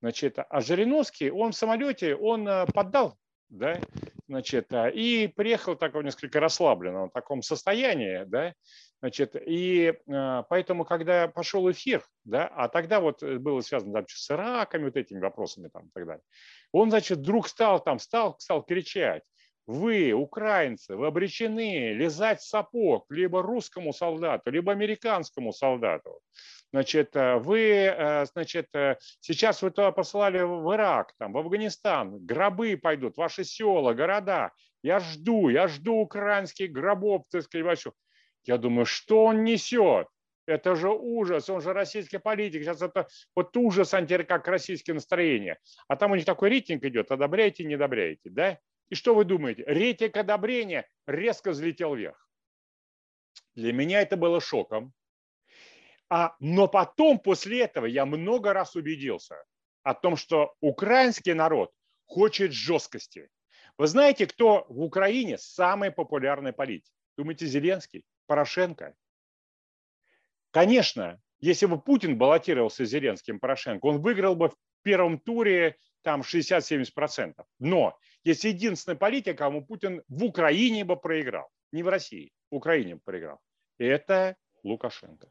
Значит, 0.00 0.38
а 0.38 0.60
Жириновский, 0.60 1.30
он 1.30 1.52
в 1.52 1.56
самолете, 1.56 2.16
он 2.16 2.48
э, 2.48 2.66
поддал, 2.66 3.16
да, 3.48 3.80
значит, 4.28 4.72
а, 4.72 4.88
и 4.88 5.26
приехал 5.28 5.76
такого 5.76 6.02
несколько 6.02 6.40
расслабленном 6.40 7.10
таком 7.10 7.42
состоянии, 7.42 8.24
да, 8.24 8.54
значит, 9.00 9.36
и 9.36 9.92
э, 10.06 10.42
поэтому, 10.48 10.84
когда 10.84 11.28
пошел 11.28 11.70
эфир, 11.70 12.04
да, 12.24 12.46
а 12.48 12.68
тогда 12.68 13.00
вот 13.00 13.22
э, 13.22 13.38
было 13.38 13.60
связано 13.60 13.92
там, 13.92 14.04
с 14.08 14.30
Ираками, 14.30 14.84
вот 14.84 14.96
этими 14.96 15.20
вопросами 15.20 15.68
там 15.68 15.86
и 15.86 15.90
так 15.92 16.06
далее, 16.06 16.22
он, 16.72 16.90
значит, 16.90 17.18
вдруг 17.18 17.48
стал 17.48 17.82
там, 17.82 17.98
стал, 17.98 18.36
стал 18.38 18.62
кричать, 18.62 19.22
вы, 19.66 20.12
украинцы, 20.12 20.96
вы 20.96 21.06
обречены 21.06 21.92
лизать 21.92 22.42
сапог 22.42 23.10
либо 23.10 23.42
русскому 23.42 23.92
солдату, 23.92 24.50
либо 24.50 24.72
американскому 24.72 25.52
солдату. 25.52 26.20
Значит, 26.74 27.14
э, 27.14 27.36
вы, 27.36 27.60
э, 27.60 28.26
значит, 28.26 28.66
э, 28.74 28.96
сейчас 29.20 29.62
вы 29.62 29.70
туда 29.70 29.92
послали 29.92 30.40
в 30.40 30.74
Ирак, 30.74 31.12
там, 31.18 31.32
в 31.32 31.38
Афганистан, 31.38 32.26
гробы 32.26 32.76
пойдут, 32.76 33.16
ваши 33.16 33.44
села, 33.44 33.94
города. 33.94 34.50
Я 34.82 34.98
жду, 34.98 35.50
я 35.50 35.68
жду 35.68 36.00
украинских 36.00 36.72
гробов, 36.72 37.22
так 37.30 37.44
сказать, 37.44 37.84
Я 38.42 38.58
думаю, 38.58 38.86
что 38.86 39.26
он 39.26 39.44
несет? 39.44 40.08
Это 40.46 40.74
же 40.74 40.90
ужас, 40.90 41.48
он 41.48 41.60
же 41.60 41.72
российский 41.72 42.18
политик. 42.18 42.64
Сейчас 42.64 42.82
это 42.82 43.06
вот 43.36 43.56
ужас 43.56 43.94
анти, 43.94 44.20
как 44.24 44.48
российские 44.48 44.94
настроения. 44.94 45.60
А 45.86 45.94
там 45.94 46.10
у 46.10 46.16
них 46.16 46.24
такой 46.24 46.48
рейтинг 46.48 46.82
идет, 46.82 47.12
одобряете, 47.12 47.62
не 47.62 47.74
одобряете, 47.74 48.30
да? 48.30 48.58
И 48.88 48.96
что 48.96 49.14
вы 49.14 49.24
думаете? 49.24 49.62
Рейтинг 49.64 50.16
одобрения 50.16 50.88
резко 51.06 51.52
взлетел 51.52 51.94
вверх. 51.94 52.28
Для 53.54 53.72
меня 53.72 54.02
это 54.02 54.16
было 54.16 54.40
шоком. 54.40 54.92
А, 56.16 56.36
но 56.38 56.68
потом, 56.68 57.18
после 57.18 57.62
этого, 57.62 57.86
я 57.86 58.06
много 58.06 58.52
раз 58.52 58.76
убедился 58.76 59.34
о 59.82 59.94
том, 59.94 60.16
что 60.16 60.54
украинский 60.60 61.34
народ 61.34 61.72
хочет 62.04 62.52
жесткости. 62.52 63.28
Вы 63.78 63.88
знаете, 63.88 64.28
кто 64.28 64.64
в 64.68 64.80
Украине 64.82 65.38
самый 65.38 65.90
популярный 65.90 66.52
политик? 66.52 66.92
Думаете, 67.16 67.46
Зеленский? 67.46 68.04
Порошенко? 68.28 68.94
Конечно, 70.52 71.20
если 71.40 71.66
бы 71.66 71.80
Путин 71.80 72.16
баллотировался 72.16 72.86
с 72.86 72.90
Зеленским 72.90 73.40
Порошенко, 73.40 73.84
он 73.84 74.00
выиграл 74.00 74.36
бы 74.36 74.50
в 74.50 74.56
первом 74.84 75.18
туре 75.18 75.78
там 76.02 76.20
60-70%. 76.20 77.44
Но 77.58 77.98
есть 78.22 78.44
единственный 78.44 78.96
политик, 78.96 79.38
кому 79.38 79.66
Путин 79.66 80.04
в 80.06 80.22
Украине 80.22 80.84
бы 80.84 80.94
проиграл. 80.94 81.48
Не 81.72 81.82
в 81.82 81.88
России, 81.88 82.30
в 82.52 82.54
Украине 82.54 82.94
бы 82.94 83.00
проиграл. 83.00 83.40
Это 83.78 84.36
Лукашенко. 84.62 85.28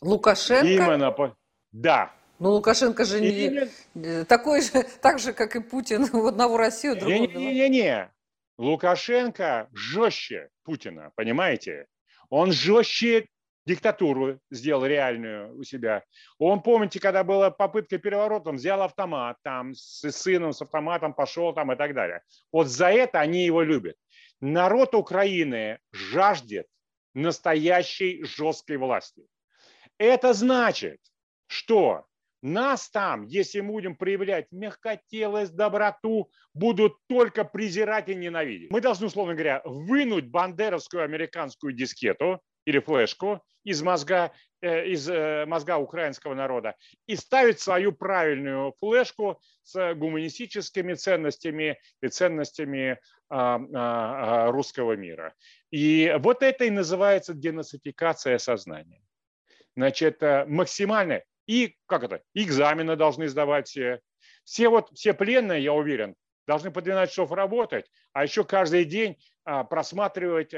Лукашенко? 0.00 0.66
Именно, 0.66 1.36
Да. 1.72 2.12
Но 2.38 2.52
Лукашенко 2.52 3.04
же 3.04 3.20
не 3.20 3.28
Или... 3.28 3.70
Э, 3.94 4.24
такой 4.24 4.60
же, 4.60 4.70
так 5.02 5.18
же, 5.18 5.32
как 5.32 5.56
и 5.56 5.60
Путин, 5.60 6.04
в 6.12 6.26
одного 6.26 6.56
Россию, 6.56 6.96
другого. 6.96 7.26
Не-не-не, 7.26 8.12
Лукашенко 8.58 9.68
жестче 9.72 10.50
Путина, 10.64 11.12
понимаете? 11.14 11.86
Он 12.28 12.52
жестче 12.52 13.26
диктатуру 13.66 14.38
сделал 14.50 14.84
реальную 14.86 15.58
у 15.58 15.64
себя. 15.64 16.04
Он, 16.38 16.62
помните, 16.62 17.00
когда 17.00 17.24
была 17.24 17.50
попытка 17.50 17.98
переворота, 17.98 18.50
он 18.50 18.56
взял 18.56 18.80
автомат, 18.82 19.38
там 19.42 19.74
с 19.74 20.10
сыном 20.10 20.52
с 20.52 20.62
автоматом 20.62 21.14
пошел 21.14 21.52
там 21.52 21.72
и 21.72 21.76
так 21.76 21.94
далее. 21.94 22.22
Вот 22.52 22.68
за 22.68 22.90
это 22.90 23.20
они 23.20 23.44
его 23.44 23.62
любят. 23.62 23.96
Народ 24.40 24.94
Украины 24.94 25.78
жаждет 25.92 26.66
настоящей 27.14 28.22
жесткой 28.24 28.76
власти. 28.76 29.26
Это 29.98 30.34
значит, 30.34 31.00
что 31.46 32.06
нас 32.42 32.90
там, 32.90 33.26
если 33.26 33.60
мы 33.60 33.72
будем 33.72 33.96
проявлять 33.96 34.46
мягкотелость, 34.52 35.56
доброту, 35.56 36.30
будут 36.54 36.94
только 37.08 37.44
презирать 37.44 38.08
и 38.08 38.14
ненавидеть. 38.14 38.70
Мы 38.70 38.80
должны, 38.80 39.06
условно 39.06 39.34
говоря, 39.34 39.62
вынуть 39.64 40.26
бандеровскую 40.28 41.02
американскую 41.02 41.72
дискету 41.72 42.40
или 42.66 42.78
флешку 42.78 43.42
из 43.64 43.82
мозга, 43.82 44.32
э, 44.60 44.88
из 44.88 45.08
э, 45.08 45.44
мозга 45.46 45.78
украинского 45.78 46.34
народа 46.34 46.76
и 47.06 47.16
ставить 47.16 47.58
свою 47.58 47.92
правильную 47.92 48.74
флешку 48.80 49.40
с 49.62 49.94
гуманистическими 49.94 50.94
ценностями 50.94 51.78
и 52.02 52.08
ценностями 52.08 52.98
а, 53.28 54.52
русского 54.52 54.92
мира. 54.92 55.34
И 55.72 56.14
вот 56.20 56.44
это 56.44 56.64
и 56.64 56.70
называется 56.70 57.34
денацификация 57.34 58.38
сознания. 58.38 59.00
Значит, 59.76 60.22
э, 60.22 60.44
максимально 60.46 61.22
и 61.46 61.76
как 61.86 62.02
это, 62.02 62.22
экзамены 62.34 62.96
должны 62.96 63.28
сдавать 63.28 63.68
все. 63.68 64.00
Все 64.44 64.68
вот, 64.68 64.90
все 64.94 65.14
пленные, 65.14 65.62
я 65.62 65.72
уверен, 65.72 66.14
должны 66.46 66.70
по 66.70 66.82
12 66.82 67.12
часов 67.12 67.32
работать, 67.32 67.86
а 68.12 68.24
еще 68.24 68.44
каждый 68.44 68.84
день 68.84 69.16
просматривать 69.44 70.52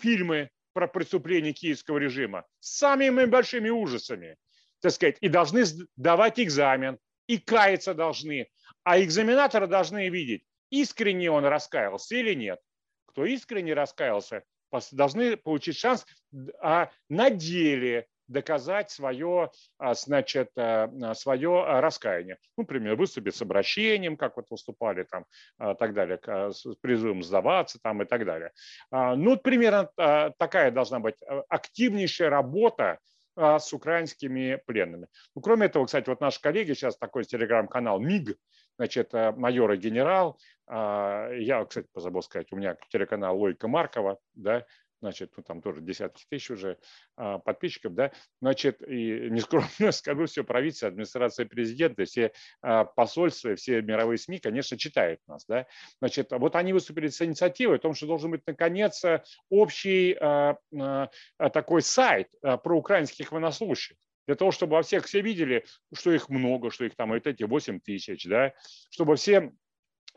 фильмы 0.00 0.50
про 0.72 0.86
преступления 0.88 1.52
киевского 1.52 1.98
режима 1.98 2.44
с 2.60 2.78
самыми 2.78 3.24
большими 3.24 3.68
ужасами, 3.68 4.36
так 4.80 4.92
сказать, 4.92 5.16
и 5.20 5.28
должны 5.28 5.64
давать 5.96 6.38
экзамен, 6.40 6.98
и 7.26 7.38
каяться 7.38 7.94
должны. 7.94 8.48
А 8.82 9.00
экзаменаторы 9.00 9.66
должны 9.66 10.08
видеть, 10.08 10.44
искренне 10.70 11.30
он 11.30 11.44
раскаялся 11.44 12.16
или 12.16 12.34
нет. 12.34 12.60
Кто 13.06 13.24
искренне 13.24 13.74
раскаялся, 13.74 14.42
должны 14.92 15.36
получить 15.36 15.76
шанс 15.76 16.06
а 16.62 16.90
на 17.08 17.30
деле 17.30 18.06
доказать 18.30 18.90
свое, 18.90 19.50
а, 19.78 19.94
значит, 19.94 20.50
э, 20.56 20.88
а, 21.02 21.14
свое 21.14 21.64
а, 21.66 21.80
раскаяние. 21.80 22.38
Ну, 22.56 22.62
например, 22.62 22.94
выступить 22.96 23.34
с 23.34 23.42
обращением, 23.42 24.16
как 24.16 24.36
вот 24.36 24.46
выступали 24.50 25.04
там, 25.04 25.24
так 25.58 25.94
далее, 25.94 26.18
с 26.52 26.64
призывом 26.80 27.22
сдаваться 27.22 27.78
там 27.82 28.02
и 28.02 28.04
так 28.04 28.24
далее. 28.24 28.52
Ну, 28.90 29.36
примерно 29.36 29.90
такая 30.38 30.70
должна 30.70 31.00
быть 31.00 31.16
активнейшая 31.48 32.30
работа 32.30 32.98
с 33.36 33.72
украинскими 33.72 34.60
пленными. 34.66 35.06
Ну, 35.34 35.42
кроме 35.42 35.66
этого, 35.66 35.86
кстати, 35.86 36.08
вот 36.08 36.20
наши 36.20 36.40
коллеги, 36.40 36.74
сейчас 36.74 36.96
такой 36.96 37.24
телеграм-канал 37.24 38.00
МИГ, 38.00 38.36
значит, 38.76 39.12
майор 39.12 39.72
и 39.72 39.76
генерал, 39.76 40.38
я, 40.68 41.64
кстати, 41.68 41.88
позабыл 41.92 42.22
сказать, 42.22 42.52
у 42.52 42.56
меня 42.56 42.76
телеканал 42.90 43.38
Лойка 43.38 43.68
Маркова, 43.68 44.18
да, 44.34 44.64
значит, 45.00 45.32
ну, 45.36 45.42
там 45.42 45.62
тоже 45.62 45.80
десятки 45.80 46.24
тысяч 46.28 46.50
уже 46.50 46.78
а, 47.16 47.38
подписчиков, 47.38 47.94
да, 47.94 48.12
значит, 48.40 48.82
и 48.86 49.28
нескромно 49.30 49.68
скажу, 49.92 50.26
все 50.26 50.44
правительство, 50.44 50.88
администрация 50.88 51.46
президента, 51.46 52.04
все 52.04 52.32
а, 52.62 52.84
посольства, 52.84 53.54
все 53.56 53.82
мировые 53.82 54.18
СМИ, 54.18 54.38
конечно, 54.38 54.78
читают 54.78 55.20
нас, 55.26 55.44
да, 55.46 55.66
значит, 56.00 56.30
вот 56.32 56.56
они 56.56 56.72
выступили 56.72 57.08
с 57.08 57.20
инициативой 57.22 57.76
о 57.76 57.80
том, 57.80 57.94
что 57.94 58.06
должен 58.06 58.30
быть, 58.30 58.42
наконец, 58.46 59.02
общий 59.48 60.16
а, 60.20 60.56
такой 61.38 61.82
сайт 61.82 62.28
про 62.40 62.76
украинских 62.76 63.32
военнослужащих, 63.32 63.96
для 64.26 64.36
того, 64.36 64.52
чтобы 64.52 64.74
во 64.74 64.82
всех 64.82 65.06
все 65.06 65.20
видели, 65.20 65.64
что 65.94 66.12
их 66.12 66.28
много, 66.28 66.70
что 66.70 66.84
их 66.84 66.94
там 66.94 67.10
вот 67.10 67.26
эти 67.26 67.42
8 67.42 67.80
тысяч, 67.80 68.26
да, 68.26 68.52
чтобы 68.90 69.16
все 69.16 69.52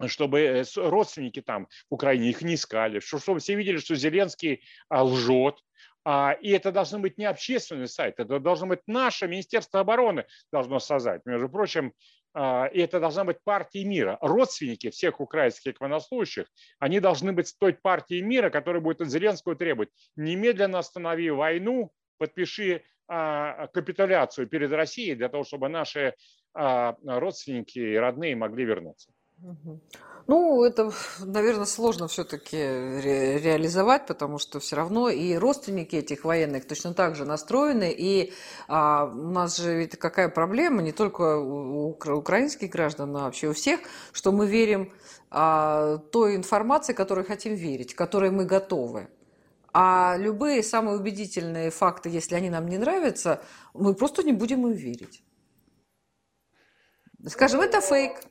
чтобы 0.08 0.42
э, 0.42 0.64
родственники 0.76 1.42
там 1.42 1.68
в 1.90 1.94
Украине 1.94 2.30
их 2.30 2.42
не 2.42 2.56
искали, 2.56 3.00
чтобы 3.00 3.40
все 3.40 3.56
видели, 3.56 3.78
что 3.78 3.96
Зеленский 3.96 4.64
а, 4.90 5.04
лжет, 5.04 5.58
а, 6.06 6.34
и 6.42 6.50
это 6.50 6.72
должен 6.72 7.02
быть 7.02 7.18
не 7.18 7.26
общественный 7.26 7.88
сайт, 7.88 8.16
это 8.20 8.40
должно 8.40 8.68
быть 8.68 8.82
наше 8.88 9.28
Министерство 9.28 9.80
обороны 9.80 10.26
должно 10.52 10.80
создать. 10.80 11.22
Между 11.26 11.50
прочим, 11.50 11.94
а, 12.34 12.66
и 12.66 12.80
это 12.80 13.00
должна 13.00 13.24
быть 13.24 13.38
партия 13.44 13.86
мира. 13.86 14.18
Родственники 14.22 14.90
всех 14.90 15.22
украинских 15.22 15.80
военнослужащих, 15.80 16.48
они 16.80 17.00
должны 17.00 17.32
быть 17.32 17.54
той 17.60 17.74
партией 17.74 18.22
мира, 18.22 18.50
которая 18.50 18.82
будет 18.82 19.02
от 19.02 19.10
Зеленского 19.10 19.56
требовать 19.56 19.90
немедленно 20.16 20.80
останови 20.80 21.30
войну, 21.30 21.92
подпиши 22.18 22.84
капитуляцию 23.06 24.48
перед 24.48 24.72
Россией 24.72 25.16
для 25.16 25.28
того, 25.28 25.44
чтобы 25.44 25.68
наши 25.68 26.16
родственники 26.54 27.78
и 27.78 27.98
родные 27.98 28.34
могли 28.34 28.64
вернуться. 28.64 29.12
Ну, 30.26 30.64
это, 30.64 30.90
наверное, 31.20 31.66
сложно 31.66 32.08
все-таки 32.08 32.56
ре- 32.56 33.40
реализовать, 33.40 34.08
потому 34.08 34.38
что 34.40 34.60
все 34.62 34.78
равно 34.78 35.10
и 35.10 35.36
родственники 35.36 35.98
этих 35.98 36.24
военных 36.24 36.66
точно 36.66 36.94
так 36.94 37.16
же 37.16 37.26
настроены. 37.26 37.94
И 37.96 38.34
а, 38.70 39.06
у 39.06 39.32
нас 39.32 39.58
же 39.58 39.76
ведь 39.76 39.98
какая 40.00 40.30
проблема, 40.30 40.82
не 40.82 40.94
только 40.94 41.38
у 41.38 41.90
украинских 41.90 42.70
граждан, 42.70 43.12
но 43.12 43.20
вообще 43.20 43.50
у 43.50 43.54
всех, 43.54 43.82
что 44.14 44.32
мы 44.32 44.48
верим 44.48 44.94
а, 45.30 45.98
той 45.98 46.38
информации, 46.38 46.94
которой 46.94 47.26
хотим 47.26 47.56
верить, 47.56 47.94
которой 47.94 48.32
мы 48.32 48.46
готовы. 48.46 49.10
А 49.74 50.16
любые 50.18 50.64
самые 50.64 50.98
убедительные 50.98 51.70
факты, 51.70 52.08
если 52.08 52.36
они 52.36 52.50
нам 52.50 52.70
не 52.70 52.78
нравятся, 52.78 53.42
мы 53.74 53.94
просто 53.94 54.24
не 54.24 54.32
будем 54.32 54.66
им 54.68 54.74
верить. 54.74 55.24
Скажем, 57.28 57.60
это 57.60 57.82
фейк 57.82 58.22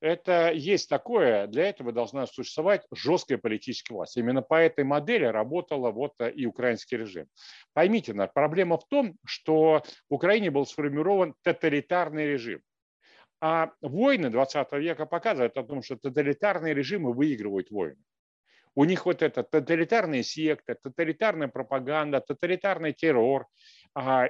это 0.00 0.52
есть 0.52 0.88
такое, 0.88 1.46
для 1.46 1.68
этого 1.68 1.92
должна 1.92 2.26
существовать 2.26 2.86
жесткая 2.94 3.38
политическая 3.38 3.94
власть. 3.94 4.16
Именно 4.16 4.42
по 4.42 4.54
этой 4.54 4.84
модели 4.84 5.24
работала 5.24 5.90
вот 5.90 6.12
э, 6.20 6.30
и 6.30 6.46
украинский 6.46 6.96
режим. 6.96 7.26
Поймите, 7.72 8.14
проблема 8.32 8.78
в 8.78 8.86
том, 8.86 9.16
что 9.24 9.82
в 10.08 10.14
Украине 10.14 10.50
был 10.50 10.66
сформирован 10.66 11.34
тоталитарный 11.42 12.26
режим. 12.26 12.60
А 13.40 13.72
войны 13.80 14.30
20 14.30 14.72
века 14.72 15.06
показывают 15.06 15.56
о 15.56 15.62
том, 15.64 15.82
что 15.82 15.96
тоталитарные 15.96 16.74
режимы 16.74 17.12
выигрывают 17.12 17.70
войны. 17.70 18.02
У 18.74 18.84
них 18.84 19.06
вот 19.06 19.22
это 19.22 19.42
тоталитарные 19.42 20.22
секты, 20.22 20.76
тоталитарная 20.80 21.48
пропаганда, 21.48 22.20
тоталитарный 22.20 22.92
террор, 22.92 23.48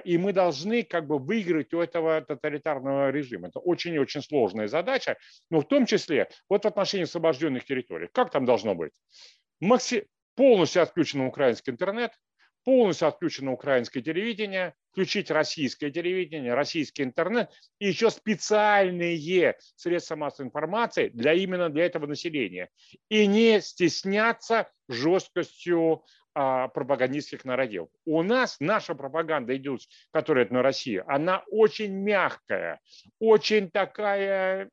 и 0.03 0.17
мы 0.17 0.33
должны 0.33 0.83
как 0.83 1.07
бы 1.07 1.19
выиграть 1.19 1.73
у 1.73 1.79
этого 1.79 2.21
тоталитарного 2.21 3.11
режима. 3.11 3.47
Это 3.49 3.59
очень-очень 3.59 4.21
сложная 4.21 4.67
задача, 4.67 5.17
но 5.49 5.61
в 5.61 5.67
том 5.67 5.85
числе 5.85 6.29
вот 6.49 6.63
в 6.63 6.67
отношении 6.67 7.03
освобожденных 7.03 7.65
территорий. 7.65 8.09
Как 8.13 8.31
там 8.31 8.45
должно 8.45 8.75
быть? 8.75 8.93
Макси... 9.59 10.05
Полностью 10.35 10.83
отключен 10.83 11.19
украинский 11.19 11.73
интернет, 11.73 12.13
полностью 12.63 13.09
отключено 13.09 13.51
украинское 13.51 14.01
телевидение, 14.01 14.73
включить 14.91 15.31
российское 15.31 15.91
телевидение, 15.91 16.53
российский 16.53 17.03
интернет 17.03 17.49
и 17.77 17.89
еще 17.89 18.09
специальные 18.09 19.55
средства 19.75 20.15
массовой 20.15 20.47
информации 20.47 21.09
для 21.09 21.33
именно 21.33 21.69
для 21.69 21.85
этого 21.85 22.05
населения. 22.05 22.69
И 23.09 23.27
не 23.27 23.59
стесняться 23.59 24.71
жесткостью 24.87 26.05
пропагандистских 26.33 27.43
нарративов. 27.43 27.89
У 28.05 28.21
нас 28.23 28.57
наша 28.59 28.95
пропаганда 28.95 29.55
идет, 29.57 29.81
которая 30.11 30.47
на 30.49 30.61
Россию, 30.61 31.03
она 31.07 31.43
очень 31.49 31.91
мягкая, 31.91 32.79
очень 33.19 33.69
такая 33.71 34.69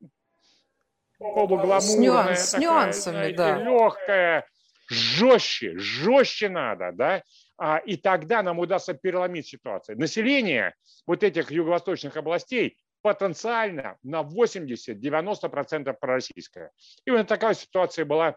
полугламурная, 1.17 1.79
с, 1.79 1.97
нюанс, 1.97 2.51
такая, 2.51 2.65
нюансами, 2.65 3.31
да. 3.33 3.57
легкая, 3.57 4.45
жестче, 4.89 5.77
жестче 5.77 6.49
надо, 6.49 6.91
да, 6.93 7.23
а, 7.57 7.77
и 7.77 7.97
тогда 7.97 8.43
нам 8.43 8.59
удастся 8.59 8.93
переломить 8.93 9.47
ситуацию. 9.47 9.99
Население 9.99 10.75
вот 11.05 11.23
этих 11.23 11.51
юго-восточных 11.51 12.15
областей 12.17 12.77
потенциально 13.01 13.97
на 14.03 14.21
80-90% 14.21 15.93
пророссийское. 15.99 16.71
И 17.05 17.11
вот 17.11 17.27
такая 17.27 17.53
ситуация 17.53 18.05
была 18.05 18.35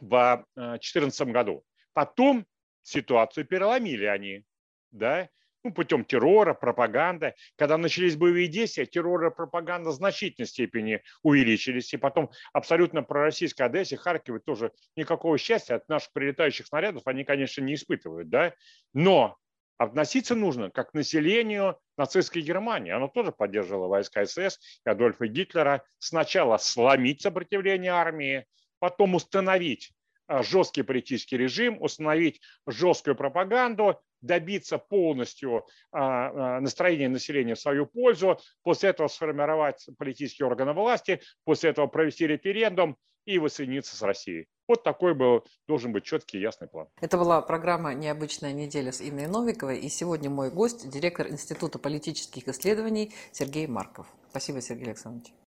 в 0.00 0.44
2014 0.54 1.20
а, 1.20 1.24
году. 1.24 1.64
Потом 1.96 2.44
ситуацию 2.82 3.46
переломили 3.46 4.04
они, 4.04 4.44
да, 4.90 5.30
ну, 5.64 5.72
путем 5.72 6.04
террора, 6.04 6.52
пропаганды. 6.52 7.34
Когда 7.56 7.78
начались 7.78 8.16
боевые 8.16 8.48
действия, 8.48 8.84
террор 8.84 9.24
и 9.24 9.34
пропаганда 9.34 9.88
в 9.88 9.94
значительной 9.94 10.46
степени 10.46 11.02
увеличились. 11.22 11.94
И 11.94 11.96
потом 11.96 12.30
абсолютно 12.52 13.02
пророссийской 13.02 13.64
Одессе, 13.64 13.96
Харькове 13.96 14.40
тоже 14.40 14.72
никакого 14.94 15.38
счастья 15.38 15.76
от 15.76 15.88
наших 15.88 16.12
прилетающих 16.12 16.66
снарядов 16.66 17.04
они, 17.06 17.24
конечно, 17.24 17.62
не 17.62 17.72
испытывают. 17.72 18.28
Да? 18.28 18.52
Но 18.92 19.38
относиться 19.78 20.34
нужно 20.34 20.70
как 20.70 20.90
к 20.90 20.94
населению 20.94 21.80
нацистской 21.96 22.42
Германии. 22.42 22.92
Оно 22.92 23.08
тоже 23.08 23.32
поддерживало 23.32 23.88
войска 23.88 24.26
СС 24.26 24.58
и 24.84 24.90
Адольфа 24.90 25.28
Гитлера. 25.28 25.82
Сначала 25.98 26.58
сломить 26.58 27.22
сопротивление 27.22 27.92
армии, 27.92 28.44
потом 28.80 29.14
установить 29.14 29.95
жесткий 30.28 30.82
политический 30.82 31.36
режим, 31.36 31.80
установить 31.80 32.40
жесткую 32.66 33.16
пропаганду, 33.16 34.00
добиться 34.20 34.78
полностью 34.78 35.66
а, 35.92 36.56
а, 36.56 36.60
настроения 36.60 37.08
населения 37.08 37.54
в 37.54 37.60
свою 37.60 37.86
пользу, 37.86 38.38
после 38.62 38.90
этого 38.90 39.08
сформировать 39.08 39.86
политические 39.98 40.46
органы 40.46 40.72
власти, 40.72 41.20
после 41.44 41.70
этого 41.70 41.86
провести 41.86 42.26
референдум 42.26 42.96
и 43.24 43.38
воссоединиться 43.38 43.96
с 43.96 44.02
Россией. 44.02 44.46
Вот 44.68 44.82
такой 44.82 45.14
был, 45.14 45.44
должен 45.68 45.92
быть 45.92 46.04
четкий 46.04 46.38
и 46.38 46.40
ясный 46.40 46.68
план. 46.68 46.88
Это 47.00 47.18
была 47.18 47.40
программа 47.42 47.94
«Необычная 47.94 48.52
неделя» 48.52 48.92
с 48.92 49.00
Инной 49.00 49.26
Новиковой. 49.26 49.78
И 49.78 49.88
сегодня 49.88 50.30
мой 50.30 50.50
гость– 50.50 50.88
директор 50.92 51.28
Института 51.28 51.78
политических 51.78 52.48
исследований 52.48 53.12
Сергей 53.32 53.66
Марков. 53.66 54.06
Спасибо, 54.30 54.60
Сергей 54.60 54.86
Александрович. 54.86 55.32